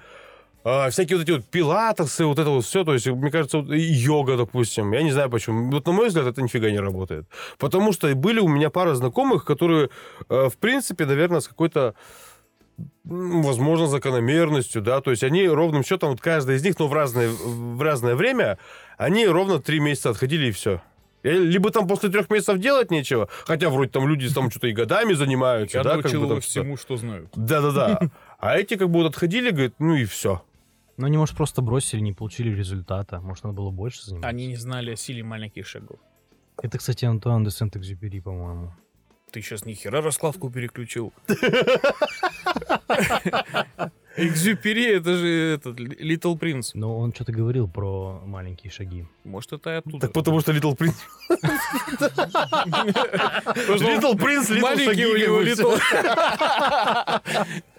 а, 0.68 0.90
всякие 0.90 1.16
вот 1.16 1.22
эти 1.22 1.30
вот 1.30 1.44
пилатесы, 1.44 2.24
вот 2.24 2.38
это 2.38 2.50
вот 2.50 2.64
все, 2.64 2.82
то 2.82 2.92
есть, 2.92 3.06
мне 3.06 3.30
кажется, 3.30 3.58
вот 3.58 3.68
йога, 3.70 4.36
допустим, 4.36 4.92
я 4.92 5.02
не 5.02 5.12
знаю 5.12 5.30
почему, 5.30 5.70
вот 5.70 5.86
на 5.86 5.92
мой 5.92 6.08
взгляд, 6.08 6.26
это 6.26 6.42
нифига 6.42 6.70
не 6.70 6.80
работает. 6.80 7.26
Потому 7.58 7.92
что 7.92 8.12
были 8.16 8.40
у 8.40 8.48
меня 8.48 8.68
пара 8.68 8.96
знакомых, 8.96 9.44
которые, 9.44 9.90
э, 10.28 10.48
в 10.48 10.56
принципе, 10.56 11.06
наверное, 11.06 11.38
с 11.38 11.46
какой-то 11.46 11.94
возможно, 13.04 13.86
закономерностью, 13.86 14.82
да, 14.82 15.00
то 15.00 15.10
есть 15.10 15.22
они 15.22 15.46
ровным 15.48 15.84
счетом, 15.84 16.10
вот 16.10 16.20
каждая 16.20 16.56
из 16.56 16.64
них, 16.64 16.78
но 16.78 16.88
в 16.88 16.92
разное, 16.92 17.28
в 17.28 17.80
разное 17.80 18.14
время, 18.14 18.58
они 18.98 19.26
ровно 19.26 19.60
три 19.60 19.80
месяца 19.80 20.10
отходили 20.10 20.48
и 20.48 20.50
все. 20.50 20.82
Либо 21.22 21.70
там 21.70 21.88
после 21.88 22.08
трех 22.08 22.30
месяцев 22.30 22.58
делать 22.58 22.90
нечего, 22.90 23.28
хотя 23.44 23.68
вроде 23.68 23.90
там 23.90 24.08
люди 24.08 24.32
там 24.32 24.50
что-то 24.50 24.68
и 24.68 24.72
годами 24.72 25.12
занимаются, 25.14 25.78
Я 25.78 25.84
да, 25.84 26.00
как 26.00 26.12
бы 26.12 26.28
там 26.28 26.40
всему, 26.40 26.76
что 26.76 26.96
знают. 26.96 27.30
Да-да-да. 27.34 27.98
А 28.38 28.58
эти 28.58 28.76
как 28.76 28.90
бы 28.90 29.00
вот 29.00 29.08
отходили, 29.08 29.50
говорят, 29.50 29.74
ну 29.78 29.94
и 29.94 30.04
все. 30.04 30.42
Ну, 30.98 31.06
они, 31.06 31.16
может, 31.16 31.36
просто 31.36 31.62
бросили, 31.62 32.00
не 32.00 32.12
получили 32.12 32.54
результата. 32.54 33.20
Может, 33.20 33.44
надо 33.44 33.56
было 33.56 33.70
больше 33.70 34.04
заниматься. 34.04 34.28
Они 34.28 34.46
не 34.46 34.56
знали 34.56 34.92
о 34.92 34.96
силе 34.96 35.22
маленьких 35.22 35.66
шагов. 35.66 35.98
Это, 36.62 36.78
кстати, 36.78 37.04
Антуан 37.04 37.44
де 37.44 37.50
Сент-Экзюпери, 37.50 38.20
по-моему. 38.20 38.72
Ты 39.36 39.42
сейчас 39.42 39.66
ни 39.66 39.74
хера 39.74 40.00
раскладку 40.00 40.48
переключил. 40.48 41.12
Экзюпери, 44.16 44.96
это 44.96 45.14
же 45.14 45.28
этот 45.56 45.78
Little 45.78 46.38
Prince. 46.38 46.70
Но 46.72 46.98
он 46.98 47.12
что-то 47.12 47.32
говорил 47.32 47.68
про 47.68 48.22
маленькие 48.24 48.72
шаги. 48.72 49.04
Может, 49.24 49.52
это 49.52 49.68
и 49.68 49.74
оттуда. 49.74 49.98
Так 50.06 50.14
потому 50.14 50.40
что 50.40 50.52
Little 50.52 50.74
Prince... 50.74 50.94
Little 53.68 54.14
Prince, 54.14 54.48
Little 54.48 54.60
Маленький 54.62 54.86
шаги, 54.86 55.02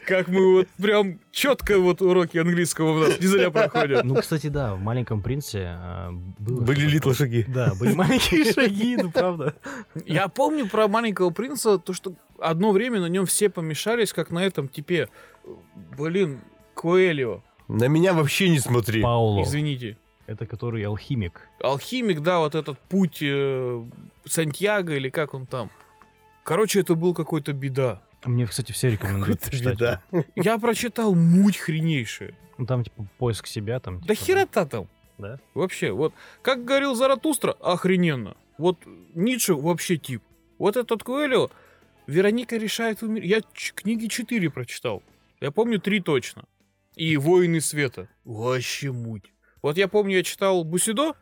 как 0.07 0.29
мы 0.29 0.53
вот 0.53 0.67
прям 0.77 1.19
четко 1.31 1.77
вот 1.77 2.01
уроки 2.01 2.37
английского 2.37 2.91
у 2.91 2.99
нас 2.99 3.19
не 3.19 3.27
зря 3.27 3.51
проходят. 3.51 4.05
Ну, 4.05 4.15
кстати, 4.15 4.47
да, 4.47 4.73
в 4.73 4.79
«Маленьком 4.79 5.21
принце» 5.21 5.65
а, 5.67 6.11
было 6.39 6.61
Были 6.61 6.89
Little 6.89 7.13
шаги. 7.13 7.43
Да, 7.47 7.73
были 7.75 7.93
маленькие 7.93 8.45
шаги, 8.53 8.95
ну 8.95 9.11
правда. 9.11 9.53
Я 10.05 10.29
помню 10.29 10.67
про 10.69 10.87
маленького 10.87 11.29
принца, 11.31 11.77
то, 11.77 11.91
что 11.91 12.13
одно 12.39 12.71
время 12.71 13.01
на 13.01 13.07
нем 13.07 13.25
все 13.25 13.49
помешались, 13.49 14.13
как 14.13 14.31
на 14.31 14.39
этом 14.45 14.69
типе, 14.69 15.09
блин, 15.97 16.39
Коэлио. 16.73 17.43
На 17.67 17.89
меня 17.89 18.13
вообще 18.13 18.47
не 18.47 18.59
смотри. 18.59 19.01
Пауло. 19.01 19.43
Извините. 19.43 19.97
Это 20.25 20.45
который 20.45 20.83
алхимик. 20.83 21.49
Алхимик, 21.61 22.21
да, 22.21 22.39
вот 22.39 22.55
этот 22.55 22.79
путь 22.79 23.19
э, 23.21 23.85
Сантьяго 24.25 24.95
или 24.95 25.09
как 25.09 25.33
он 25.33 25.45
там. 25.45 25.69
Короче, 26.43 26.79
это 26.79 26.95
был 26.95 27.13
какой-то 27.13 27.51
беда. 27.51 28.01
Мне, 28.26 28.45
кстати, 28.47 28.72
все 28.72 28.89
рекомендуют 28.89 29.39
почитать. 29.41 29.76
беда. 29.76 30.01
Я 30.36 30.57
прочитал 30.57 31.13
муть 31.15 31.57
хренейшая. 31.57 32.34
Ну, 32.57 32.65
там, 32.65 32.84
типа, 32.84 33.05
поиск 33.18 33.47
себя 33.47 33.80
там. 33.80 33.99
Да 34.01 34.15
типа, 34.15 34.26
херота 34.26 34.65
там. 34.65 34.88
Да? 35.18 35.39
Вообще, 35.53 35.91
вот, 35.91 36.13
как 36.41 36.65
говорил 36.65 36.95
Заратустра, 36.95 37.51
охрененно. 37.53 38.36
Вот 38.57 38.80
Ницше 39.13 39.53
вообще 39.55 39.97
тип. 39.97 40.22
Вот 40.57 40.76
этот 40.78 41.03
Коэлио, 41.03 41.49
Вероника 42.07 42.57
решает 42.57 43.01
умереть. 43.03 43.30
Я 43.30 43.41
ч- 43.53 43.74
книги 43.74 44.07
4 44.07 44.49
прочитал. 44.49 45.03
Я 45.39 45.51
помню 45.51 45.80
три 45.80 45.99
точно. 45.99 46.45
И 46.95 47.15
Воины 47.18 47.61
Света. 47.61 48.07
Вообще 48.26 48.91
муть. 48.91 49.32
Вот 49.61 49.78
я 49.78 49.88
помню, 49.88 50.18
я 50.18 50.24
читал 50.24 50.63
Бусидо, 50.63 51.13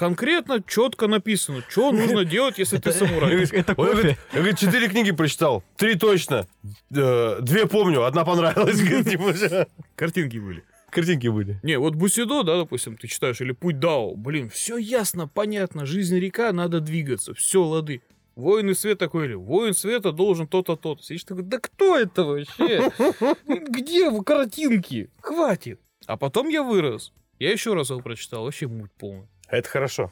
конкретно, 0.00 0.62
четко 0.66 1.08
написано, 1.08 1.62
что 1.68 1.92
нужно 1.92 2.24
делать, 2.24 2.56
если 2.56 2.78
ты 2.78 2.90
самурай. 2.90 3.44
Это 3.52 3.74
кофе. 3.74 4.16
я, 4.32 4.38
говорит, 4.38 4.58
четыре 4.58 4.88
книги 4.88 5.10
прочитал. 5.10 5.62
Три 5.76 5.94
точно. 5.94 6.48
Э, 6.90 7.36
Две 7.42 7.66
помню, 7.66 8.04
одна 8.04 8.24
понравилась. 8.24 8.80
Говорит, 8.80 9.10
типа. 9.10 9.68
Картинки 9.96 10.38
были. 10.38 10.64
Картинки 10.88 11.28
были. 11.28 11.60
Не, 11.62 11.78
вот 11.78 11.96
Бусидо, 11.96 12.42
да, 12.44 12.56
допустим, 12.56 12.96
ты 12.96 13.08
читаешь, 13.08 13.42
или 13.42 13.52
Путь 13.52 13.78
Дао, 13.78 14.14
блин, 14.14 14.48
все 14.48 14.78
ясно, 14.78 15.28
понятно, 15.28 15.84
жизнь 15.84 16.18
река, 16.18 16.50
надо 16.52 16.80
двигаться, 16.80 17.34
все, 17.34 17.62
лады. 17.62 18.00
Воин 18.36 18.74
света 18.74 19.00
такой, 19.00 19.26
или 19.26 19.34
воин 19.34 19.74
света 19.74 20.12
должен 20.12 20.48
то-то, 20.48 20.76
то-то. 20.76 21.02
Сидишь 21.02 21.24
такой, 21.24 21.42
да 21.42 21.58
кто 21.58 21.98
это 21.98 22.24
вообще? 22.24 22.90
Где 23.46 24.08
вы 24.08 24.24
картинки? 24.24 25.10
Хватит. 25.20 25.78
А 26.06 26.16
потом 26.16 26.48
я 26.48 26.62
вырос. 26.62 27.12
Я 27.38 27.52
еще 27.52 27.74
раз 27.74 27.90
его 27.90 28.00
прочитал, 28.00 28.44
вообще 28.44 28.66
муть 28.66 28.90
полная. 28.98 29.28
Это 29.50 29.68
хорошо. 29.68 30.10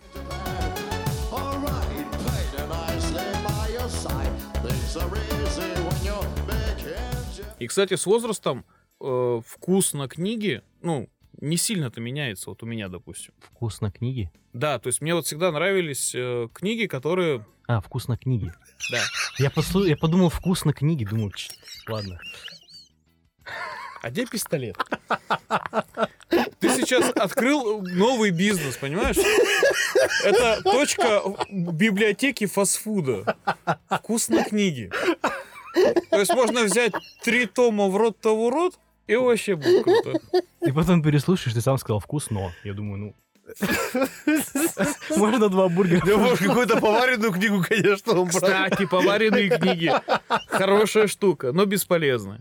И, 7.59 7.67
кстати, 7.67 7.95
с 7.95 8.07
возрастом 8.07 8.65
э, 9.01 9.41
вкус 9.45 9.93
на 9.93 10.09
книги, 10.09 10.63
ну, 10.81 11.09
не 11.41 11.57
сильно-то 11.57 12.01
меняется, 12.01 12.51
вот 12.51 12.63
у 12.63 12.67
меня, 12.67 12.89
допустим. 12.89 13.35
Вкус 13.41 13.81
на 13.81 13.91
книги. 13.91 14.31
Да, 14.53 14.79
то 14.79 14.89
есть 14.89 15.01
мне 15.01 15.15
вот 15.15 15.27
всегда 15.27 15.51
нравились 15.51 16.15
э, 16.15 16.49
книги, 16.53 16.87
которые... 16.87 17.45
А, 17.67 17.81
вкус 17.81 18.09
на 18.09 18.17
книги. 18.17 18.53
Да. 18.91 19.01
Я, 19.39 19.51
послу... 19.51 19.85
я 19.85 19.97
подумал, 19.97 20.31
вкус 20.31 20.65
на 20.65 20.73
книги. 20.73 21.05
Думаю, 21.05 21.33
«Ч, 21.33 21.51
ладно. 21.89 22.19
А 24.03 24.11
где 24.11 24.25
пистолет? 24.27 24.77
Ты 26.29 26.69
сейчас 26.71 27.11
открыл 27.11 27.83
новый 27.83 28.31
бизнес, 28.31 28.77
понимаешь? 28.77 29.17
Это 30.25 30.63
точка 30.63 31.23
библиотеки 31.51 32.47
фастфуда. 32.47 33.37
Вкусно 33.89 34.45
книги. 34.45 34.91
То 36.11 36.19
есть 36.19 36.35
можно 36.35 36.65
взять 36.65 36.93
три 37.23 37.47
тома 37.47 37.89
в 37.89 37.97
рот 37.97 38.19
того 38.21 38.49
в 38.49 38.53
рот, 38.53 38.79
и 39.07 39.17
вообще 39.17 39.57
будет 39.57 39.85
круто. 39.85 40.21
И 40.61 40.73
потом 40.73 41.03
переслушаешь, 41.03 41.55
ты 41.55 41.61
сам 41.61 41.79
сказал 41.79 42.01
вкус, 42.01 42.31
но. 42.31 42.53
Я 42.65 42.75
думаю, 42.75 42.99
ну... 42.99 43.15
Можно 45.17 45.49
два 45.49 45.69
бургера. 45.69 46.05
Да, 46.05 46.17
может, 46.17 46.39
какую-то 46.39 46.81
поваренную 46.81 47.33
книгу, 47.33 47.65
конечно, 47.67 48.13
он 48.13 48.29
брал. 48.29 48.31
Кстати, 48.31 48.87
поваренные 48.87 49.51
книги. 49.51 49.93
Хорошая 50.49 51.07
штука, 51.07 51.53
но 51.53 51.65
бесполезная. 51.65 52.41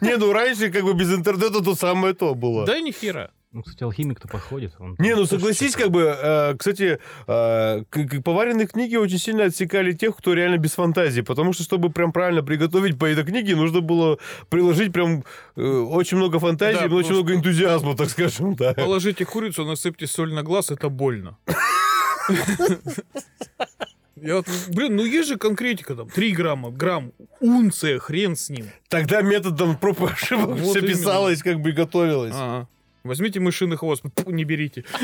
Не, 0.00 0.16
ну 0.16 0.32
раньше 0.32 0.70
как 0.70 0.84
бы 0.84 0.94
без 0.94 1.12
интернета 1.12 1.62
то 1.62 1.74
самое 1.74 2.14
то 2.14 2.34
было. 2.34 2.66
Да 2.66 2.80
ни 2.80 2.90
хера. 2.90 3.30
Ну, 3.54 3.62
кстати, 3.62 3.84
алхимик-то 3.84 4.26
подходит. 4.26 4.72
он 4.80 4.96
Не, 4.98 5.14
ну 5.14 5.26
согласись, 5.26 5.76
как 5.76 5.92
бы, 5.92 6.00
э, 6.02 6.54
кстати, 6.58 6.98
э, 7.28 7.84
к- 7.88 8.22
поваренные 8.24 8.66
книги 8.66 8.96
очень 8.96 9.18
сильно 9.18 9.44
отсекали 9.44 9.92
тех, 9.92 10.16
кто 10.16 10.34
реально 10.34 10.58
без 10.58 10.72
фантазии, 10.72 11.20
потому 11.20 11.52
что, 11.52 11.62
чтобы 11.62 11.90
прям 11.90 12.10
правильно 12.12 12.42
приготовить 12.42 12.98
по 12.98 13.04
этой 13.04 13.22
книге, 13.24 13.54
нужно 13.54 13.80
было 13.80 14.18
приложить 14.48 14.92
прям 14.92 15.22
э, 15.54 15.62
очень 15.62 16.16
много 16.16 16.40
фантазии, 16.40 16.88
Да, 16.88 16.94
очень 16.96 17.12
много 17.12 17.32
энтузиазма, 17.32 17.96
так 17.96 18.10
скажем, 18.10 18.56
да. 18.56 18.74
Положите 18.74 19.24
курицу, 19.24 19.64
насыпьте 19.64 20.08
соль 20.08 20.32
на 20.34 20.42
глаз, 20.42 20.72
это 20.72 20.88
больно. 20.88 21.38
Я 24.16 24.42
блин, 24.68 24.96
ну 24.96 25.04
есть 25.04 25.28
же 25.28 25.36
конкретика 25.36 25.94
там, 25.94 26.08
3 26.08 26.32
грамма, 26.32 26.70
грамм, 26.70 27.12
унция, 27.40 27.98
хрен 27.98 28.36
с 28.36 28.48
ним. 28.48 28.66
Тогда 28.88 29.20
методом 29.22 29.76
проб 29.76 30.00
и 30.00 30.06
ошибок 30.06 30.48
Вот 30.48 30.60
все 30.70 30.78
именно. 30.78 30.88
писалось, 30.94 31.42
как 31.42 31.60
бы 31.60 31.70
и 31.70 31.72
готовилось. 31.72 32.32
Ага. 32.34 32.68
Возьмите 33.04 33.38
мышиный 33.38 33.76
хвост, 33.76 34.02
не 34.26 34.44
берите. 34.44 34.84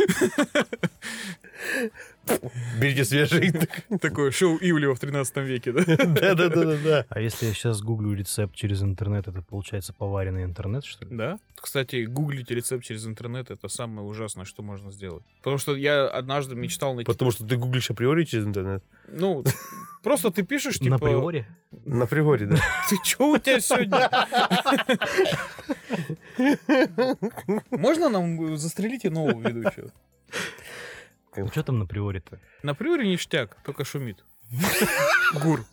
Берите 2.80 3.04
свежий. 3.04 3.52
Такое 4.00 4.30
шоу 4.30 4.58
Ивлева 4.60 4.94
в 4.94 5.00
13 5.00 5.36
веке, 5.38 5.72
да? 5.72 5.84
Да-да-да-да. 5.84 7.06
А 7.08 7.20
если 7.20 7.46
я 7.46 7.52
сейчас 7.52 7.80
гуглю 7.82 8.14
рецепт 8.14 8.54
через 8.54 8.82
интернет, 8.82 9.28
это 9.28 9.42
получается 9.42 9.92
поваренный 9.92 10.44
интернет, 10.44 10.84
что 10.84 11.04
ли? 11.04 11.16
Да. 11.16 11.38
Кстати, 11.56 12.04
гуглить 12.04 12.50
рецепт 12.50 12.84
через 12.84 13.06
интернет 13.06 13.50
это 13.50 13.68
самое 13.68 14.06
ужасное, 14.06 14.44
что 14.44 14.62
можно 14.62 14.90
сделать. 14.90 15.24
Потому 15.38 15.58
что 15.58 15.76
я 15.76 16.08
однажды 16.08 16.54
мечтал 16.54 16.94
найти... 16.94 17.06
Потому 17.06 17.30
что 17.30 17.46
ты 17.46 17.56
гуглишь 17.56 17.90
априори 17.90 18.24
через 18.24 18.46
интернет. 18.46 18.82
Ну, 19.08 19.44
просто 20.02 20.30
ты 20.30 20.42
пишешь, 20.42 20.78
типа... 20.78 20.90
На 20.90 20.98
приоре? 20.98 21.46
На 21.84 22.06
приоре, 22.06 22.46
да. 22.46 22.56
Ты 22.88 22.96
чё 23.04 23.26
у 23.26 23.38
тебя 23.38 23.60
сегодня? 23.60 24.10
Можно 27.70 28.08
нам 28.08 28.56
застрелить 28.56 29.04
и 29.04 29.08
нового 29.08 29.40
ведущего? 29.48 29.92
Ну, 31.36 31.48
что 31.48 31.62
там 31.62 31.78
на 31.78 31.86
приоре-то? 31.86 32.40
На 32.62 32.74
приоре 32.74 33.08
ништяк, 33.08 33.56
только 33.64 33.84
шумит. 33.84 34.24
Гур. 35.42 35.64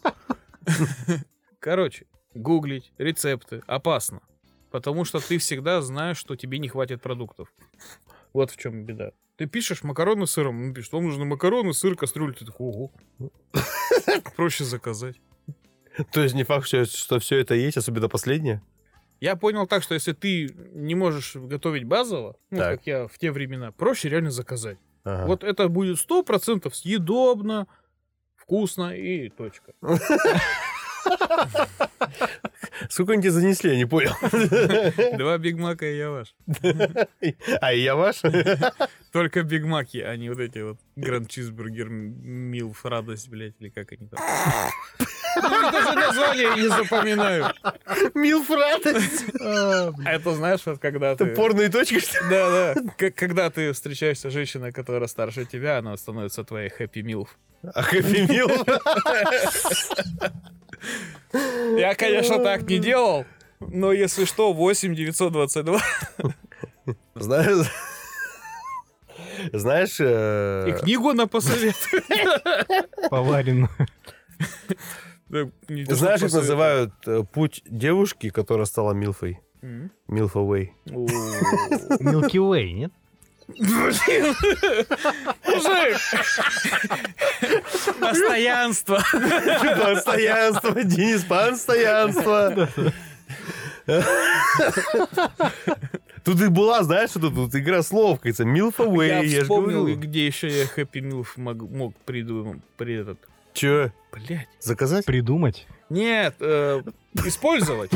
Короче, 1.60 2.06
гуглить 2.34 2.92
рецепты 2.98 3.62
опасно. 3.68 4.22
Потому 4.72 5.06
что 5.06 5.20
ты 5.20 5.38
всегда 5.38 5.82
знаешь, 5.82 6.18
что 6.18 6.36
тебе 6.36 6.60
не 6.60 6.68
хватит 6.68 7.02
продуктов. 7.02 7.52
Вот 8.34 8.52
в 8.52 8.58
чем 8.58 8.84
беда. 8.86 9.12
Ты 9.38 9.46
пишешь 9.46 9.84
макароны 9.84 10.28
с 10.28 10.32
сыром, 10.32 10.62
он 10.62 10.74
пишет, 10.74 10.92
вам 10.94 11.06
нужны 11.06 11.26
макароны, 11.26 11.74
сыр, 11.74 11.96
кастрюлю. 11.96 12.34
Ты 12.34 12.46
такой, 12.46 12.68
ого. 12.68 12.92
Проще 14.36 14.64
заказать. 14.64 15.16
То 16.12 16.22
есть 16.22 16.36
не 16.36 16.44
факт, 16.44 16.68
что, 16.68 16.86
что 16.86 17.20
все 17.20 17.40
это 17.40 17.56
есть, 17.56 17.78
особенно 17.78 18.10
последнее. 18.10 18.62
Я 19.20 19.36
понял 19.36 19.66
так, 19.66 19.82
что 19.82 19.96
если 19.96 20.14
ты 20.14 20.54
не 20.74 20.94
можешь 20.94 21.36
готовить 21.36 21.86
базово, 21.86 22.36
ну, 22.52 22.58
Так. 22.58 22.78
как 22.80 22.88
я 22.88 23.08
в 23.08 23.18
те 23.18 23.32
времена, 23.32 23.72
проще 23.72 24.10
реально 24.10 24.30
заказать. 24.30 24.78
Ага. 25.08 25.26
Вот 25.26 25.44
это 25.44 25.70
будет 25.70 26.00
сто 26.00 26.22
процентов 26.22 26.76
съедобно, 26.76 27.68
вкусно 28.36 28.94
и 28.94 29.30
точка. 29.30 29.74
Сколько 32.90 33.14
они 33.14 33.22
тебе 33.22 33.32
занесли, 33.32 33.72
я 33.72 33.78
не 33.78 33.86
понял. 33.86 34.14
Два 35.18 35.38
Биг 35.38 35.58
Мака 35.58 35.86
и 35.86 35.98
я 35.98 36.10
ваш. 36.10 36.34
А 37.62 37.74
и 37.74 37.82
я 37.82 37.96
ваш? 37.96 38.22
Только 39.12 39.44
Биг 39.44 39.66
Маки, 39.66 39.98
а 39.98 40.16
не 40.16 40.30
вот 40.30 40.40
эти 40.40 40.60
вот 40.60 40.78
Гранд 40.96 41.30
Чизбургер, 41.30 41.90
Милф, 41.90 42.86
Радость, 42.86 43.30
блядь, 43.30 43.56
или 43.60 43.70
как 43.70 43.92
они 43.92 44.08
там. 44.08 44.20
Я 45.36 45.72
даже 45.72 45.94
название 45.94 46.56
не 46.56 46.68
запоминаю. 46.68 47.54
Милф 48.16 48.50
радость. 48.50 49.26
А 49.40 49.92
это 50.06 50.34
знаешь, 50.34 50.62
вот 50.66 50.80
когда 50.80 51.12
Это 51.12 51.26
ты... 51.26 51.36
порно 51.36 51.70
и 51.70 51.73
точка, 51.73 52.00
что 52.00 52.24
ли? 52.24 52.30
Да, 52.30 52.74
да. 52.74 53.12
Когда 53.12 53.50
ты 53.50 53.72
встречаешься 53.74 54.30
с 54.30 54.34
женщиной, 54.34 54.72
которая 54.72 55.08
старше 55.08 55.46
тебя, 55.46 55.78
она 55.78 55.96
становится 55.98 56.44
твоей 56.44 56.70
happy 56.70 57.00
milf. 57.00 57.38
А 57.64 57.82
хэппи 57.82 58.32
мил? 58.32 58.50
Я, 61.78 61.96
конечно, 61.96 62.40
так 62.40 62.64
не 62.64 62.80
делал, 62.80 63.26
но 63.60 63.92
если 63.92 64.26
что, 64.26 64.54
8 64.54 64.96
922. 64.96 65.80
Знаешь... 67.16 67.68
Знаешь... 69.54 69.98
э, 70.00 70.70
И 70.70 70.72
книгу 70.82 71.10
она 71.10 71.28
посоветует. 71.28 72.04
Что 75.30 75.96
Знаешь, 75.96 76.22
как 76.22 76.32
называют 76.34 76.94
э, 77.06 77.24
путь 77.24 77.62
девушки, 77.66 78.30
которая 78.30 78.66
стала 78.66 78.94
Милфой? 78.94 79.40
Милфа 80.08 80.40
Уэй. 80.40 80.74
Milky 80.86 82.38
Way, 82.40 82.72
нет? 82.74 82.94
Мужик! 83.48 84.36
Постоянство. 88.00 89.04
Постоянство, 89.82 90.84
Денис, 90.84 91.24
постоянство. 91.24 92.70
Тут 96.24 96.42
и 96.42 96.48
была, 96.50 96.84
знаешь, 96.84 97.12
что 97.12 97.22
тут, 97.22 97.36
тут 97.36 97.56
игра 97.56 97.82
слов, 97.84 98.20
кажется, 98.20 98.44
Милфа 98.44 98.84
Уэй, 98.84 99.28
Я 99.28 99.42
вспомнил, 99.44 99.88
где 99.96 100.28
еще 100.28 100.50
я 100.50 100.68
Хэппи 100.68 101.00
Милф 101.00 101.38
мог, 101.38 101.62
мог 101.62 101.96
придумать. 102.04 102.62
При 102.76 102.96
этот. 102.96 103.18
Чё, 103.54 103.92
Блять. 104.12 104.50
заказать? 104.60 105.06
Придумать. 105.06 105.68
Нет, 105.90 106.36
э, 106.40 106.82
использовать. 107.26 107.92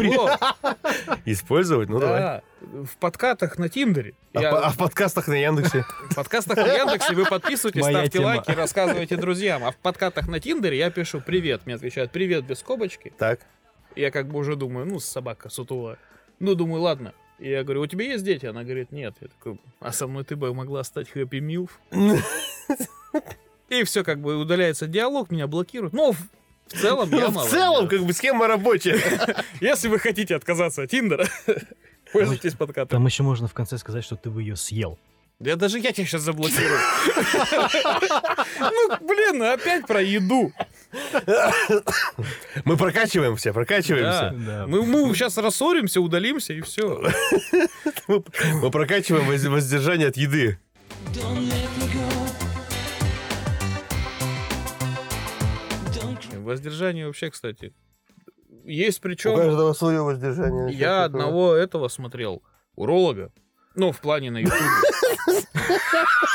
Использовать? 1.25 1.89
Ну 1.89 1.99
давай. 1.99 2.19
да. 2.19 2.43
В 2.61 2.97
подкатах 2.97 3.57
на 3.57 3.69
Тиндере. 3.69 4.13
А, 4.33 4.39
а 4.39 4.69
в 4.69 4.77
подкастах 4.77 5.27
на 5.27 5.33
Яндексе? 5.33 5.83
В 6.09 6.15
подкастах 6.15 6.57
на 6.57 6.73
Яндексе 6.73 7.13
вы 7.13 7.25
подписываетесь, 7.25 7.81
Моя 7.81 7.97
ставьте 7.97 8.19
лайки, 8.19 8.51
рассказывайте 8.51 9.17
друзьям. 9.17 9.63
А 9.63 9.71
в 9.71 9.77
подкатах 9.77 10.27
на 10.27 10.39
Тиндере 10.39 10.77
я 10.77 10.89
пишу 10.89 11.21
«Привет». 11.21 11.65
Мне 11.65 11.75
отвечают 11.75 12.11
«Привет» 12.11 12.45
без 12.45 12.59
скобочки. 12.59 13.11
Так. 13.17 13.41
Я 13.95 14.11
как 14.11 14.27
бы 14.27 14.39
уже 14.39 14.55
думаю, 14.55 14.85
ну, 14.85 14.99
собака 14.99 15.49
сутулая. 15.49 15.97
Ну, 16.39 16.55
думаю, 16.55 16.81
ладно. 16.81 17.13
И 17.39 17.49
я 17.49 17.63
говорю, 17.63 17.81
у 17.81 17.87
тебя 17.87 18.05
есть 18.05 18.23
дети? 18.23 18.45
Она 18.45 18.63
говорит, 18.63 18.91
нет. 18.91 19.15
Я 19.19 19.27
такой, 19.27 19.59
а 19.79 19.91
со 19.91 20.07
мной 20.07 20.23
ты 20.23 20.35
бы 20.35 20.53
могла 20.53 20.83
стать 20.83 21.09
хэппи 21.09 21.37
милф? 21.37 21.79
И 23.69 23.83
все, 23.83 24.03
как 24.03 24.19
бы 24.19 24.37
удаляется 24.37 24.85
диалог, 24.85 25.31
меня 25.31 25.47
блокируют. 25.47 25.93
Но 25.93 26.13
в, 26.67 26.79
целом 26.79 27.09
я 27.11 27.29
Ну, 27.29 27.39
в 27.39 27.49
целом, 27.49 27.87
как 27.87 28.03
бы 28.03 28.13
схема 28.13 28.47
рабочая. 28.47 28.99
Если 29.61 29.87
вы 29.87 29.99
хотите 29.99 30.35
отказаться 30.35 30.83
от 30.83 30.91
Тиндера, 30.91 31.27
пользуйтесь 32.13 32.53
подкатом. 32.53 32.97
Там 32.97 33.05
еще 33.05 33.23
можно 33.23 33.47
в 33.47 33.53
конце 33.53 33.77
сказать, 33.77 34.03
что 34.03 34.15
ты 34.15 34.29
бы 34.29 34.41
ее 34.41 34.55
съел. 34.55 34.97
Я 35.43 35.55
даже 35.55 35.79
я 35.79 35.91
тебя 35.91 36.05
сейчас 36.05 36.21
заблокирую. 36.21 36.79
Ну, 38.59 38.97
блин, 39.01 39.41
опять 39.41 39.87
про 39.87 40.01
еду. 40.01 40.53
Мы 42.63 42.77
прокачиваемся, 42.77 43.53
прокачиваемся. 43.53 44.33
Да. 44.37 44.67
Мы, 44.67 44.83
мы 44.83 45.13
сейчас 45.15 45.37
рассоримся, 45.37 45.99
удалимся 45.99 46.53
и 46.53 46.61
все. 46.61 47.01
Мы, 48.07 48.71
прокачиваем 48.71 49.25
воз- 49.25 49.45
воздержание 49.45 50.09
от 50.09 50.17
еды. 50.17 50.59
Воздержание 56.43 57.07
вообще, 57.07 57.29
кстати, 57.29 57.73
есть 58.65 58.99
У 58.99 59.01
причем... 59.01 59.35
каждого 59.35 59.73
свое 59.73 60.01
воздержание. 60.01 60.73
Я 60.73 61.03
одного 61.03 61.53
этого 61.53 61.87
смотрел, 61.87 62.43
уролога. 62.75 63.31
Ну, 63.75 63.91
в 63.91 64.01
плане 64.01 64.31
на 64.31 64.39
ютубе. 64.39 64.59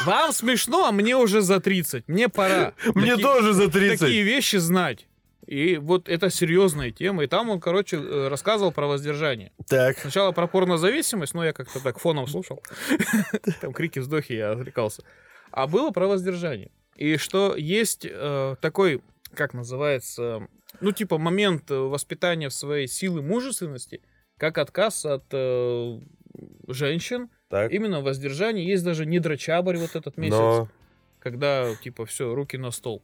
Вам 0.07 0.33
смешно, 0.33 0.87
а 0.87 0.93
мне 0.93 1.17
уже 1.17 1.43
за 1.43 1.61
30. 1.61 2.09
Мне 2.09 2.29
пора. 2.29 2.73
Мне 2.95 3.13
Таки- 3.13 3.23
тоже 3.23 3.53
за 3.53 3.71
30. 3.71 4.01
Такие 4.01 4.23
вещи 4.23 4.57
знать. 4.57 5.07
И 5.47 5.77
вот 5.77 6.09
это 6.09 6.29
серьезная 6.31 6.91
тема. 6.91 7.23
И 7.25 7.27
там 7.29 7.51
он, 7.51 7.61
короче, 7.61 7.99
э, 7.99 8.29
рассказывал 8.29 8.73
про 8.73 8.87
воздержание. 8.87 9.53
Так. 9.69 9.99
Сначала 9.99 10.33
про 10.33 10.47
порнозависимость, 10.49 11.35
но 11.35 11.45
я 11.45 11.53
как-то 11.53 11.81
так 11.81 11.99
фоном 11.99 12.27
слушал. 12.27 12.63
Там 13.61 13.73
крики, 13.73 14.01
вздохи, 14.01 14.33
я 14.33 14.53
отвлекался. 14.53 15.05
А 15.53 15.69
было 15.69 15.91
про 15.91 16.09
воздержание. 16.09 16.73
И 16.97 17.17
что 17.17 17.55
есть 17.55 18.07
э, 18.11 18.57
такой, 18.61 19.03
как 19.37 19.55
называется, 19.55 20.49
ну, 20.81 20.91
типа 20.91 21.19
момент 21.19 21.71
э, 21.71 21.77
воспитания 21.77 22.51
своей 22.51 22.89
силы 22.89 23.23
мужественности, 23.23 24.03
как 24.37 24.59
отказ 24.59 25.05
от 25.07 25.25
э, 25.33 26.01
женщин, 26.67 27.31
Так. 27.49 27.71
именно 27.71 28.01
воздержание. 28.01 28.67
Есть 28.67 28.85
даже 28.85 29.07
не 29.07 29.21
дрочабарь 29.21 29.79
вот 29.79 29.95
этот 29.95 30.17
месяц, 30.17 30.39
Но 30.39 30.69
когда, 31.21 31.75
типа, 31.83 32.05
все, 32.07 32.35
руки 32.35 32.57
на 32.57 32.71
стол. 32.71 33.03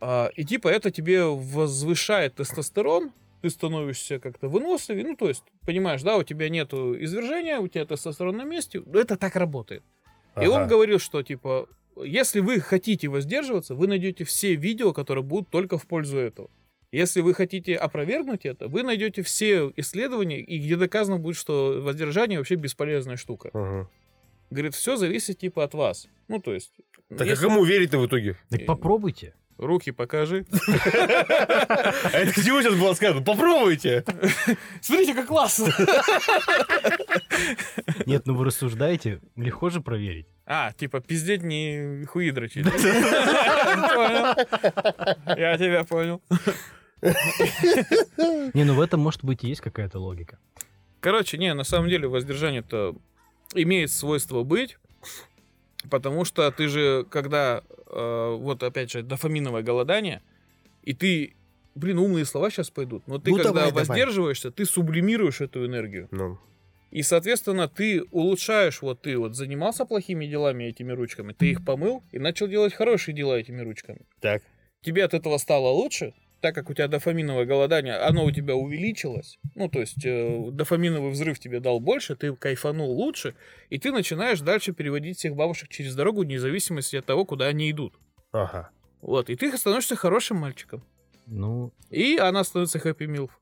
А, 0.00 0.30
и, 0.36 0.44
типа, 0.44 0.68
это 0.68 0.90
тебе 0.90 1.24
возвышает 1.24 2.34
тестостерон, 2.34 3.12
ты 3.42 3.50
становишься 3.50 4.18
как-то 4.18 4.48
выносливее, 4.48 5.04
ну, 5.04 5.16
то 5.16 5.28
есть, 5.28 5.44
понимаешь, 5.66 6.02
да, 6.02 6.16
у 6.16 6.22
тебя 6.22 6.48
нету 6.48 6.94
извержения, 7.02 7.58
у 7.58 7.68
тебя 7.68 7.84
тестостерон 7.84 8.36
на 8.36 8.44
месте, 8.44 8.82
это 8.92 9.16
так 9.16 9.36
работает. 9.36 9.82
И 10.40 10.46
он 10.46 10.62
Ага. 10.62 10.70
говорил, 10.70 10.98
что, 10.98 11.22
типа, 11.22 11.68
если 12.02 12.40
вы 12.40 12.60
хотите 12.60 13.08
воздерживаться, 13.08 13.74
вы 13.74 13.86
найдете 13.86 14.24
все 14.24 14.54
видео, 14.54 14.92
которые 14.92 15.24
будут 15.24 15.50
только 15.50 15.78
в 15.78 15.86
пользу 15.86 16.18
этого. 16.18 16.50
Если 16.92 17.20
вы 17.22 17.34
хотите 17.34 17.74
опровергнуть 17.74 18.46
это, 18.46 18.68
вы 18.68 18.84
найдете 18.84 19.22
все 19.22 19.72
исследования, 19.76 20.40
и 20.40 20.58
где 20.58 20.76
доказано 20.76 21.18
будет, 21.18 21.36
что 21.36 21.80
воздержание 21.82 22.38
вообще 22.38 22.54
бесполезная 22.54 23.16
штука. 23.16 23.50
Ага. 23.52 23.90
Говорит, 24.50 24.74
все 24.74 24.96
зависит 24.96 25.38
типа 25.38 25.64
от 25.64 25.74
вас. 25.74 26.06
Ну, 26.28 26.40
то 26.40 26.54
есть... 26.54 26.72
Так 27.08 27.22
а 27.22 27.24
если- 27.26 27.42
кому 27.46 27.64
верить-то 27.64 27.98
в 27.98 28.06
итоге? 28.06 28.36
Так 28.48 28.64
попробуйте. 28.66 29.34
Руки 29.58 29.90
покажи. 29.92 30.46
А 30.86 32.10
это 32.18 32.32
к 32.32 32.44
чему 32.44 32.60
сейчас 32.62 32.74
было 32.74 32.92
сказано? 32.94 33.24
Попробуйте. 33.24 34.04
Смотрите, 34.80 35.14
как 35.14 35.26
классно! 35.26 35.72
Нет, 38.06 38.26
ну 38.26 38.34
вы 38.34 38.44
рассуждаете, 38.44 39.20
легко 39.36 39.70
же 39.70 39.80
проверить. 39.80 40.26
А, 40.46 40.72
типа, 40.72 41.00
пиздеть 41.00 41.42
не 41.42 42.04
хуи 42.06 42.30
дрочить. 42.30 42.64
Понял. 42.64 44.34
Я 45.38 45.56
тебя 45.58 45.84
понял. 45.84 46.20
Не, 48.54 48.64
ну 48.64 48.74
в 48.74 48.80
этом, 48.80 49.00
может 49.00 49.24
быть, 49.24 49.44
и 49.44 49.48
есть 49.48 49.60
какая-то 49.60 49.98
логика. 49.98 50.38
Короче, 51.00 51.38
не, 51.38 51.52
на 51.54 51.64
самом 51.64 51.88
деле 51.88 52.08
воздержание-то 52.08 52.94
имеет 53.54 53.90
свойство 53.90 54.42
быть, 54.42 54.78
потому 55.90 56.24
что 56.24 56.50
ты 56.50 56.68
же, 56.68 57.04
когда, 57.10 57.62
э, 57.86 58.36
вот 58.38 58.62
опять 58.62 58.90
же, 58.90 59.02
дофаминовое 59.02 59.62
голодание, 59.62 60.22
и 60.82 60.94
ты, 60.94 61.34
блин, 61.74 61.98
умные 61.98 62.24
слова 62.24 62.50
сейчас 62.50 62.70
пойдут, 62.70 63.06
но 63.06 63.18
ты, 63.18 63.30
Ну, 63.30 63.36
когда 63.36 63.52
давай, 63.52 63.68
давай. 63.70 63.84
воздерживаешься, 63.84 64.50
ты 64.50 64.64
сублимируешь 64.64 65.40
эту 65.42 65.66
энергию. 65.66 66.08
Ну, 66.10 66.38
И, 66.94 67.02
соответственно, 67.02 67.66
ты 67.66 68.04
улучшаешь, 68.12 68.80
вот 68.80 69.02
ты 69.02 69.18
вот 69.18 69.34
занимался 69.34 69.84
плохими 69.84 70.26
делами 70.26 70.64
этими 70.64 70.92
ручками, 70.92 71.32
ты 71.32 71.50
их 71.50 71.64
помыл 71.64 72.04
и 72.12 72.20
начал 72.20 72.46
делать 72.46 72.72
хорошие 72.72 73.16
дела 73.16 73.34
этими 73.34 73.60
ручками. 73.60 74.06
так. 74.20 74.42
Тебе 74.80 75.02
от 75.04 75.12
этого 75.12 75.38
стало 75.38 75.70
лучше, 75.70 76.12
так 76.40 76.54
как 76.54 76.70
у 76.70 76.74
тебя 76.74 76.86
дофаминовое 76.86 77.46
голодание, 77.46 77.96
оно 77.96 78.24
у 78.24 78.30
тебя 78.30 78.54
увеличилось, 78.54 79.38
ну, 79.56 79.68
то 79.68 79.80
есть 79.80 80.04
э, 80.04 80.50
дофаминовый 80.52 81.10
взрыв 81.10 81.40
тебе 81.40 81.58
дал 81.58 81.80
больше, 81.80 82.14
ты 82.14 82.36
кайфанул 82.36 82.92
лучше, 82.92 83.34
и 83.70 83.78
ты 83.78 83.90
начинаешь 83.90 84.40
дальше 84.40 84.72
переводить 84.72 85.18
всех 85.18 85.34
бабушек 85.34 85.70
через 85.70 85.96
дорогу, 85.96 86.22
вне 86.22 86.38
зависимости 86.38 86.94
от 86.94 87.06
того, 87.06 87.24
куда 87.24 87.46
они 87.46 87.68
идут. 87.72 87.94
Ага. 88.30 88.70
Вот, 89.00 89.30
и 89.30 89.34
ты 89.34 89.56
становишься 89.58 89.96
хорошим 89.96 90.36
мальчиком. 90.36 90.84
Ну, 91.26 91.72
И 91.90 92.18
она 92.18 92.44
становится 92.44 92.78
хэппи 92.78 93.04
милф. 93.04 93.40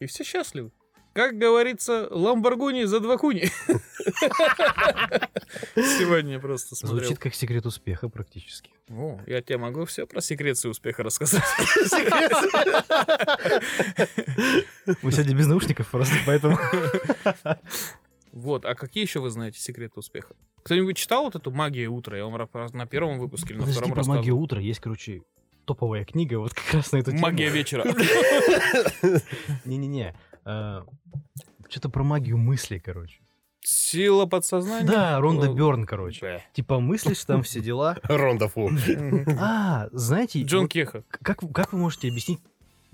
И 0.00 0.06
все 0.06 0.24
счастливы. 0.24 0.72
Как 1.18 1.36
говорится, 1.36 2.06
ламборгуни 2.12 2.84
за 2.84 3.00
два 3.00 3.18
куни. 3.18 3.46
Сегодня 5.74 6.38
просто 6.38 6.76
смотрел. 6.76 7.00
звучит 7.00 7.18
как 7.18 7.34
секрет 7.34 7.66
успеха 7.66 8.08
практически. 8.08 8.70
О, 8.88 9.20
я 9.26 9.42
тебе 9.42 9.58
могу 9.58 9.84
все 9.84 10.06
про 10.06 10.20
секреции 10.20 10.68
успеха 10.68 11.02
рассказать. 11.02 11.42
Мы 15.02 15.10
сегодня 15.10 15.34
без 15.34 15.48
наушников 15.48 15.88
просто, 15.88 16.14
поэтому... 16.24 16.56
Вот, 18.30 18.64
а 18.64 18.76
какие 18.76 19.02
еще 19.02 19.18
вы 19.18 19.30
знаете 19.30 19.58
секреты 19.58 19.94
успеха? 19.96 20.36
Кто-нибудь 20.62 20.96
читал 20.96 21.24
вот 21.24 21.34
эту 21.34 21.50
«Магия 21.50 21.88
утра»? 21.88 22.16
Я 22.16 22.26
вам 22.26 22.48
на 22.74 22.86
первом 22.86 23.18
выпуске 23.18 23.54
или 23.54 23.60
на 23.60 23.66
втором 23.66 23.90
про 23.90 24.04
магию 24.04 24.36
рассказывал. 24.36 24.42
утра 24.44 24.60
есть, 24.60 24.78
короче, 24.78 25.22
топовая 25.68 26.04
книга, 26.04 26.38
вот 26.38 26.54
как 26.54 26.74
раз 26.74 26.92
на 26.92 26.98
эту 26.98 27.10
тему. 27.10 27.22
«Магия 27.22 27.48
вечера». 27.50 27.84
Не-не-не. 29.64 30.14
Что-то 31.68 31.90
про 31.90 32.02
магию 32.02 32.38
мысли, 32.38 32.78
короче. 32.78 33.20
Сила 33.60 34.24
подсознания? 34.24 34.86
Да, 34.86 35.20
Ронда 35.20 35.50
О, 35.50 35.54
Берн, 35.54 35.84
короче. 35.84 36.42
Типа 36.54 36.80
мыслишь 36.80 37.24
там 37.24 37.42
все 37.42 37.60
дела. 37.60 37.98
Ронда 38.04 38.48
фу. 38.48 38.70
А, 39.38 39.88
знаете, 39.92 40.42
Джон 40.42 40.62
вот 40.62 40.70
Кеха. 40.70 41.04
как, 41.08 41.40
как 41.52 41.72
вы 41.72 41.78
можете 41.78 42.08
объяснить? 42.08 42.40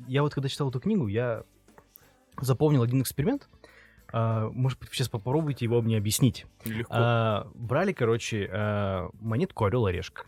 Я 0.09 0.23
вот 0.23 0.35
когда 0.35 0.49
читал 0.49 0.71
эту 0.71 0.81
книгу, 0.81 1.07
я 1.07 1.45
запомнил 2.41 2.83
один 2.83 3.03
эксперимент. 3.03 3.49
А, 4.13 4.49
может 4.51 4.81
быть, 4.81 4.89
сейчас 4.91 5.09
попробуйте 5.09 5.65
его 5.65 5.81
мне 5.81 5.97
объяснить. 5.97 6.47
Легко. 6.65 6.93
А, 6.97 7.51
брали, 7.55 7.93
короче, 7.93 8.49
а, 8.53 9.11
монетку 9.21 9.65
Орел 9.67 9.87
Орешка. 9.87 10.25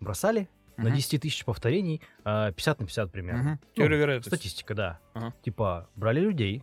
Бросали 0.00 0.48
на 0.76 0.84
Мгм. 0.88 0.94
10 0.96 1.18
тысяч 1.20 1.44
повторений 1.44 2.00
а, 2.24 2.52
50 2.52 2.80
на 2.80 2.86
50 2.86 3.10
примерно. 3.12 3.42
Мгм. 3.42 3.60
Теория 3.74 3.96
вероятности. 3.98 4.34
Статистика, 4.34 4.74
да. 4.74 4.98
Ага. 5.14 5.34
Типа, 5.44 5.88
брали 5.96 6.20
людей. 6.20 6.62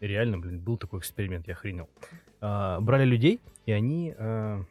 Реально, 0.00 0.38
блин, 0.38 0.60
был 0.60 0.76
такой 0.78 1.00
эксперимент, 1.00 1.46
я 1.46 1.54
охренел. 1.54 1.88
а, 2.40 2.80
брали 2.80 3.04
людей, 3.04 3.38
и 3.66 3.72
они, 3.72 4.14
а, 4.16 4.64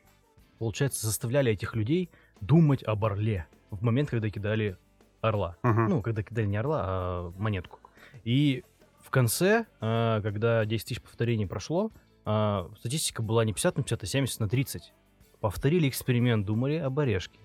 получается, 0.57 1.05
заставляли 1.05 1.51
этих 1.51 1.75
людей 1.75 2.09
думать 2.41 2.83
об 2.83 3.05
орле 3.05 3.45
в 3.69 3.83
момент, 3.83 4.09
когда 4.09 4.29
кидали 4.29 4.75
орла. 5.21 5.55
Мгм. 5.63 5.87
Ну, 5.87 6.01
когда 6.01 6.23
кидали 6.23 6.47
не 6.47 6.57
орла, 6.57 6.83
а 6.87 7.33
монетку. 7.37 7.79
И 8.23 8.63
в 9.01 9.11
конце, 9.11 9.65
а, 9.81 10.19
когда 10.21 10.65
10 10.65 10.87
тысяч 10.87 11.01
повторений 11.01 11.45
прошло, 11.45 11.91
а, 12.25 12.69
статистика 12.79 13.21
была 13.21 13.45
не 13.45 13.53
50 13.53 13.77
на 13.77 13.83
50, 13.83 14.03
а 14.03 14.05
70 14.07 14.39
на 14.39 14.49
30. 14.49 14.93
Повторили 15.39 15.87
эксперимент, 15.87 16.45
думали 16.45 16.75
об 16.77 16.97
орешке. 16.99 17.39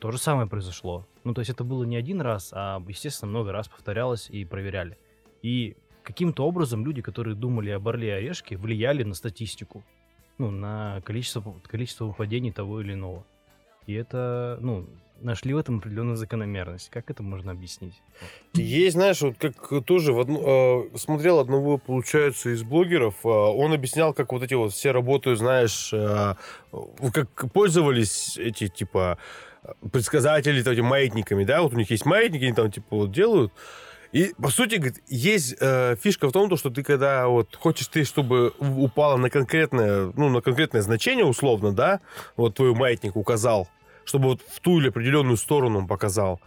То 0.00 0.10
же 0.10 0.18
самое 0.18 0.48
произошло. 0.48 1.06
Ну, 1.24 1.34
то 1.34 1.40
есть 1.40 1.50
это 1.50 1.64
было 1.64 1.84
не 1.84 1.96
один 1.96 2.20
раз, 2.20 2.50
а, 2.52 2.82
естественно, 2.86 3.30
много 3.30 3.52
раз 3.52 3.68
повторялось 3.68 4.30
и 4.30 4.44
проверяли. 4.44 4.96
И 5.42 5.76
каким-то 6.02 6.46
образом 6.46 6.84
люди, 6.84 7.02
которые 7.02 7.34
думали 7.34 7.70
об 7.70 7.88
орле 7.88 8.08
и 8.08 8.12
орешке, 8.12 8.56
влияли 8.56 9.02
на 9.02 9.14
статистику. 9.14 9.82
Ну, 10.38 10.50
на 10.50 11.02
количество, 11.04 11.42
количество 11.66 12.04
выпадений 12.06 12.52
того 12.52 12.80
или 12.80 12.92
иного. 12.92 13.24
И 13.86 13.92
это, 13.94 14.58
ну, 14.60 14.86
нашли 15.20 15.52
в 15.52 15.56
этом 15.58 15.78
определенную 15.78 16.16
закономерность. 16.16 16.90
Как 16.90 17.10
это 17.10 17.22
можно 17.22 17.52
объяснить? 17.52 18.00
Есть, 18.54 18.94
знаешь, 18.94 19.20
вот 19.20 19.36
как 19.38 19.84
тоже 19.84 20.12
в 20.12 20.20
одну- 20.20 20.90
э, 20.92 20.96
смотрел 20.96 21.40
одного, 21.40 21.78
получается, 21.78 22.50
из 22.50 22.62
блогеров, 22.62 23.24
э, 23.24 23.28
он 23.28 23.72
объяснял, 23.72 24.14
как 24.14 24.32
вот 24.32 24.42
эти 24.42 24.54
вот 24.54 24.72
все 24.72 24.92
работают, 24.92 25.40
знаешь, 25.40 25.92
э, 25.92 26.34
как 27.12 27.52
пользовались 27.52 28.38
эти, 28.38 28.68
типа, 28.68 29.18
предсказатели, 29.92 30.62
там, 30.62 30.72
эти 30.72 30.80
маятниками, 30.80 31.44
да, 31.44 31.62
вот 31.62 31.72
у 31.72 31.76
них 31.76 31.90
есть 31.90 32.06
маятники, 32.06 32.44
они 32.44 32.54
там, 32.54 32.70
типа, 32.70 32.96
вот 32.96 33.12
делают, 33.12 33.52
и, 34.12 34.32
по 34.40 34.48
сути, 34.48 34.76
говорит, 34.76 35.02
есть 35.08 35.56
э, 35.60 35.96
фишка 36.02 36.28
в 36.28 36.32
том, 36.32 36.48
то, 36.48 36.56
что 36.56 36.70
ты, 36.70 36.82
когда 36.82 37.28
вот 37.28 37.54
хочешь 37.56 37.88
ты, 37.88 38.04
чтобы 38.04 38.54
упало 38.58 39.16
на 39.16 39.28
конкретное, 39.28 40.12
ну, 40.16 40.30
на 40.30 40.40
конкретное 40.40 40.80
значение, 40.80 41.26
условно, 41.26 41.72
да, 41.72 42.00
вот 42.36 42.54
твой 42.54 42.74
маятник 42.74 43.16
указал, 43.16 43.68
чтобы 44.08 44.28
вот 44.28 44.40
в 44.50 44.60
ту 44.60 44.80
или 44.80 44.88
определенную 44.88 45.36
сторону 45.36 45.80
он 45.80 45.86
показал. 45.86 46.40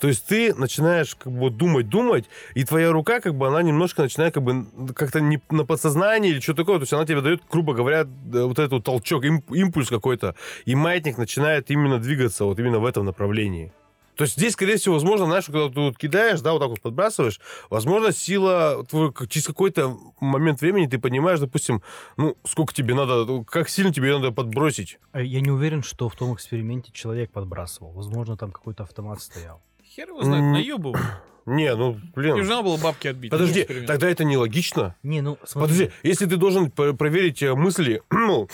То 0.00 0.08
есть 0.08 0.26
ты 0.26 0.54
начинаешь 0.54 1.14
как 1.14 1.32
бы 1.32 1.50
думать, 1.50 1.88
думать, 1.88 2.24
и 2.54 2.64
твоя 2.64 2.90
рука 2.90 3.20
как 3.20 3.36
бы 3.36 3.46
она 3.46 3.62
немножко 3.62 4.02
начинает 4.02 4.34
как 4.34 4.42
бы 4.42 4.66
как-то 4.94 5.20
не 5.20 5.40
на 5.50 5.64
подсознании 5.64 6.30
или 6.30 6.40
что 6.40 6.54
такое, 6.54 6.76
то 6.76 6.82
есть 6.82 6.92
она 6.92 7.06
тебе 7.06 7.20
дает, 7.20 7.42
грубо 7.50 7.74
говоря, 7.74 8.00
э, 8.00 8.42
вот 8.42 8.58
этот 8.58 8.72
вот 8.72 8.84
толчок, 8.84 9.24
им- 9.24 9.44
импульс 9.50 9.88
какой-то, 9.88 10.34
и 10.64 10.74
маятник 10.74 11.16
начинает 11.16 11.70
именно 11.70 11.98
двигаться 11.98 12.44
вот 12.44 12.58
именно 12.58 12.80
в 12.80 12.84
этом 12.84 13.06
направлении. 13.06 13.72
То 14.16 14.24
есть 14.24 14.36
здесь, 14.36 14.52
скорее 14.52 14.76
всего, 14.76 14.94
возможно, 14.94 15.26
знаешь, 15.26 15.46
когда 15.46 15.68
ты 15.68 15.80
вот 15.80 15.98
кидаешь, 15.98 16.40
да, 16.40 16.52
вот 16.52 16.60
так 16.60 16.68
вот 16.68 16.80
подбрасываешь, 16.80 17.40
возможно, 17.70 18.12
сила, 18.12 18.84
твой- 18.88 19.12
через 19.28 19.46
какой-то 19.46 19.96
момент 20.20 20.60
времени 20.60 20.86
ты 20.86 20.98
понимаешь, 20.98 21.40
допустим, 21.40 21.82
ну, 22.16 22.36
сколько 22.44 22.72
тебе 22.72 22.94
надо, 22.94 23.44
как 23.44 23.68
сильно 23.68 23.92
тебе 23.92 24.14
надо 24.14 24.30
подбросить. 24.30 24.98
А 25.12 25.20
Я 25.20 25.40
не 25.40 25.50
уверен, 25.50 25.82
что 25.82 26.08
в 26.08 26.14
том 26.16 26.34
эксперименте 26.34 26.90
человек 26.92 27.30
подбрасывал. 27.32 27.92
Возможно, 27.92 28.36
там 28.36 28.52
какой-то 28.52 28.84
автомат 28.84 29.20
стоял. 29.20 29.60
Хер 29.84 30.08
его 30.08 30.22
знает, 30.22 30.42
наебывал. 30.42 30.96
Не, 31.46 31.74
ну, 31.76 32.00
блин. 32.14 32.36
Не 32.36 32.40
нужно 32.40 32.62
было 32.62 32.78
бабки 32.78 33.06
отбить. 33.08 33.30
Подожди, 33.30 33.64
тогда 33.86 34.08
это 34.08 34.24
нелогично. 34.24 34.96
Не, 35.02 35.20
ну, 35.20 35.36
смотри. 35.44 35.74
Подожди, 35.74 35.92
если 36.02 36.24
ты 36.24 36.36
должен 36.38 36.70
проверить 36.70 37.42
э, 37.42 37.54
мысли 37.54 38.00
ну, 38.10 38.48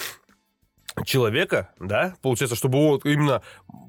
человека, 1.04 1.72
да, 1.80 2.14
получается, 2.22 2.56
чтобы 2.56 2.78
вот 2.78 3.04
именно 3.06 3.42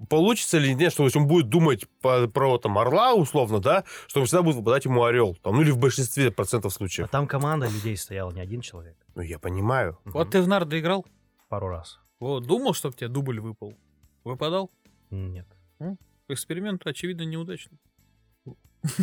получится 0.09 0.57
ли 0.57 0.73
нет, 0.75 0.91
что 0.91 1.03
если 1.05 1.19
он 1.19 1.27
будет 1.27 1.49
думать 1.49 1.85
по- 2.01 2.27
про 2.27 2.57
там 2.57 2.77
орла 2.77 3.13
условно, 3.13 3.59
да, 3.59 3.83
что 4.07 4.23
всегда 4.25 4.41
будет 4.41 4.55
выпадать 4.57 4.85
ему 4.85 5.03
орел, 5.03 5.35
там, 5.35 5.55
ну 5.55 5.61
или 5.61 5.71
в 5.71 5.77
большинстве 5.77 6.31
процентов 6.31 6.73
А 6.73 6.75
случаев. 6.75 7.09
там 7.09 7.27
команда 7.27 7.67
людей 7.67 7.95
стояла, 7.97 8.31
не 8.31 8.41
один 8.41 8.61
человек. 8.61 8.95
Ну 9.15 9.21
я 9.21 9.39
понимаю. 9.39 9.97
Вот 10.05 10.31
ты 10.31 10.41
в 10.41 10.47
нарды 10.47 10.79
играл? 10.79 11.05
Пару 11.49 11.67
раз. 11.69 11.99
Вот, 12.19 12.45
думал, 12.45 12.73
что 12.73 12.89
у 12.89 12.91
тебя 12.91 13.07
дубль 13.07 13.39
выпал? 13.39 13.73
Выпадал? 14.23 14.69
Нет. 15.09 15.47
Эксперимент, 16.29 16.85
очевидно, 16.85 17.23
неудачный. 17.23 17.79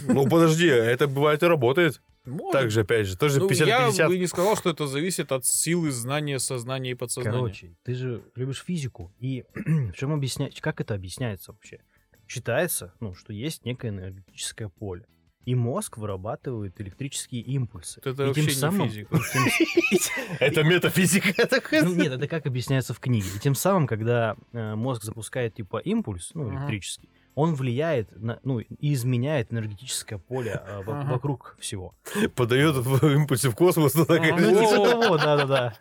Ну 0.07 0.29
подожди, 0.29 0.67
это 0.67 1.07
бывает 1.07 1.43
и 1.43 1.47
работает. 1.47 2.01
Может. 2.25 2.53
Так 2.53 2.71
же, 2.71 2.81
опять 2.83 3.07
же, 3.07 3.17
тоже 3.17 3.41
Ну, 3.41 3.49
50 3.49 3.67
я 3.67 3.87
50. 3.87 4.09
бы 4.09 4.19
не 4.19 4.27
сказал, 4.27 4.57
что 4.57 4.71
это 4.71 4.87
зависит 4.87 5.33
от 5.33 5.47
силы, 5.47 5.91
знания, 5.91 6.39
сознания 6.39 6.91
и 6.91 6.95
подсознания. 6.95 7.39
Короче, 7.39 7.77
ты 7.85 7.95
же 7.95 8.23
любишь 8.35 8.63
физику. 8.67 9.13
И 9.19 9.45
в 9.55 9.93
чем 9.93 10.13
объяснять, 10.13 10.61
как 10.61 10.81
это 10.81 10.95
объясняется 10.95 11.53
вообще? 11.53 11.81
Считается, 12.27 12.93
ну, 13.01 13.15
что 13.15 13.33
есть 13.33 13.65
некое 13.65 13.89
энергетическое 13.89 14.69
поле. 14.69 15.07
И 15.47 15.55
мозг 15.55 15.97
вырабатывает 15.97 16.79
электрические 16.79 17.41
импульсы. 17.41 18.01
Это 18.05 18.25
и 18.25 18.27
вообще 18.27 18.43
тем 18.43 18.51
не 18.51 18.55
самым, 18.55 18.91
Это 20.41 20.63
метафизика. 20.63 21.29
Ну, 21.83 21.95
нет, 21.95 22.13
это 22.13 22.29
как 22.29 22.47
объясняется 22.47 22.93
в 22.93 23.01
книге. 23.01 23.29
И 23.35 23.39
тем 23.39 23.55
самым, 23.55 23.87
когда 23.87 24.37
э, 24.53 24.75
мозг 24.75 25.05
запускает 25.05 25.55
типа 25.55 25.79
импульс, 25.79 26.33
ну, 26.35 26.51
электрический, 26.53 27.09
он 27.39 27.55
влияет 27.55 28.11
на, 28.21 28.41
ну, 28.43 28.59
и 28.59 28.93
изменяет 28.95 29.53
энергетическое 29.53 30.19
поле 30.19 30.61
э, 30.67 30.83
во- 30.85 31.01
Ага. 31.03 31.13
вокруг 31.13 31.57
всего. 31.61 31.95
Подает 32.35 32.75
в 32.75 33.07
импульсы 33.15 33.49
в 33.51 33.55
космос. 33.55 33.95
ну. 33.95 34.05
Ну, 34.09 34.17
типа 34.17 34.91
того, 35.01 35.17
да-да-да. 35.19 35.75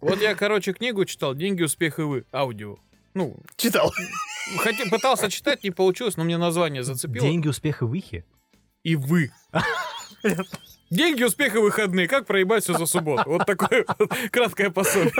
Вот 0.00 0.20
я, 0.20 0.34
короче, 0.34 0.72
книгу 0.72 1.04
читал 1.04 1.34
«Деньги, 1.34 1.62
успех 1.62 1.98
и 1.98 2.02
вы». 2.02 2.24
Аудио. 2.32 2.76
Ну, 3.14 3.36
Читал. 3.56 3.92
хотя, 4.58 4.84
пытался 4.90 5.30
читать, 5.30 5.62
не 5.62 5.70
получилось, 5.70 6.16
но 6.16 6.24
мне 6.24 6.38
название 6.38 6.82
зацепило. 6.82 7.24
Деньги, 7.26 7.46
успех 7.48 7.82
и 7.82 7.84
выхи. 7.84 8.24
И 8.82 8.96
вы. 8.96 9.30
Деньги, 10.92 11.22
успех 11.22 11.54
и 11.54 11.58
выходные. 11.58 12.06
Как 12.06 12.26
проебать 12.26 12.64
все 12.64 12.76
за 12.76 12.84
субботу? 12.84 13.22
Вот 13.30 13.46
такое 13.46 13.86
краткое 14.30 14.68
пособие. 14.68 15.10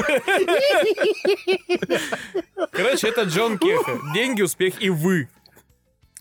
Короче, 2.70 3.08
это 3.08 3.22
Джон 3.22 3.56
Кеха. 3.56 3.98
Деньги, 4.12 4.42
успех 4.42 4.82
и 4.82 4.90
вы. 4.90 5.30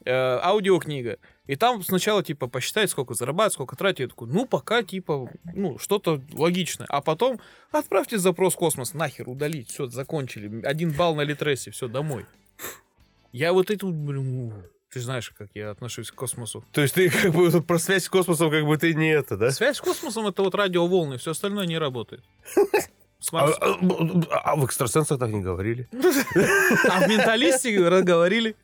Э, 0.05 0.39
аудиокнига. 0.41 1.17
И 1.47 1.57
там 1.57 1.83
сначала, 1.83 2.23
типа, 2.23 2.47
посчитать, 2.47 2.89
сколько 2.89 3.13
зарабатывать, 3.13 3.53
сколько 3.55 3.75
тратить. 3.75 3.99
Я 3.99 4.07
такой, 4.07 4.29
ну, 4.29 4.45
пока, 4.45 4.83
типа, 4.83 5.29
ну, 5.53 5.77
что-то 5.77 6.21
логичное. 6.31 6.87
А 6.89 7.01
потом 7.01 7.41
отправьте 7.71 8.17
запрос 8.19 8.53
в 8.53 8.57
космос, 8.57 8.93
нахер, 8.93 9.27
удалить. 9.27 9.69
Все, 9.69 9.87
закончили. 9.87 10.63
Один 10.63 10.93
балл 10.93 11.13
на 11.13 11.23
Литресе, 11.23 11.71
все, 11.71 11.89
домой. 11.89 12.25
Я 13.33 13.51
вот 13.51 13.69
это, 13.69 13.85
блин, 13.87 14.63
ты 14.91 14.99
знаешь, 14.99 15.29
как 15.37 15.47
я 15.53 15.71
отношусь 15.71 16.11
к 16.11 16.15
космосу. 16.15 16.65
То 16.73 16.81
есть 16.81 16.95
ты 16.95 17.09
как 17.09 17.31
бы 17.31 17.61
про 17.61 17.79
связь 17.79 18.03
с 18.03 18.09
космосом 18.09 18.51
как 18.51 18.65
бы 18.65 18.77
ты 18.77 18.93
не 18.93 19.09
это, 19.09 19.37
да? 19.37 19.51
Связь 19.51 19.77
с 19.77 19.81
космосом 19.81 20.27
это 20.27 20.43
вот 20.43 20.53
радиоволны, 20.53 21.17
все 21.17 21.31
остальное 21.31 21.65
не 21.65 21.77
работает. 21.77 22.23
А, 23.33 23.45
а- 23.45 23.75
а 24.45 24.55
в 24.55 24.65
экстрасенсах 24.65 25.19
так 25.19 25.29
не 25.29 25.41
говорили. 25.41 25.87
А 25.93 27.01
в 27.01 27.07
менталисте 27.07 27.71
говорили. 28.01 28.55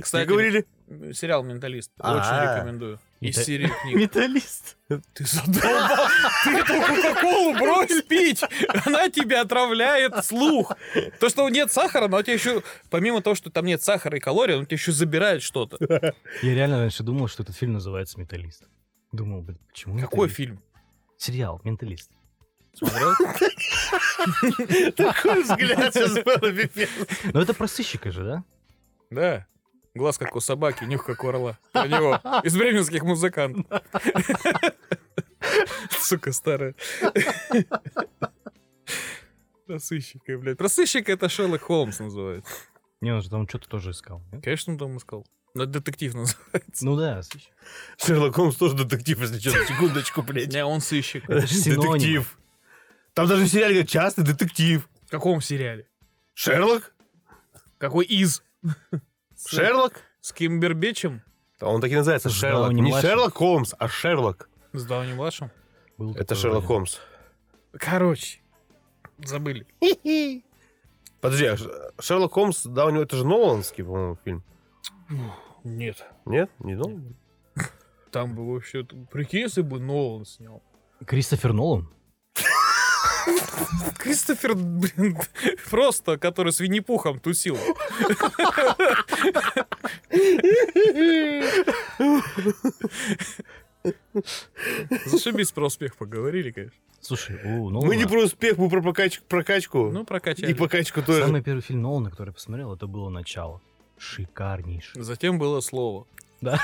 Кстати, 0.00 0.28
говорили? 0.28 0.64
Сериал 1.12 1.42
Менталист. 1.42 1.90
А. 1.98 2.16
Очень 2.16 2.56
рекомендую. 2.56 2.98
Из 3.20 3.36
Мета- 3.36 3.44
серии 3.44 3.70
книг. 3.82 3.96
Металлист. 3.96 4.76
Ты 4.88 5.24
задолбал. 5.24 6.06
Ты 6.44 6.50
эту 6.50 6.72
Кока-Колу 6.74 7.54
брось 7.58 8.02
пить. 8.02 8.42
Она 8.84 9.08
тебя 9.08 9.40
отравляет 9.42 10.24
слух. 10.24 10.72
То, 11.18 11.28
что 11.28 11.48
нет 11.48 11.72
сахара, 11.72 12.08
но 12.08 12.18
у 12.18 12.22
тебя 12.22 12.34
еще, 12.34 12.62
помимо 12.90 13.22
того, 13.22 13.34
что 13.34 13.50
там 13.50 13.64
нет 13.64 13.82
сахара 13.82 14.16
и 14.16 14.20
калорий, 14.20 14.54
он 14.54 14.66
тебе 14.66 14.76
еще 14.76 14.92
забирает 14.92 15.42
что-то. 15.42 15.76
Я 16.42 16.54
реально 16.54 16.78
раньше 16.80 17.02
думал, 17.02 17.28
что 17.28 17.42
этот 17.42 17.56
фильм 17.56 17.72
называется 17.74 18.20
«Металлист». 18.20 18.64
Думал, 19.12 19.42
блин, 19.42 19.58
почему 19.68 19.94
Какой 19.98 20.28
«Металлист»? 20.28 20.36
фильм? 20.36 20.62
Сериал 21.18 21.60
«Менталист». 21.64 22.10
Смотрел? 22.74 23.14
Такой 24.96 25.42
взгляд 25.42 25.94
сейчас 25.94 26.14
был, 26.22 26.38
пипец. 26.38 26.90
Но 27.32 27.40
это 27.40 27.54
про 27.54 27.66
сыщика 27.68 28.10
же, 28.12 28.22
да? 28.24 28.44
Да. 29.10 29.46
Глаз 29.96 30.18
как 30.18 30.36
у 30.36 30.40
собаки, 30.40 30.84
нюх 30.84 31.04
как 31.06 31.24
у 31.24 31.28
орла. 31.28 31.58
Про 31.72 31.88
него. 31.88 32.20
Из 32.44 32.56
бременских 32.56 33.02
музыкантов. 33.02 33.64
Сука 35.90 36.32
старая. 36.32 36.74
Про 39.66 39.78
сыщика, 39.78 40.38
блядь. 40.38 40.58
Про 40.58 40.68
сыщика 40.68 41.12
это 41.12 41.28
Шерлок 41.28 41.62
Холмс 41.62 41.98
называется. 41.98 42.52
Не, 43.00 43.12
он 43.12 43.22
же 43.22 43.30
там 43.30 43.48
что-то 43.48 43.68
тоже 43.68 43.90
искал. 43.90 44.22
нет? 44.32 44.44
Конечно, 44.44 44.74
он 44.74 44.78
там 44.78 44.96
искал. 44.96 45.26
Но 45.54 45.64
это 45.64 45.72
детектив 45.72 46.14
называется. 46.14 46.84
Ну 46.84 46.96
да, 46.96 47.22
сыщик. 47.22 47.52
Шерлок 47.96 48.34
Холмс 48.34 48.56
тоже 48.56 48.76
детектив, 48.76 49.18
если 49.20 49.38
что, 49.38 49.64
секундочку, 49.64 50.22
блядь. 50.22 50.52
Не, 50.52 50.64
он 50.64 50.80
сыщик. 50.80 51.28
Это 51.28 51.46
же. 51.46 51.74
Детектив. 51.74 52.38
Там 53.14 53.26
даже 53.26 53.44
в 53.44 53.48
сериале 53.48 53.72
говорят, 53.74 53.88
частный 53.88 54.24
детектив. 54.24 54.86
В 55.06 55.10
каком 55.10 55.40
сериале? 55.40 55.88
Шерлок? 56.34 56.94
Какой 57.78 58.04
из? 58.04 58.42
Шерлок? 59.46 60.02
С 60.20 60.32
Кимбербечем? 60.32 61.22
Он 61.60 61.80
так 61.80 61.90
и 61.90 61.96
называется, 61.96 62.28
Шерлок. 62.30 62.72
Не. 62.72 63.00
Шерлок 63.00 63.34
Холмс, 63.34 63.74
а 63.78 63.88
Шерлок. 63.88 64.48
С 64.72 64.84
Дауни 64.84 65.14
младшим? 65.14 65.50
Был 65.96 66.14
Это 66.14 66.34
Шерлок. 66.34 66.64
Холмс. 66.64 66.98
Короче. 67.72 68.40
Забыли. 69.18 69.66
Подожди, 71.20 71.46
а 71.46 71.56
Шерлок 72.00 72.32
Холмс, 72.32 72.64
да, 72.64 72.86
у 72.86 72.90
него 72.90 73.02
это 73.02 73.16
же 73.16 73.26
Ноланский, 73.26 73.84
по-моему, 73.84 74.18
фильм. 74.24 74.42
Нет. 75.64 76.04
Нет? 76.24 76.50
Не 76.58 76.74
Нолан? 76.74 77.16
там 78.10 78.34
бы 78.34 78.50
вообще... 78.50 78.84
Прикинь, 79.10 79.40
если 79.40 79.62
бы 79.62 79.78
Нолан 79.78 80.24
снял. 80.24 80.62
Кристофер 81.06 81.52
Нолан? 81.52 81.88
Кристофер, 83.98 84.54
блин, 84.54 85.18
просто, 85.70 86.18
который 86.18 86.52
с 86.52 86.60
Винни-Пухом 86.60 87.18
тусил. 87.18 87.58
Зашибись 95.06 95.52
про 95.52 95.66
успех 95.66 95.96
поговорили, 95.96 96.50
конечно. 96.50 96.78
Слушай, 97.00 97.36
у 97.44 97.70
Нолана... 97.70 97.86
Мы 97.86 97.96
не 97.96 98.06
про 98.06 98.24
успех, 98.24 98.58
мы 98.58 98.68
про 98.68 98.80
прокач- 98.80 99.20
прокачку. 99.28 99.90
Ну, 99.92 100.04
прокачали. 100.04 100.50
и 100.50 100.54
покачку 100.54 101.02
тоже. 101.02 101.22
Самый 101.24 101.42
первый 101.42 101.60
фильм 101.60 101.82
Нолана, 101.82 102.10
который 102.10 102.30
я 102.30 102.34
посмотрел, 102.34 102.74
это 102.74 102.86
было 102.86 103.08
«Начало». 103.08 103.60
Шикарнейший. 103.98 105.02
Затем 105.02 105.38
было 105.38 105.60
слово. 105.60 106.06
Да. 106.40 106.60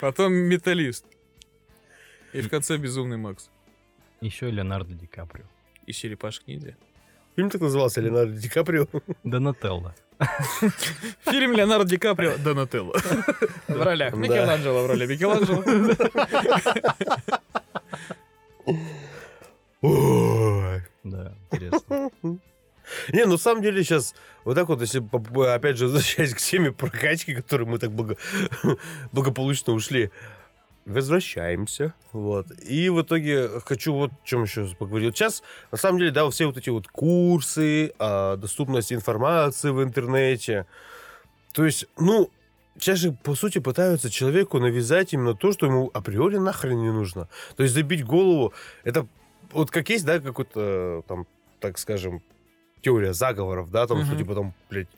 Потом 0.00 0.34
металлист. 0.34 1.06
И 2.32 2.42
в 2.42 2.50
конце 2.50 2.76
безумный 2.76 3.16
Макс. 3.16 3.50
Еще 4.26 4.50
Леонардо 4.50 4.92
Ди 4.92 5.06
Каприо. 5.06 5.44
И 5.86 5.92
черепашек 5.92 6.48
ниндзя. 6.48 6.74
Фильм 7.36 7.48
так 7.48 7.60
назывался, 7.60 8.00
Леонардо 8.00 8.32
Ди 8.32 8.48
Каприо. 8.48 8.88
Донателло. 9.22 9.94
Фильм 11.30 11.52
Леонардо 11.52 11.88
Ди 11.88 11.96
Каприо 11.96 12.36
Донателло. 12.38 12.92
В 13.68 13.82
ролях. 13.82 14.14
Микеланджело 14.14 14.82
в 14.82 14.86
роли 14.86 15.06
Микеланджело. 15.06 15.62
Ой. 19.82 20.82
Да, 21.04 21.32
интересно. 21.52 22.10
Не, 23.12 23.24
ну, 23.26 23.32
на 23.32 23.38
самом 23.38 23.62
деле 23.62 23.84
сейчас, 23.84 24.14
вот 24.44 24.54
так 24.54 24.68
вот, 24.68 24.80
если, 24.80 25.00
опять 25.54 25.76
же, 25.76 25.84
возвращаясь 25.84 26.34
к 26.34 26.38
теме 26.38 26.72
прокачки, 26.72 27.34
которой 27.34 27.64
мы 27.64 27.78
так 27.78 27.90
благо- 27.92 28.16
благополучно 29.12 29.72
ушли, 29.72 30.10
возвращаемся, 30.86 31.92
вот. 32.12 32.46
И 32.62 32.88
в 32.88 33.02
итоге 33.02 33.48
хочу 33.64 33.92
вот 33.92 34.12
о 34.12 34.26
чем 34.26 34.44
еще 34.44 34.66
поговорить. 34.78 35.16
Сейчас, 35.16 35.42
на 35.70 35.78
самом 35.78 35.98
деле, 35.98 36.12
да, 36.12 36.28
все 36.30 36.46
вот 36.46 36.56
эти 36.56 36.70
вот 36.70 36.88
курсы, 36.88 37.92
а, 37.98 38.36
доступность 38.36 38.92
информации 38.92 39.70
в 39.70 39.82
интернете, 39.82 40.66
то 41.52 41.64
есть, 41.64 41.86
ну, 41.98 42.30
сейчас 42.78 42.98
же, 42.98 43.12
по 43.12 43.34
сути, 43.34 43.58
пытаются 43.58 44.10
человеку 44.10 44.58
навязать 44.58 45.12
именно 45.12 45.34
то, 45.34 45.52
что 45.52 45.66
ему 45.66 45.90
априори 45.92 46.36
нахрен 46.36 46.80
не 46.80 46.92
нужно. 46.92 47.28
То 47.56 47.62
есть 47.62 47.74
забить 47.74 48.04
голову, 48.04 48.52
это 48.84 49.06
вот 49.52 49.70
как 49.70 49.88
есть, 49.88 50.04
да, 50.04 50.20
какой-то 50.20 51.02
там, 51.08 51.26
так 51.60 51.78
скажем, 51.78 52.22
теория 52.82 53.12
заговоров, 53.12 53.70
да, 53.70 53.86
там, 53.86 54.02
что 54.04 54.10
Мгм. 54.12 54.18
типа 54.18 54.34
там, 54.34 54.54
блядь, 54.70 54.88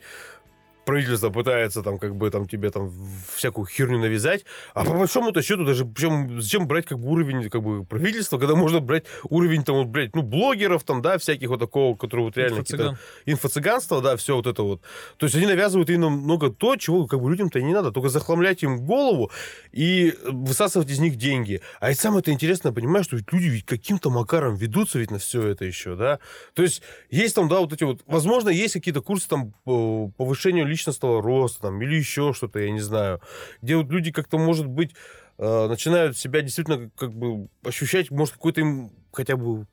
правительство 0.89 1.29
пытается 1.29 1.83
там 1.83 1.99
как 1.99 2.15
бы 2.15 2.31
там 2.31 2.47
тебе 2.47 2.71
там 2.71 2.91
всякую 3.35 3.67
херню 3.67 3.99
навязать, 3.99 4.43
а 4.73 4.83
по 4.83 4.93
большому-то 4.93 5.41
счету 5.43 5.63
даже 5.63 5.85
причем 5.85 6.41
зачем 6.41 6.67
брать 6.67 6.87
как 6.87 6.99
бы 6.99 7.09
уровень 7.09 7.49
как 7.49 7.61
бы 7.61 7.85
правительства, 7.85 8.39
когда 8.39 8.55
можно 8.55 8.79
брать 8.79 9.05
уровень 9.29 9.63
там 9.63 9.75
вот, 9.75 9.87
блядь, 9.87 10.15
ну, 10.15 10.23
блогеров 10.23 10.83
там, 10.83 11.01
да, 11.01 11.19
всяких 11.19 11.49
вот 11.49 11.59
такого, 11.59 11.95
которые 11.95 12.25
вот 12.25 12.37
реально 12.37 12.59
Инфо-цыган. 12.61 12.97
инфо-цыганство, 13.25 14.01
да, 14.01 14.17
все 14.17 14.35
вот 14.35 14.47
это 14.47 14.63
вот. 14.63 14.81
То 15.17 15.27
есть 15.27 15.35
они 15.35 15.45
навязывают 15.45 15.89
именно 15.89 16.09
много 16.09 16.49
то, 16.49 16.75
чего 16.75 17.05
как 17.05 17.21
бы 17.21 17.29
людям-то 17.29 17.59
и 17.59 17.63
не 17.63 17.73
надо. 17.73 17.91
Только 17.91 18.09
захламлять 18.09 18.63
им 18.63 18.85
голову 18.85 19.31
и 19.71 20.13
высасывать 20.25 20.89
из 20.89 20.99
них 20.99 21.17
деньги. 21.17 21.61
А 21.79 21.91
это 21.91 22.01
самое-то 22.01 22.31
интересное, 22.31 22.71
понимаешь, 22.71 23.05
что 23.05 23.15
ведь 23.15 23.31
люди 23.31 23.45
ведь 23.45 23.65
каким-то 23.65 24.09
макаром 24.09 24.55
ведутся 24.55 24.97
ведь 24.97 25.11
на 25.11 25.19
все 25.19 25.47
это 25.47 25.65
еще, 25.65 25.95
да. 25.95 26.19
То 26.55 26.63
есть 26.63 26.81
есть 27.11 27.35
там, 27.35 27.47
да, 27.47 27.59
вот 27.59 27.73
эти 27.73 27.83
вот, 27.83 28.01
возможно, 28.07 28.49
есть 28.49 28.73
какие-то 28.73 29.01
курсы 29.01 29.27
там 29.27 29.53
по 29.63 30.11
повышению 30.17 30.65
личностного 30.79 31.21
роста 31.21 31.61
там 31.63 31.81
или 31.81 31.95
еще 31.95 32.33
что-то, 32.33 32.59
я 32.59 32.71
не 32.71 32.79
знаю, 32.79 33.21
где 33.61 33.75
вот 33.75 33.89
люди 33.91 34.11
как-то, 34.11 34.37
может 34.37 34.67
быть, 34.67 34.95
э, 35.37 35.67
начинают 35.67 36.17
себя 36.17 36.41
действительно 36.41 36.89
как 36.97 37.13
бы 37.13 37.49
ощущать, 37.63 38.11
может, 38.11 38.33
какой-то 38.35 38.61
им 38.61 38.91
хотя 39.11 39.35
бы 39.35 39.67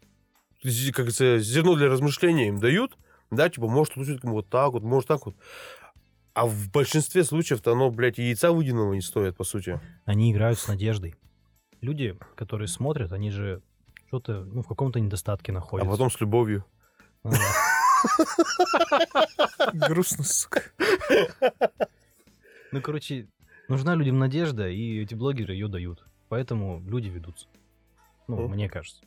как 0.63 0.95
говорится, 0.97 1.39
зерно 1.39 1.77
для 1.77 1.87
размышления 1.89 2.49
им 2.49 2.59
дают, 2.59 2.97
да, 3.31 3.49
типа, 3.49 3.69
может, 3.69 3.97
лучше 3.97 4.19
вот 4.23 4.49
так 4.49 4.73
вот, 4.73 4.83
может, 4.83 5.07
так 5.09 5.25
вот. 5.27 5.37
А 6.35 6.47
в 6.47 6.71
большинстве 6.71 7.25
случаев-то 7.25 7.73
оно, 7.73 7.91
блядь, 7.91 8.19
яйца 8.19 8.53
выеденного 8.53 8.95
не 8.95 9.01
стоит, 9.01 9.37
по 9.37 9.45
сути. 9.45 9.81
Они 10.05 10.33
играют 10.33 10.59
с 10.59 10.67
надеждой. 10.69 11.15
Люди, 11.81 12.19
которые 12.35 12.69
смотрят, 12.69 13.13
они 13.13 13.31
же 13.31 13.63
что-то, 14.09 14.45
ну, 14.45 14.63
в 14.63 14.67
каком-то 14.67 14.99
недостатке 14.99 15.53
А 15.53 15.55
находятся. 15.55 15.91
потом 15.91 16.11
с 16.11 16.21
любовью. 16.21 16.65
Ну 17.23 17.31
да. 17.31 17.76
Грустно, 19.73 20.25
сука. 20.25 20.63
Ну, 22.73 22.81
короче, 22.83 23.27
нужна 23.69 23.95
людям 23.95 24.19
надежда, 24.19 24.69
и 24.69 25.01
эти 25.03 25.15
блогеры 25.15 25.53
ее 25.55 25.69
дают. 25.69 26.05
Поэтому 26.29 26.83
люди 26.87 27.09
ведутся. 27.09 27.47
Ну, 28.29 28.37
Мгм. 28.43 28.53
мне 28.53 28.69
кажется. 28.69 29.03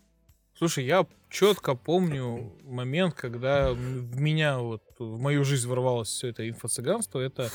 Слушай, 0.58 0.86
я 0.86 1.06
четко 1.30 1.76
помню 1.76 2.54
момент, 2.64 3.14
когда 3.16 3.72
в 3.74 4.20
меня 4.20 4.60
вот 4.60 4.84
в 4.98 5.20
мою 5.20 5.44
жизнь 5.44 5.68
ворвалось 5.68 6.10
все 6.10 6.28
это 6.30 6.48
инфо-цыганство. 6.50 7.20
Это 7.20 7.50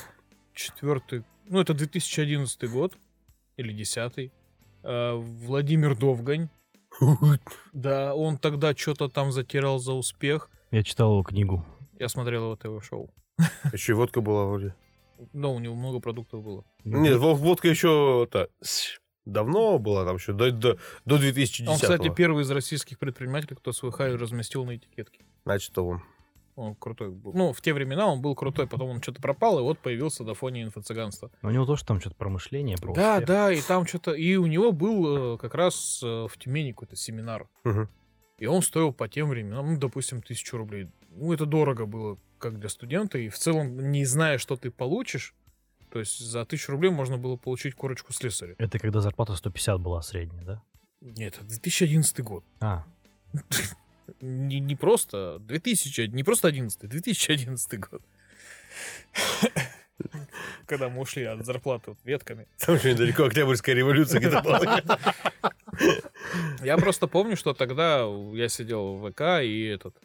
четвертый, 0.55 1.24
ну 1.49 1.61
это 1.61 1.74
2011 1.74 2.70
год 2.70 2.97
или 3.57 3.72
десятый. 3.72 4.32
Э, 4.82 5.14
Владимир 5.14 5.97
Довгань. 5.97 6.49
Да, 7.72 8.14
он 8.14 8.38
тогда 8.38 8.74
что-то 8.74 9.09
там 9.09 9.32
затирал 9.32 9.78
за 9.78 9.92
успех. 9.92 10.51
Я 10.70 10.82
читал 10.82 11.12
его 11.12 11.22
книгу. 11.22 11.64
Я 11.99 12.09
смотрел 12.09 12.53
его 12.53 12.57
ТВ-шоу. 12.57 13.11
Еще 13.72 13.92
и 13.92 13.95
водка 13.95 14.20
была 14.20 14.45
вроде. 14.47 14.74
Да, 15.32 15.49
у 15.49 15.59
него 15.59 15.74
много 15.74 16.01
продуктов 16.01 16.42
было. 16.42 16.64
Нет, 16.84 17.16
во- 17.18 17.34
водка 17.34 17.68
еще 17.68 18.26
это, 18.26 18.49
давно 19.24 19.78
была, 19.78 20.05
там 20.05 20.16
еще 20.16 20.32
до, 20.32 20.51
до, 20.51 20.78
до 21.05 21.18
2010 21.18 21.68
Он, 21.68 21.74
кстати, 21.76 22.12
первый 22.14 22.42
из 22.42 22.51
российских 22.51 22.99
предпринимателей, 22.99 23.57
кто 23.57 23.72
свой 23.72 23.92
хай 23.92 24.14
разместил 24.14 24.64
на 24.64 24.76
этикетке. 24.76 25.24
Значит, 25.45 25.76
он. 25.78 26.03
Он 26.57 26.75
крутой 26.77 27.11
был. 27.11 27.33
Ну, 27.33 27.53
в 27.53 27.61
те 27.61 27.75
времена 27.75 28.07
он 28.07 28.23
был 28.23 28.35
крутой, 28.37 28.69
потом 28.69 28.89
он 28.91 29.03
что-то 29.03 29.21
пропал, 29.21 29.59
и 29.59 29.63
вот 29.63 29.81
появился 29.81 30.23
на 30.23 30.35
фоне 30.35 30.63
инфо-цыганства. 30.63 31.31
У 31.43 31.51
него 31.51 31.67
тоже 31.67 31.85
там 31.85 32.01
что-то 32.01 32.15
промышление, 32.17 32.77
про 32.77 32.95
Да, 32.95 33.15
успех. 33.15 33.29
да, 33.29 33.53
и 33.53 33.61
там 33.61 33.87
что-то... 33.87 34.13
И 34.13 34.37
у 34.37 34.47
него 34.47 34.71
был 34.71 35.35
э, 35.35 35.39
как 35.39 35.55
раз 35.55 36.01
э, 36.03 36.27
в 36.31 36.39
Тюмени 36.39 36.71
какой-то 36.71 36.95
семинар. 36.95 37.49
Мгм. 37.65 37.89
И 38.39 38.47
он 38.47 38.63
стоил 38.63 38.93
по 38.93 39.09
тем 39.09 39.29
временам, 39.29 39.75
ну, 39.75 39.79
допустим, 39.81 40.23
тысячу 40.23 40.57
рублей. 40.57 40.89
Ну, 41.11 41.33
это 41.33 41.45
дорого 41.47 41.87
было, 41.87 42.19
как 42.39 42.59
для 42.61 42.69
студента. 42.69 43.19
И 43.19 43.29
в 43.29 43.37
целом, 43.39 43.91
не 43.91 44.05
зная, 44.05 44.39
что 44.39 44.57
ты 44.57 44.71
получишь, 44.71 45.35
то 45.91 45.99
есть 45.99 46.19
за 46.19 46.45
тысячу 46.45 46.71
рублей 46.73 46.91
можно 46.91 47.19
было 47.19 47.37
получить 47.37 47.75
корочку 47.75 48.13
слесаря. 48.13 48.55
Это 48.59 48.79
когда 48.79 49.01
зарплата 49.01 49.35
150 49.35 49.81
была 49.81 50.03
средняя, 50.03 50.45
да? 50.45 50.63
Нет, 51.01 51.37
это 51.37 51.47
2011 51.47 52.21
год. 52.21 52.45
А, 52.61 52.85
Не, 54.21 54.61
не 54.61 54.77
просто 54.77 55.39
2000, 55.41 56.09
не 56.13 56.25
просто 56.25 56.49
11, 56.49 56.89
2011 56.89 57.81
год. 57.81 58.03
Когда 60.67 60.89
мы 60.89 61.01
ушли 61.03 61.25
от 61.25 61.45
зарплаты 61.45 61.91
вот 61.91 61.99
ветками. 62.05 62.47
Там 62.59 62.75
еще 62.77 62.93
недалеко 62.93 63.25
Октябрьская 63.25 63.75
революция 63.75 64.21
где-то 64.21 64.43
была. 64.43 64.83
Я 66.63 66.77
просто 66.79 67.07
помню, 67.07 67.37
что 67.37 67.55
тогда 67.55 68.05
я 68.33 68.49
сидел 68.49 68.97
в 68.97 69.11
ВК 69.11 69.43
и 69.43 69.65
этот... 69.67 69.97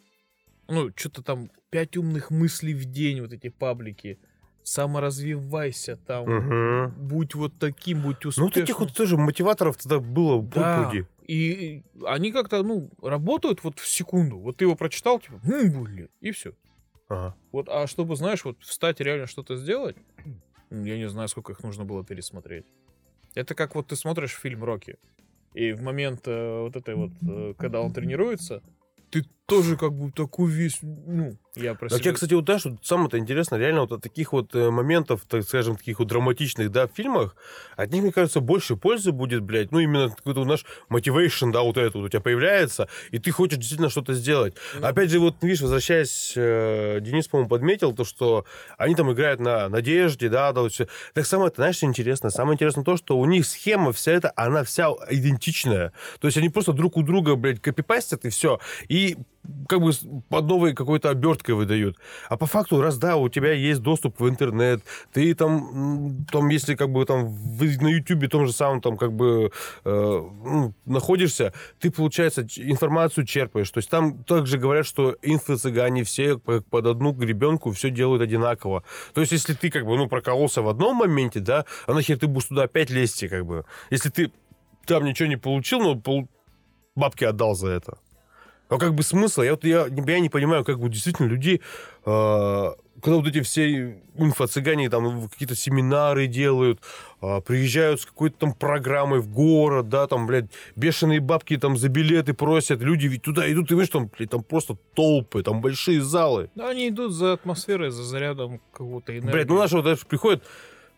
Ну, 0.68 0.92
что-то 0.96 1.24
там 1.24 1.50
пять 1.72 1.98
умных 1.98 2.30
мыслей 2.30 2.76
в 2.76 2.86
день, 2.86 3.22
вот 3.22 3.34
эти 3.34 3.50
паблики. 3.50 4.20
Саморазвивайся 4.64 5.96
там. 5.96 6.30
Мгм. 6.30 6.92
Будь 7.08 7.34
вот 7.34 7.54
таким, 7.58 8.02
будь 8.04 8.24
успешным. 8.26 8.46
Ну, 8.46 8.52
таких 8.52 8.80
вот 8.80 8.94
тоже 8.94 9.18
мотиваторов 9.18 9.78
тогда 9.78 10.00
было 10.00 10.44
Да. 10.44 10.84
пруди. 10.84 11.06
И 11.30 11.84
они 12.08 12.32
как-то, 12.32 12.64
ну, 12.64 12.90
работают 13.04 13.64
вот 13.64 13.78
в 13.78 13.88
секунду. 13.88 14.40
Вот 14.40 14.58
ты 14.58 14.66
его 14.66 14.76
прочитал, 14.76 15.20
типа, 15.20 15.40
ну, 15.44 15.84
блин, 15.84 16.10
и 16.22 16.32
все. 16.32 16.54
Ага. 17.08 17.36
Вот, 17.52 17.70
а 17.70 17.86
чтобы, 17.86 18.16
знаешь, 18.16 18.44
вот 18.44 18.58
встать 18.64 19.00
и 19.00 19.04
реально 19.04 19.28
что-то 19.28 19.56
сделать, 19.56 19.96
я 20.72 20.98
не 20.98 21.08
знаю, 21.08 21.28
сколько 21.28 21.52
их 21.52 21.62
нужно 21.62 21.86
было 21.86 22.04
пересмотреть. 22.04 22.66
Это 23.36 23.54
как 23.54 23.76
вот 23.76 23.86
ты 23.86 23.96
смотришь 23.96 24.32
фильм 24.32 24.64
Рокки, 24.64 24.98
и 25.54 25.72
в 25.72 25.84
момент 25.84 26.22
э, 26.26 26.62
вот 26.62 26.76
этой 26.76 26.96
вот, 26.96 27.12
э, 27.22 27.54
когда 27.60 27.82
он 27.82 27.94
тренируется, 27.94 28.64
ты 29.12 29.24
тоже 29.50 29.76
как 29.78 29.94
бы 29.94 30.12
такой 30.12 30.50
весь, 30.52 30.80
ну, 30.82 31.38
я 31.56 31.74
про 31.74 31.90
себя- 31.90 32.10
я, 32.10 32.14
кстати, 32.14 32.34
вот 32.34 32.46
знаешь, 32.46 32.66
вот 32.66 32.86
самое-то 32.86 33.18
интересное, 33.18 33.60
реально 33.60 33.82
вот 33.82 33.92
от 33.92 34.02
таких 34.02 34.34
вот 34.34 34.56
э, 34.56 34.70
моментов, 34.70 35.22
так 35.28 35.44
скажем, 35.44 35.76
таких 35.76 36.00
вот 36.00 36.08
драматичных, 36.08 36.72
да, 36.72 36.88
в 36.88 36.92
фильмах, 36.94 37.36
от 37.76 37.92
них, 37.92 38.04
мне 38.04 38.12
кажется, 38.12 38.40
больше 38.40 38.76
пользы 38.76 39.12
будет, 39.12 39.42
блядь, 39.42 39.72
ну, 39.72 39.80
именно 39.80 40.10
какой-то 40.10 40.46
наш 40.46 40.66
мотивейшн, 40.90 41.52
да, 41.52 41.62
вот 41.62 41.78
этот 41.78 41.96
вот 41.96 42.04
у 42.06 42.10
тебя 42.10 42.22
появляется, 42.22 42.88
и 43.12 43.20
ты 43.20 43.32
хочешь 43.32 43.58
действительно 43.58 43.90
что-то 43.90 44.14
сделать. 44.14 44.56
Опять 44.82 45.10
же, 45.10 45.20
вот, 45.20 45.36
видишь, 45.42 45.62
возвращаясь, 45.62 46.34
э, 46.36 47.00
Денис, 47.02 47.28
по-моему, 47.28 47.50
подметил 47.50 47.94
то, 47.94 48.06
что 48.06 48.46
они 48.78 48.96
там 48.96 49.12
играют 49.12 49.40
на 49.40 49.70
надежде, 49.70 50.30
да, 50.30 50.52
да, 50.54 50.62
вот 50.62 50.72
всё. 50.72 50.88
Так 51.14 51.26
самое, 51.26 51.52
знаешь, 51.56 51.76
что 51.78 51.86
интересно? 51.88 52.30
Самое 52.30 52.56
интересное 52.56 52.84
то, 52.84 52.96
что 52.98 53.18
у 53.18 53.26
них 53.26 53.46
схема 53.46 53.92
вся 53.92 54.12
эта, 54.12 54.32
она 54.36 54.64
вся 54.64 54.90
идентичная. 55.10 55.94
То 56.20 56.28
есть 56.28 56.38
они 56.38 56.50
просто 56.50 56.74
друг 56.74 56.98
у 56.98 57.02
друга, 57.04 57.36
блядь, 57.36 57.62
копипастят, 57.62 58.26
и 58.26 58.30
все. 58.30 58.60
И 58.88 59.18
как 59.68 59.82
бы 59.82 59.92
под 60.30 60.46
новой 60.46 60.74
какой-то 60.74 61.10
оберткой 61.10 61.56
выдают. 61.56 61.98
А 62.28 62.38
по 62.38 62.46
факту, 62.46 62.82
раз 62.82 62.98
да, 62.98 63.16
у 63.18 63.30
тебя 63.30 63.54
есть 63.54 63.82
доступ 63.82 64.20
в 64.20 64.28
интернет, 64.30 64.82
ты 65.14 65.34
там, 65.34 66.26
там 66.32 66.50
если 66.50 66.76
как 66.76 66.92
бы 66.92 67.06
там 67.06 67.28
в- 67.28 67.82
на 67.82 67.88
Ютубе 67.88 68.28
том 68.28 68.46
же 68.46 68.54
самом 68.54 68.82
там 68.82 68.98
как 68.98 69.14
бы 69.14 69.52
э, 69.86 69.90
ну, 69.90 70.74
находишься, 70.86 71.54
ты, 71.80 71.92
получается, 71.92 72.46
информацию 72.58 73.26
черпаешь. 73.26 73.72
То 73.72 73.80
есть 73.80 73.90
там 73.90 74.24
также 74.24 74.58
говорят, 74.58 74.86
что 74.86 75.16
инфо-цыгане 75.22 76.04
все 76.04 76.38
под 76.38 76.86
одну 76.86 77.12
гребенку 77.12 77.72
все 77.72 77.90
делают 77.90 78.22
одинаково. 78.22 78.84
То 79.14 79.22
есть 79.22 79.32
если 79.32 79.54
ты 79.54 79.70
как 79.70 79.86
бы, 79.86 79.98
ну, 79.98 80.08
прокололся 80.08 80.62
в 80.62 80.70
одном 80.70 80.98
моменте, 80.98 81.40
да, 81.40 81.66
а 81.88 81.94
нахер 81.94 82.18
ты 82.18 82.28
будешь 82.28 82.48
туда 82.48 82.64
опять 82.64 82.90
лезть, 82.90 83.28
как 83.30 83.46
бы. 83.46 83.66
Если 83.90 84.10
ты 84.10 84.32
там 84.86 85.06
ничего 85.06 85.30
не 85.30 85.38
получил, 85.38 85.80
но 85.80 85.96
пол- 85.96 86.28
бабки 86.96 87.24
отдал 87.24 87.56
за 87.56 87.70
это. 87.70 87.98
А 88.70 88.78
как 88.78 88.94
бы 88.94 89.04
смысл? 89.04 89.42
Я, 89.42 89.52
вот, 89.52 89.64
я, 89.64 89.88
я 89.88 90.20
не 90.20 90.30
понимаю, 90.30 90.64
как 90.64 90.80
бы 90.80 90.90
действительно 90.90 91.28
людей, 91.28 91.62
э, 92.06 92.70
когда 93.02 93.18
вот 93.18 93.28
эти 93.28 93.42
все 93.42 93.98
инфо-цыгане 94.16 94.90
там 94.90 95.28
какие-то 95.28 95.56
семинары 95.56 96.28
делают, 96.28 96.80
э, 97.22 97.42
приезжают 97.42 98.02
с 98.02 98.06
какой-то 98.06 98.38
там 98.38 98.54
программой 98.54 99.22
в 99.22 99.28
город, 99.28 99.90
да, 99.90 100.06
там, 100.06 100.28
блядь, 100.28 100.46
бешеные 100.76 101.20
бабки 101.20 101.58
там 101.58 101.78
за 101.78 101.90
билеты 101.90 102.34
просят, 102.34 102.82
люди 102.82 103.08
ведь 103.08 103.24
туда 103.24 103.52
идут, 103.52 103.72
и 103.72 103.74
видишь, 103.74 103.90
там, 103.90 104.10
блядь, 104.16 104.30
там 104.30 104.44
просто 104.44 104.78
толпы, 104.94 105.42
там 105.42 105.62
большие 105.62 106.02
залы. 106.02 106.52
Да, 106.54 106.70
они 106.70 106.90
идут 106.90 107.14
за 107.14 107.34
атмосферой, 107.34 107.90
за 107.90 108.04
зарядом 108.04 108.62
какого-то 108.72 109.14
энергии. 109.18 109.32
Блядь, 109.32 109.48
ну 109.50 109.58
наши 109.58 109.76
вот 109.76 109.86
даже 109.86 110.06
приходят, 110.06 110.44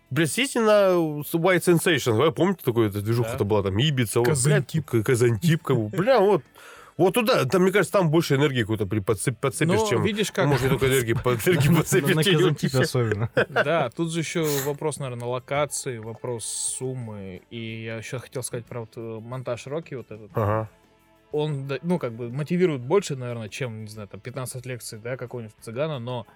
Блядь, 0.09 0.29
съездите 0.29 0.59
на 0.59 0.89
White 0.91 1.61
Sensation. 1.63 2.15
Вы 2.17 2.33
помните, 2.33 2.59
такой 2.65 2.89
эта 2.89 3.01
движуха-то 3.01 3.37
Да. 3.37 3.45
была 3.45 3.63
там 3.63 3.77
Ибица? 3.77 4.19
вот, 4.19 4.25
блядь, 4.25 4.35
Казантип. 4.37 4.89
Казантип. 5.05 5.63
как 5.63 5.77
бы. 5.77 5.87
Бля, 5.97 6.19
вот. 6.19 6.43
Вот 7.01 7.15
туда, 7.15 7.45
там, 7.45 7.63
мне 7.63 7.71
кажется, 7.71 7.93
там 7.93 8.11
больше 8.11 8.35
энергии 8.35 8.61
какой-то 8.61 8.85
подцепишь, 8.85 9.67
Но 9.67 9.87
чем... 9.87 10.03
видишь 10.03 10.31
как... 10.31 10.45
Может, 10.45 10.69
только 10.69 10.85
энергии, 10.87 11.13
по- 11.13 11.29
энергии 11.47 11.69
На 11.69 11.77
подцепишь. 11.77 12.15
на 12.15 12.23
Казантипе 12.23 12.79
особенно. 12.79 13.29
Да, 13.49 13.89
тут 13.89 14.11
же 14.11 14.19
еще 14.19 14.43
вопрос, 14.65 14.99
наверное, 14.99 15.27
локации, 15.27 15.97
вопрос 15.97 16.45
суммы. 16.45 17.41
И 17.49 17.83
я 17.85 17.95
еще 17.97 18.19
хотел 18.19 18.43
сказать 18.43 18.67
про 18.67 18.81
вот 18.81 18.91
э, 18.97 19.19
монтаж 19.19 19.65
Рокки 19.65 19.95
вот 19.95 20.11
этот. 20.11 20.29
Ага. 20.35 20.69
Он, 21.31 21.67
ну, 21.81 21.97
как 21.97 22.13
бы 22.13 22.29
мотивирует 22.29 22.81
больше, 22.81 23.15
наверное, 23.15 23.49
чем, 23.49 23.81
не 23.81 23.89
знаю, 23.89 24.07
там, 24.07 24.19
15 24.19 24.63
лекций, 24.67 24.99
да, 24.99 25.17
какого-нибудь 25.17 25.55
цыгана, 25.59 25.97
но 25.97 26.27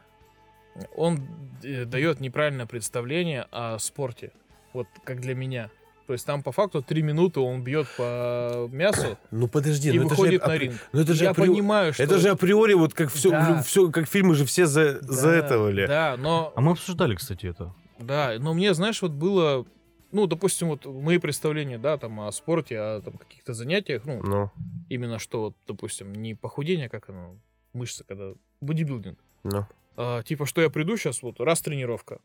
он 0.95 1.27
э, 1.63 1.85
дает 1.85 2.19
неправильное 2.21 2.65
представление 2.65 3.45
о 3.51 3.77
спорте. 3.77 4.31
Вот 4.73 4.87
как 5.03 5.21
для 5.21 5.35
меня. 5.35 5.69
То 6.07 6.13
есть 6.13 6.25
там 6.25 6.43
по 6.43 6.51
факту 6.51 6.81
3 6.83 7.01
минуты 7.01 7.39
он 7.39 7.63
бьет 7.63 7.87
по 7.97 8.67
мясу 8.71 9.17
Ну 9.31 9.47
подожди, 9.47 9.89
и 9.89 9.99
ну 9.99 10.05
это 10.05 10.15
же 10.15 10.21
выходит 10.21 10.45
на 10.45 10.57
ринг. 10.57 10.75
ну 10.93 10.99
это 11.01 11.13
же 11.13 11.23
я 11.23 11.31
апри- 11.31 11.47
понимаю, 11.47 11.93
что... 11.93 12.03
Это 12.03 12.17
же 12.19 12.29
априори 12.29 12.73
вот 12.73 12.93
как 12.93 13.09
все, 13.11 13.31
Да. 13.31 13.61
все, 13.63 13.89
как 13.91 14.07
фильмы 14.07 14.35
же 14.35 14.45
все 14.45 14.65
за, 14.67 14.99
за 15.01 15.29
Да, 15.31 15.35
этого 15.35 15.69
ли. 15.69 15.87
Да, 15.87 16.15
но 16.17 16.53
А 16.55 16.61
мы 16.61 16.73
обсуждали, 16.73 17.15
кстати, 17.15 17.47
это. 17.47 17.73
Да, 17.99 18.35
но 18.39 18.53
мне, 18.53 18.73
знаешь, 18.73 19.01
вот 19.01 19.11
было, 19.11 19.65
ну, 20.11 20.27
допустим, 20.27 20.67
вот 20.67 20.85
мои 20.85 21.17
представления, 21.17 21.77
да, 21.77 21.97
там 21.97 22.19
о 22.19 22.31
спорте, 22.31 22.77
о 22.77 23.01
там 23.01 23.17
каких-то 23.17 23.53
занятиях, 23.53 24.03
ну, 24.05 24.21
Ну, 24.21 24.51
именно 24.89 25.17
что, 25.17 25.41
вот, 25.41 25.55
допустим, 25.67 26.13
не 26.13 26.35
похудение, 26.35 26.89
как 26.89 27.09
оно, 27.09 27.35
мышцы, 27.73 28.03
когда 28.07 28.33
бодибилдинг. 28.61 29.17
ну. 29.43 29.65
А, 29.97 30.23
типа, 30.23 30.45
что 30.45 30.61
я 30.61 30.69
приду 30.69 30.97
сейчас, 30.97 31.21
вот, 31.23 31.39
раз 31.39 31.61
тренировка, 31.61 32.19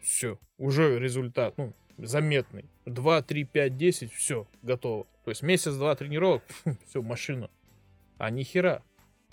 все, 0.00 0.38
уже 0.58 0.98
результат, 0.98 1.54
ну, 1.58 1.74
заметный. 1.98 2.64
2, 2.86 3.22
3, 3.22 3.44
5, 3.44 3.76
10, 3.76 4.12
все, 4.12 4.46
готово. 4.62 5.06
То 5.24 5.30
есть 5.30 5.42
месяц-два 5.42 5.94
тренировок, 5.94 6.42
все, 6.88 7.02
машина. 7.02 7.50
А 8.18 8.30
ни 8.30 8.42
хера. 8.42 8.82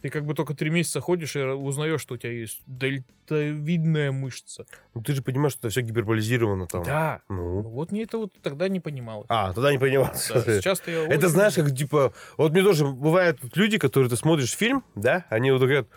Ты 0.01 0.09
как 0.09 0.25
бы 0.25 0.33
только 0.33 0.53
три 0.53 0.69
месяца 0.69 1.01
ходишь 1.01 1.35
и 1.35 1.41
узнаешь, 1.41 1.99
что 1.99 2.13
у 2.13 2.17
тебя 2.17 2.31
есть 2.31 2.61
дельтовидная 2.67 4.13
мышца. 4.13 4.65
Ну, 4.93 5.01
ты 5.01 5.13
же 5.13 5.21
понимаешь, 5.21 5.53
что 5.53 5.67
это 5.67 5.71
все 5.71 5.81
гиперболизировано 5.81 6.67
там. 6.67 6.83
Да. 6.83 7.21
Ну. 7.27 7.61
Вот 7.61 7.91
мне 7.91 8.03
это 8.03 8.17
вот 8.17 8.33
тогда 8.41 8.69
не 8.69 8.79
понималось. 8.79 9.25
А, 9.29 9.51
тогда 9.51 9.71
не 9.71 9.77
понимал. 9.77 10.05
Да, 10.05 10.41
Сейчас-то 10.41 10.89
я 10.89 11.05
Это 11.05 11.27
знаешь, 11.27 11.55
как 11.55 11.75
типа, 11.75 12.13
вот 12.37 12.53
мне 12.53 12.63
тоже 12.63 12.87
бывают 12.87 13.39
люди, 13.55 13.77
которые 13.77 14.09
ты 14.09 14.15
смотришь 14.15 14.55
фильм, 14.55 14.85
да, 14.95 15.25
они 15.29 15.51
вот 15.51 15.59
говорят, 15.59 15.87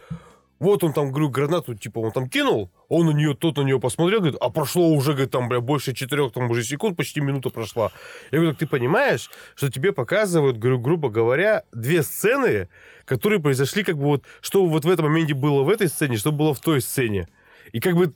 вот 0.63 0.85
он 0.85 0.93
там, 0.93 1.11
говорю, 1.11 1.29
гранату, 1.29 1.75
типа, 1.75 1.99
он 1.99 2.13
там 2.13 2.29
кинул, 2.29 2.71
он 2.89 3.07
на 3.07 3.11
нее, 3.11 3.35
тот 3.35 3.57
на 3.57 3.63
нее 3.63 3.81
посмотрел, 3.81 4.21
говорит, 4.21 4.39
а 4.41 4.49
прошло 4.49 4.91
уже, 4.91 5.11
говорит, 5.11 5.33
там, 5.33 5.49
бля, 5.49 5.61
больше 5.61 5.93
четырех, 5.93 6.33
там, 6.33 6.49
уже 6.49 6.63
секунд, 6.63 6.97
почти 6.97 7.21
минута 7.21 7.51
прошла. 7.51 7.91
Я 8.31 8.39
говорю, 8.39 8.53
так 8.53 8.61
ты 8.61 8.67
понимаешь, 8.69 9.29
что 9.57 9.71
тебе 9.71 9.93
показывают, 9.93 10.59
говорю, 10.59 10.79
грубо 10.79 11.11
говоря, 11.11 11.65
две 11.73 12.05
сцены, 12.05 12.69
которые 13.07 13.41
произошли, 13.41 13.83
как 13.83 13.97
бы 13.97 14.05
вот, 14.05 14.25
что 14.41 14.65
вот 14.65 14.85
в 14.85 14.89
этом 14.89 15.07
моменте 15.07 15.35
было 15.35 15.65
в 15.65 15.69
этой 15.69 15.89
сцене, 15.89 16.17
что 16.17 16.31
было 16.31 16.55
в 16.55 16.61
той 16.61 16.81
сцене. 16.81 17.27
И 17.73 17.81
как 17.81 17.95
бы 17.97 18.15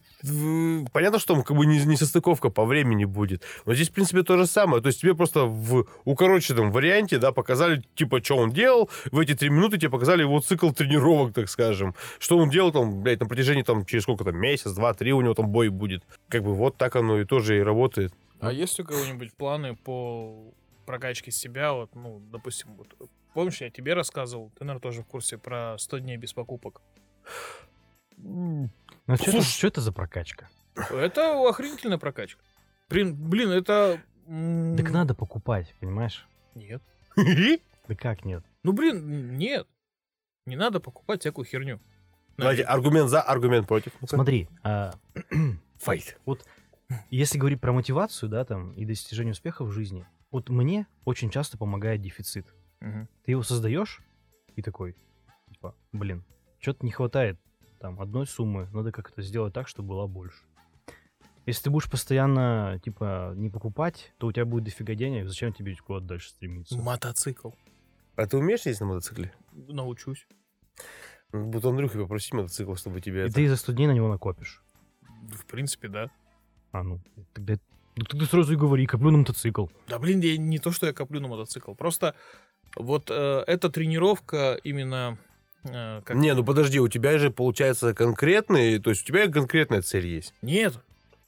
понятно, 0.92 1.18
что 1.18 1.34
там 1.34 1.42
как 1.42 1.56
бы 1.56 1.66
не, 1.66 1.78
не 1.84 1.96
состыковка 1.96 2.50
по 2.50 2.64
времени 2.64 3.04
будет. 3.04 3.42
Но 3.64 3.74
здесь, 3.74 3.88
в 3.88 3.92
принципе, 3.92 4.22
то 4.22 4.36
же 4.36 4.46
самое. 4.46 4.82
То 4.82 4.88
есть 4.88 5.00
тебе 5.00 5.14
просто 5.14 5.44
в 5.44 5.86
укороченном 6.04 6.70
варианте, 6.70 7.18
да, 7.18 7.32
показали, 7.32 7.82
типа, 7.94 8.22
что 8.22 8.36
он 8.36 8.52
делал. 8.52 8.90
В 9.10 9.18
эти 9.18 9.34
три 9.34 9.48
минуты 9.48 9.78
тебе 9.78 9.90
показали 9.90 10.22
его 10.22 10.40
цикл 10.40 10.70
тренировок, 10.70 11.34
так 11.34 11.48
скажем. 11.48 11.94
Что 12.18 12.38
он 12.38 12.50
делал 12.50 12.70
там, 12.70 13.02
блядь, 13.02 13.20
на 13.20 13.26
протяжении 13.26 13.62
там, 13.62 13.84
через 13.86 14.02
сколько 14.02 14.24
там, 14.24 14.36
месяц, 14.36 14.72
два, 14.72 14.92
три 14.94 15.12
у 15.12 15.20
него 15.20 15.34
там 15.34 15.48
бой 15.48 15.70
будет. 15.70 16.02
Как 16.28 16.42
бы 16.42 16.54
вот 16.54 16.76
так 16.76 16.96
оно 16.96 17.20
и 17.20 17.24
тоже 17.24 17.58
и 17.58 17.62
работает. 17.62 18.12
А 18.40 18.52
есть 18.52 18.78
у 18.78 18.84
кого-нибудь 18.84 19.34
планы 19.34 19.74
по 19.74 20.52
прокачке 20.84 21.30
себя? 21.30 21.72
Вот, 21.72 21.94
ну, 21.94 22.20
допустим, 22.30 22.74
вот, 22.76 22.94
помнишь, 23.32 23.60
я 23.62 23.70
тебе 23.70 23.94
рассказывал, 23.94 24.50
ты, 24.58 24.64
наверное, 24.64 24.82
тоже 24.82 25.02
в 25.02 25.06
курсе 25.06 25.38
про 25.38 25.76
100 25.78 25.98
дней 25.98 26.16
без 26.18 26.34
покупок. 26.34 26.82
Ну, 29.06 29.14
а 29.14 29.16
что, 29.16 29.24
это, 29.24 29.32
Слушай. 29.32 29.50
что 29.58 29.66
это 29.68 29.80
за 29.80 29.92
прокачка? 29.92 30.48
Это 30.90 31.48
охренительная 31.48 31.98
прокачка. 31.98 32.42
Блин, 32.88 33.14
блин, 33.14 33.50
это... 33.50 34.00
Так 34.26 34.90
надо 34.90 35.14
покупать, 35.14 35.74
понимаешь? 35.80 36.26
Нет. 36.54 36.82
Да 37.88 37.94
как 37.94 38.24
нет? 38.24 38.44
Ну, 38.64 38.72
блин, 38.72 39.36
нет. 39.36 39.68
Не 40.44 40.56
надо 40.56 40.80
покупать 40.80 41.20
всякую 41.20 41.44
херню. 41.44 41.80
Давайте, 42.36 42.62
аргумент 42.62 43.08
за, 43.08 43.22
аргумент 43.22 43.66
против. 43.66 43.92
Смотри, 44.06 44.48
а, 44.62 44.92
Файт. 45.78 46.18
если 47.08 47.38
говорить 47.38 47.60
про 47.60 47.72
мотивацию, 47.72 48.28
да, 48.28 48.44
там, 48.44 48.72
и 48.72 48.84
достижение 48.84 49.32
успеха 49.32 49.64
в 49.64 49.70
жизни, 49.70 50.06
вот 50.30 50.50
мне 50.50 50.86
очень 51.04 51.30
часто 51.30 51.56
помогает 51.56 52.02
дефицит. 52.02 52.52
Ты 52.80 53.30
его 53.30 53.42
создаешь 53.42 54.02
и 54.54 54.62
такой, 54.62 54.96
типа, 55.48 55.74
блин, 55.92 56.24
что-то 56.58 56.84
не 56.84 56.92
хватает 56.92 57.38
там 57.78 58.00
одной 58.00 58.26
суммы, 58.26 58.68
надо 58.72 58.92
как-то 58.92 59.22
сделать 59.22 59.52
так, 59.54 59.68
чтобы 59.68 59.90
была 59.90 60.06
больше. 60.06 60.44
Если 61.46 61.64
ты 61.64 61.70
будешь 61.70 61.88
постоянно, 61.88 62.80
типа, 62.84 63.32
не 63.36 63.50
покупать, 63.50 64.12
то 64.18 64.26
у 64.26 64.32
тебя 64.32 64.44
будет 64.44 64.64
дофига 64.64 64.94
денег, 64.94 65.28
зачем 65.28 65.52
тебе 65.52 65.76
куда-то 65.76 66.06
дальше 66.06 66.30
стремиться? 66.30 66.76
Мотоцикл. 66.76 67.50
А 68.16 68.26
ты 68.26 68.36
умеешь 68.36 68.66
ездить 68.66 68.80
на 68.80 68.86
мотоцикле? 68.86 69.32
Научусь. 69.52 70.26
Ну, 71.32 71.50
Вот 71.50 71.64
Андрюхи 71.64 71.98
попроси 71.98 72.34
мотоцикл, 72.34 72.74
чтобы 72.74 73.00
тебе 73.00 73.20
И 73.20 73.24
это... 73.26 73.34
ты 73.34 73.48
за 73.48 73.56
100 73.56 73.72
дней 73.72 73.86
на 73.86 73.92
него 73.92 74.08
накопишь. 74.08 74.62
В 75.28 75.44
принципе, 75.46 75.88
да. 75.88 76.10
А, 76.72 76.82
ну, 76.82 77.00
тогда, 77.32 77.54
ну, 77.94 78.04
тогда 78.04 78.26
сразу 78.26 78.52
и 78.52 78.56
говори, 78.56 78.86
коплю 78.86 79.10
на 79.10 79.18
мотоцикл. 79.18 79.66
Да, 79.86 79.98
блин, 79.98 80.20
я 80.20 80.36
не 80.36 80.58
то, 80.58 80.72
что 80.72 80.86
я 80.86 80.92
коплю 80.92 81.20
на 81.20 81.28
мотоцикл. 81.28 81.74
Просто 81.74 82.14
вот 82.74 83.10
э, 83.10 83.44
эта 83.46 83.70
тренировка 83.70 84.58
именно... 84.64 85.18
э, 85.72 86.02
как... 86.04 86.16
Не, 86.16 86.34
ну 86.34 86.44
подожди, 86.44 86.80
у 86.80 86.88
тебя 86.88 87.18
же 87.18 87.30
получается 87.30 87.94
конкретный, 87.94 88.78
то 88.78 88.90
есть 88.90 89.02
у 89.02 89.06
тебя 89.06 89.28
конкретная 89.28 89.82
цель 89.82 90.06
есть. 90.06 90.34
Нет. 90.42 90.74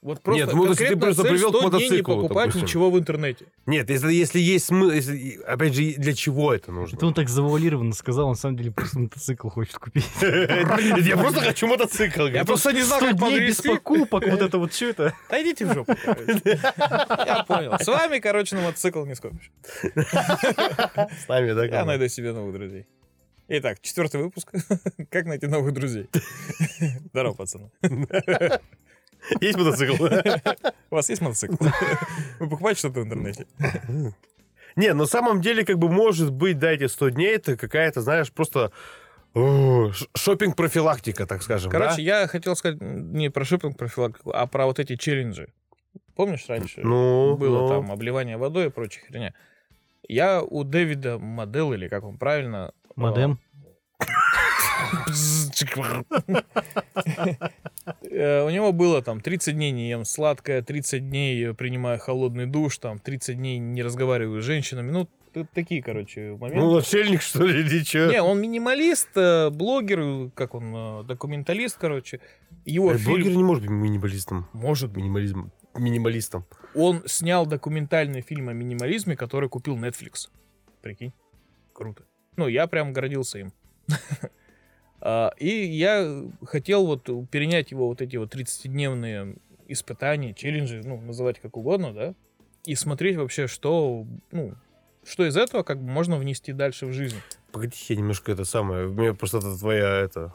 Вот 0.01 0.22
просто 0.22 0.47
Нет, 0.47 0.55
ну, 0.55 0.62
то 0.62 0.68
есть 0.68 0.78
ты 0.78 0.86
конкретно 0.86 1.07
просто 1.07 1.22
цель 1.22 1.32
привел 1.32 1.53
к 1.53 1.57
100 1.57 1.61
дней 1.61 1.70
не 1.70 1.84
мотоциклу, 1.89 2.14
покупать 2.14 2.47
допустим. 2.47 2.62
ничего 2.62 2.91
в 2.91 2.99
интернете. 3.01 3.47
Нет, 3.66 3.91
если, 3.91 4.12
если 4.12 4.39
есть 4.39 4.66
смысл, 4.66 4.95
если, 4.95 5.41
опять 5.43 5.74
же, 5.74 5.95
для 5.99 6.14
чего 6.14 6.55
это 6.55 6.70
нужно? 6.70 6.97
Это 6.97 7.07
он 7.07 7.14
так 7.14 7.28
завуалированно 7.28 7.93
сказал, 7.93 8.28
на 8.28 8.36
самом 8.36 8.59
деле 8.59 8.70
просто 8.70 9.01
мотоцикл 9.01 9.49
хочет 9.49 9.74
купить. 9.74 10.09
Я 10.20 11.16
просто 11.16 11.41
хочу 11.41 11.66
мотоцикл. 11.66 12.26
Я 12.26 12.45
просто 12.45 12.72
не 12.72 12.82
знаю, 12.82 13.03
100 13.03 13.11
как 13.11 13.18
дней 13.18 13.49
без 13.49 13.61
покупок, 13.61 14.24
вот 14.28 14.41
это 14.41 14.59
вот 14.59 14.72
что 14.72 14.86
это? 14.86 15.14
Да 15.30 15.43
идите 15.43 15.66
в 15.66 15.74
жопу. 15.74 15.93
Я 16.07 17.45
понял. 17.49 17.76
С 17.80 17.86
вами, 17.86 18.20
короче, 18.20 18.55
на 18.55 18.62
мотоцикл 18.62 19.05
не 19.05 19.16
скопишь. 19.16 19.51
С 19.82 21.28
нами, 21.28 21.53
да? 21.55 21.64
Я 21.64 21.84
найду 21.84 22.07
себе 22.07 22.32
новых 22.32 22.55
друзей. 22.55 22.86
Итак, 23.51 23.80
четвертый 23.80 24.20
выпуск. 24.20 24.53
Как 25.11 25.24
найти 25.24 25.46
новых 25.46 25.72
друзей? 25.72 26.11
Здорово, 27.12 27.32
пацаны. 27.32 27.70
Есть 29.40 29.57
мотоцикл? 29.57 30.05
У 30.90 30.94
вас 30.94 31.09
есть 31.09 31.22
мотоцикл? 31.22 31.57
Вы 32.38 32.49
покупаете 32.49 32.78
что-то 32.78 33.01
в 33.01 33.05
интернете? 33.05 33.46
Не, 34.76 34.92
на 34.92 35.07
самом 35.07 35.40
деле, 35.40 35.64
как 35.64 35.78
бы, 35.78 35.88
может 35.88 36.30
быть, 36.30 36.59
да, 36.59 36.70
эти 36.70 36.86
100 36.86 37.09
дней, 37.09 37.34
это 37.34 37.57
какая-то, 37.57 38.01
знаешь, 38.01 38.30
просто 38.30 38.70
шопинг 40.14 40.55
профилактика 40.55 41.26
так 41.26 41.42
скажем, 41.42 41.70
Короче, 41.70 41.96
да? 41.96 42.03
я 42.03 42.26
хотел 42.28 42.55
сказать 42.55 42.80
не 42.80 43.30
про 43.30 43.44
шопинг 43.44 43.76
профилактику, 43.76 44.30
а 44.30 44.46
про 44.46 44.66
вот 44.66 44.78
эти 44.78 44.96
челленджи. 44.96 45.53
Помнишь 46.14 46.44
раньше? 46.49 46.82
Ну, 46.82 47.36
Было 47.36 47.61
ну. 47.62 47.68
там 47.68 47.92
обливание 47.92 48.36
водой 48.36 48.66
и 48.66 48.70
прочая 48.70 49.05
херня. 49.05 49.34
Я 50.07 50.42
у 50.42 50.64
Дэвида 50.64 51.18
Модел, 51.18 51.72
или 51.72 51.88
как 51.88 52.05
он 52.05 52.18
правильно... 52.18 52.72
Модем. 52.99 53.38
Э, 58.11 58.44
У 58.44 58.51
него 58.51 58.72
было 58.72 59.03
там 59.03 59.20
30 59.20 59.55
дней 59.55 59.70
не 59.70 59.88
ем 59.90 60.05
сладкое, 60.05 60.62
30 60.62 61.09
дней 61.09 61.55
принимаю 61.55 61.99
холодный 61.99 62.46
душ, 62.46 62.78
там 62.78 62.99
30 62.99 63.36
дней 63.36 63.59
не 63.59 63.82
разговариваю 63.82 64.42
с 64.42 64.44
женщинами. 64.44 64.90
Ну, 64.90 65.09
такие, 65.55 65.82
короче, 65.82 66.36
моменты. 66.36 66.59
Ну, 66.59 66.74
начальник, 66.74 67.22
что 67.22 67.44
ли, 67.44 67.61
или 67.61 67.84
чё? 67.84 68.11
Не, 68.11 68.20
он 68.22 68.40
минималист, 68.40 69.11
э, 69.16 69.51
блогер, 69.51 70.30
как 70.34 70.55
он, 70.55 70.74
э, 70.74 71.05
документалист, 71.05 71.78
короче. 71.78 72.20
Его 72.64 72.92
Э, 72.92 72.99
фильм... 72.99 73.14
Блогер 73.14 73.36
не 73.36 73.44
может 73.44 73.62
быть 73.62 73.70
минималистом. 73.70 74.49
Может 74.53 74.90
быть. 74.90 75.03
Минимализм. 75.05 75.51
Минималистом. 75.76 76.44
Он 76.74 77.03
снял 77.07 77.46
документальный 77.46 78.22
фильм 78.22 78.49
о 78.49 78.53
минимализме, 78.53 79.16
который 79.16 79.49
купил 79.49 79.76
Netflix. 79.76 80.28
Прикинь. 80.82 81.12
Круто. 81.72 82.03
Ну, 82.39 82.47
я 82.47 82.66
прям 82.68 82.93
гордился 82.93 83.39
им. 83.41 83.53
А, 85.01 85.30
И 85.39 85.49
я 85.49 86.24
хотел 86.45 86.84
вот 86.86 87.05
перенять 87.30 87.70
его 87.70 87.86
вот 87.86 88.03
эти 88.03 88.16
вот 88.16 88.34
30-дневные 88.34 89.36
испытания, 89.68 90.34
челленджи, 90.34 90.82
ну, 90.84 91.01
называть 91.01 91.39
как 91.41 91.57
угодно, 91.57 91.93
да, 91.93 92.14
и 92.64 92.74
смотреть 92.74 93.16
вообще, 93.16 93.47
что, 93.47 94.05
ну, 94.32 94.55
что 95.05 95.24
из 95.24 95.36
этого 95.36 95.62
как 95.62 95.78
бы 95.80 95.89
можно 95.89 96.16
внести 96.16 96.53
дальше 96.53 96.86
в 96.86 96.93
жизнь. 96.93 97.16
Погоди, 97.53 97.76
я 97.89 97.95
немножко 97.97 98.32
это 98.32 98.45
самое. 98.45 98.89
У 98.89 98.93
меня 98.93 99.14
просто 99.14 99.39
это 99.39 99.57
твоя 99.57 99.89
это. 100.01 100.34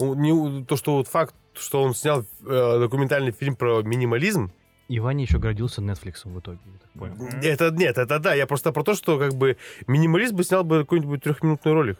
Ну, 0.00 0.12
не- 0.14 0.64
то, 0.66 0.76
что 0.76 0.96
вот 0.96 1.08
факт, 1.08 1.34
что 1.54 1.82
он 1.82 1.94
снял 1.94 2.26
э, 2.46 2.78
документальный 2.78 3.32
фильм 3.32 3.56
про 3.56 3.80
минимализм, 3.82 4.52
И 4.88 5.00
Ваня 5.00 5.24
еще 5.24 5.38
гордился 5.38 5.82
Netflix 5.82 6.22
в 6.24 6.40
итоге, 6.40 6.60
я 6.64 6.78
так 6.78 6.90
понял. 6.92 7.28
это 7.42 7.70
нет, 7.70 7.98
это 7.98 8.18
да. 8.18 8.34
Я 8.34 8.46
просто 8.46 8.72
про 8.72 8.82
то, 8.82 8.94
что 8.94 9.18
как 9.18 9.34
бы 9.34 9.58
минималист 9.86 10.32
бы 10.32 10.44
снял 10.44 10.64
бы 10.64 10.80
какой-нибудь 10.80 11.22
трехминутный 11.22 11.72
ролик. 11.72 11.98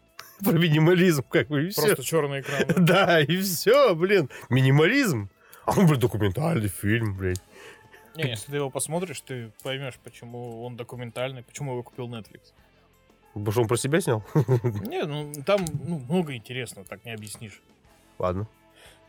Про 0.44 0.52
минимализм, 0.52 1.22
как 1.28 1.48
бы, 1.48 1.66
и 1.66 1.68
все. 1.68 1.82
Просто 1.82 2.02
черный 2.02 2.40
экран. 2.40 2.62
Да, 2.78 3.20
и 3.28 3.36
все, 3.36 3.94
блин. 3.94 4.30
Минимализм. 4.48 5.28
А 5.66 5.78
он, 5.78 5.86
блин, 5.86 6.00
документальный 6.00 6.68
фильм, 6.68 7.14
блин. 7.14 7.36
Не, 8.16 8.30
если 8.30 8.50
ты 8.50 8.56
его 8.56 8.70
посмотришь, 8.70 9.20
ты 9.20 9.52
поймешь, 9.62 9.98
почему 10.02 10.64
он 10.64 10.76
документальный, 10.76 11.42
почему 11.42 11.72
его 11.72 11.82
купил 11.82 12.08
Netflix. 12.08 12.52
Потому 13.34 13.52
что 13.52 13.60
он 13.62 13.68
про 13.68 13.76
себя 13.76 14.00
снял? 14.00 14.24
Не, 14.34 15.04
ну 15.04 15.32
там 15.44 15.64
ну, 15.86 16.00
много 16.00 16.34
интересного, 16.34 16.86
так 16.86 17.04
не 17.04 17.12
объяснишь. 17.12 17.62
Ладно. 18.18 18.48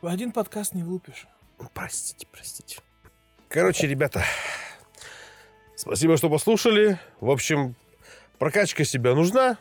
В 0.02 0.08
один 0.08 0.32
подкаст 0.32 0.76
не 0.76 0.84
влупишь. 0.84 1.28
Простите, 1.74 2.28
простите. 2.32 2.82
Короче, 3.52 3.86
ребята, 3.86 4.24
спасибо, 5.76 6.16
что 6.16 6.30
послушали. 6.30 6.98
В 7.20 7.30
общем, 7.30 7.76
прокачка 8.40 8.86
себя 8.86 9.14
нужна. 9.14 9.58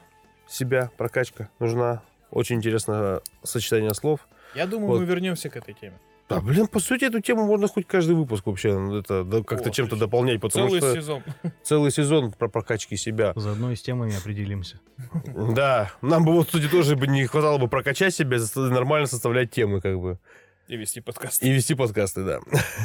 Себя 0.48 0.92
прокачка 0.96 1.50
нужна. 1.58 2.02
Очень 2.30 2.56
интересное 2.56 3.20
сочетание 3.42 3.92
слов. 3.94 4.28
Я 4.54 4.66
думаю, 4.66 4.90
Вот. 4.92 5.00
мы 5.00 5.06
вернемся 5.06 5.50
к 5.50 5.56
этой 5.56 5.74
теме. 5.74 5.98
Да, 6.28 6.40
блин, 6.40 6.68
по 6.68 6.78
сути, 6.78 7.06
эту 7.06 7.18
тему 7.20 7.44
можно 7.44 7.66
хоть 7.66 7.88
каждый 7.88 8.14
выпуск 8.14 8.46
вообще 8.46 9.00
это, 9.00 9.24
да, 9.24 9.42
как-то 9.42 9.70
О, 9.70 9.72
чем-то 9.72 9.96
дополнять, 9.96 10.40
потому 10.40 10.68
Целый 10.68 10.80
что 10.80 10.94
сезон. 10.94 11.22
целый 11.64 11.90
сезон 11.90 12.30
про 12.30 12.46
прокачки 12.46 12.96
себя. 12.96 13.32
Заодно 13.34 13.72
и 13.72 13.74
с 13.74 13.82
темами 13.82 14.16
определимся. 14.16 14.78
Да, 15.26 15.90
нам 16.00 16.24
бы 16.24 16.32
вот, 16.32 16.46
кстати, 16.46 16.68
тоже 16.68 16.94
бы 16.94 17.08
не 17.08 17.26
хватало 17.26 17.58
бы 17.58 17.66
прокачать 17.66 18.14
себя, 18.14 18.38
нормально 18.54 19.08
составлять 19.08 19.50
темы, 19.50 19.80
как 19.80 19.98
бы. 19.98 20.20
И 20.68 20.76
вести 20.76 21.00
подкаст. 21.00 21.42
И 21.42 21.50
вести 21.50 21.74
подкасты, 21.74 22.22
да. 22.22 22.40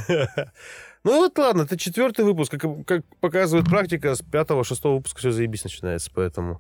Ну 1.06 1.18
вот 1.20 1.38
ладно, 1.38 1.62
это 1.62 1.78
четвертый 1.78 2.26
выпуск. 2.26 2.58
Как, 2.58 2.86
как 2.86 3.06
показывает 3.22 3.68
практика, 3.68 4.16
с 4.16 4.24
пятого, 4.24 4.64
шестого 4.64 4.96
выпуска 4.96 5.20
все 5.20 5.32
заебись 5.32 5.64
начинается, 5.64 6.10
поэтому... 6.12 6.60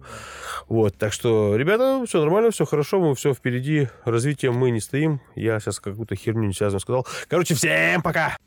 Вот, 0.67 0.95
так 0.97 1.13
что, 1.13 1.55
ребята, 1.55 2.03
все 2.07 2.21
нормально, 2.21 2.51
все 2.51 2.63
хорошо, 2.63 3.01
мы 3.01 3.15
все 3.15 3.33
впереди. 3.33 3.89
Развитием 4.03 4.53
мы 4.53 4.69
не 4.69 4.79
стоим. 4.79 5.19
Я 5.33 5.59
сейчас 5.59 5.79
какую-то 5.79 6.15
херню 6.15 6.45
не 6.45 6.53
связанную 6.53 6.79
сказал. 6.79 7.07
Короче, 7.27 7.55
всем 7.55 8.03
пока! 8.03 8.37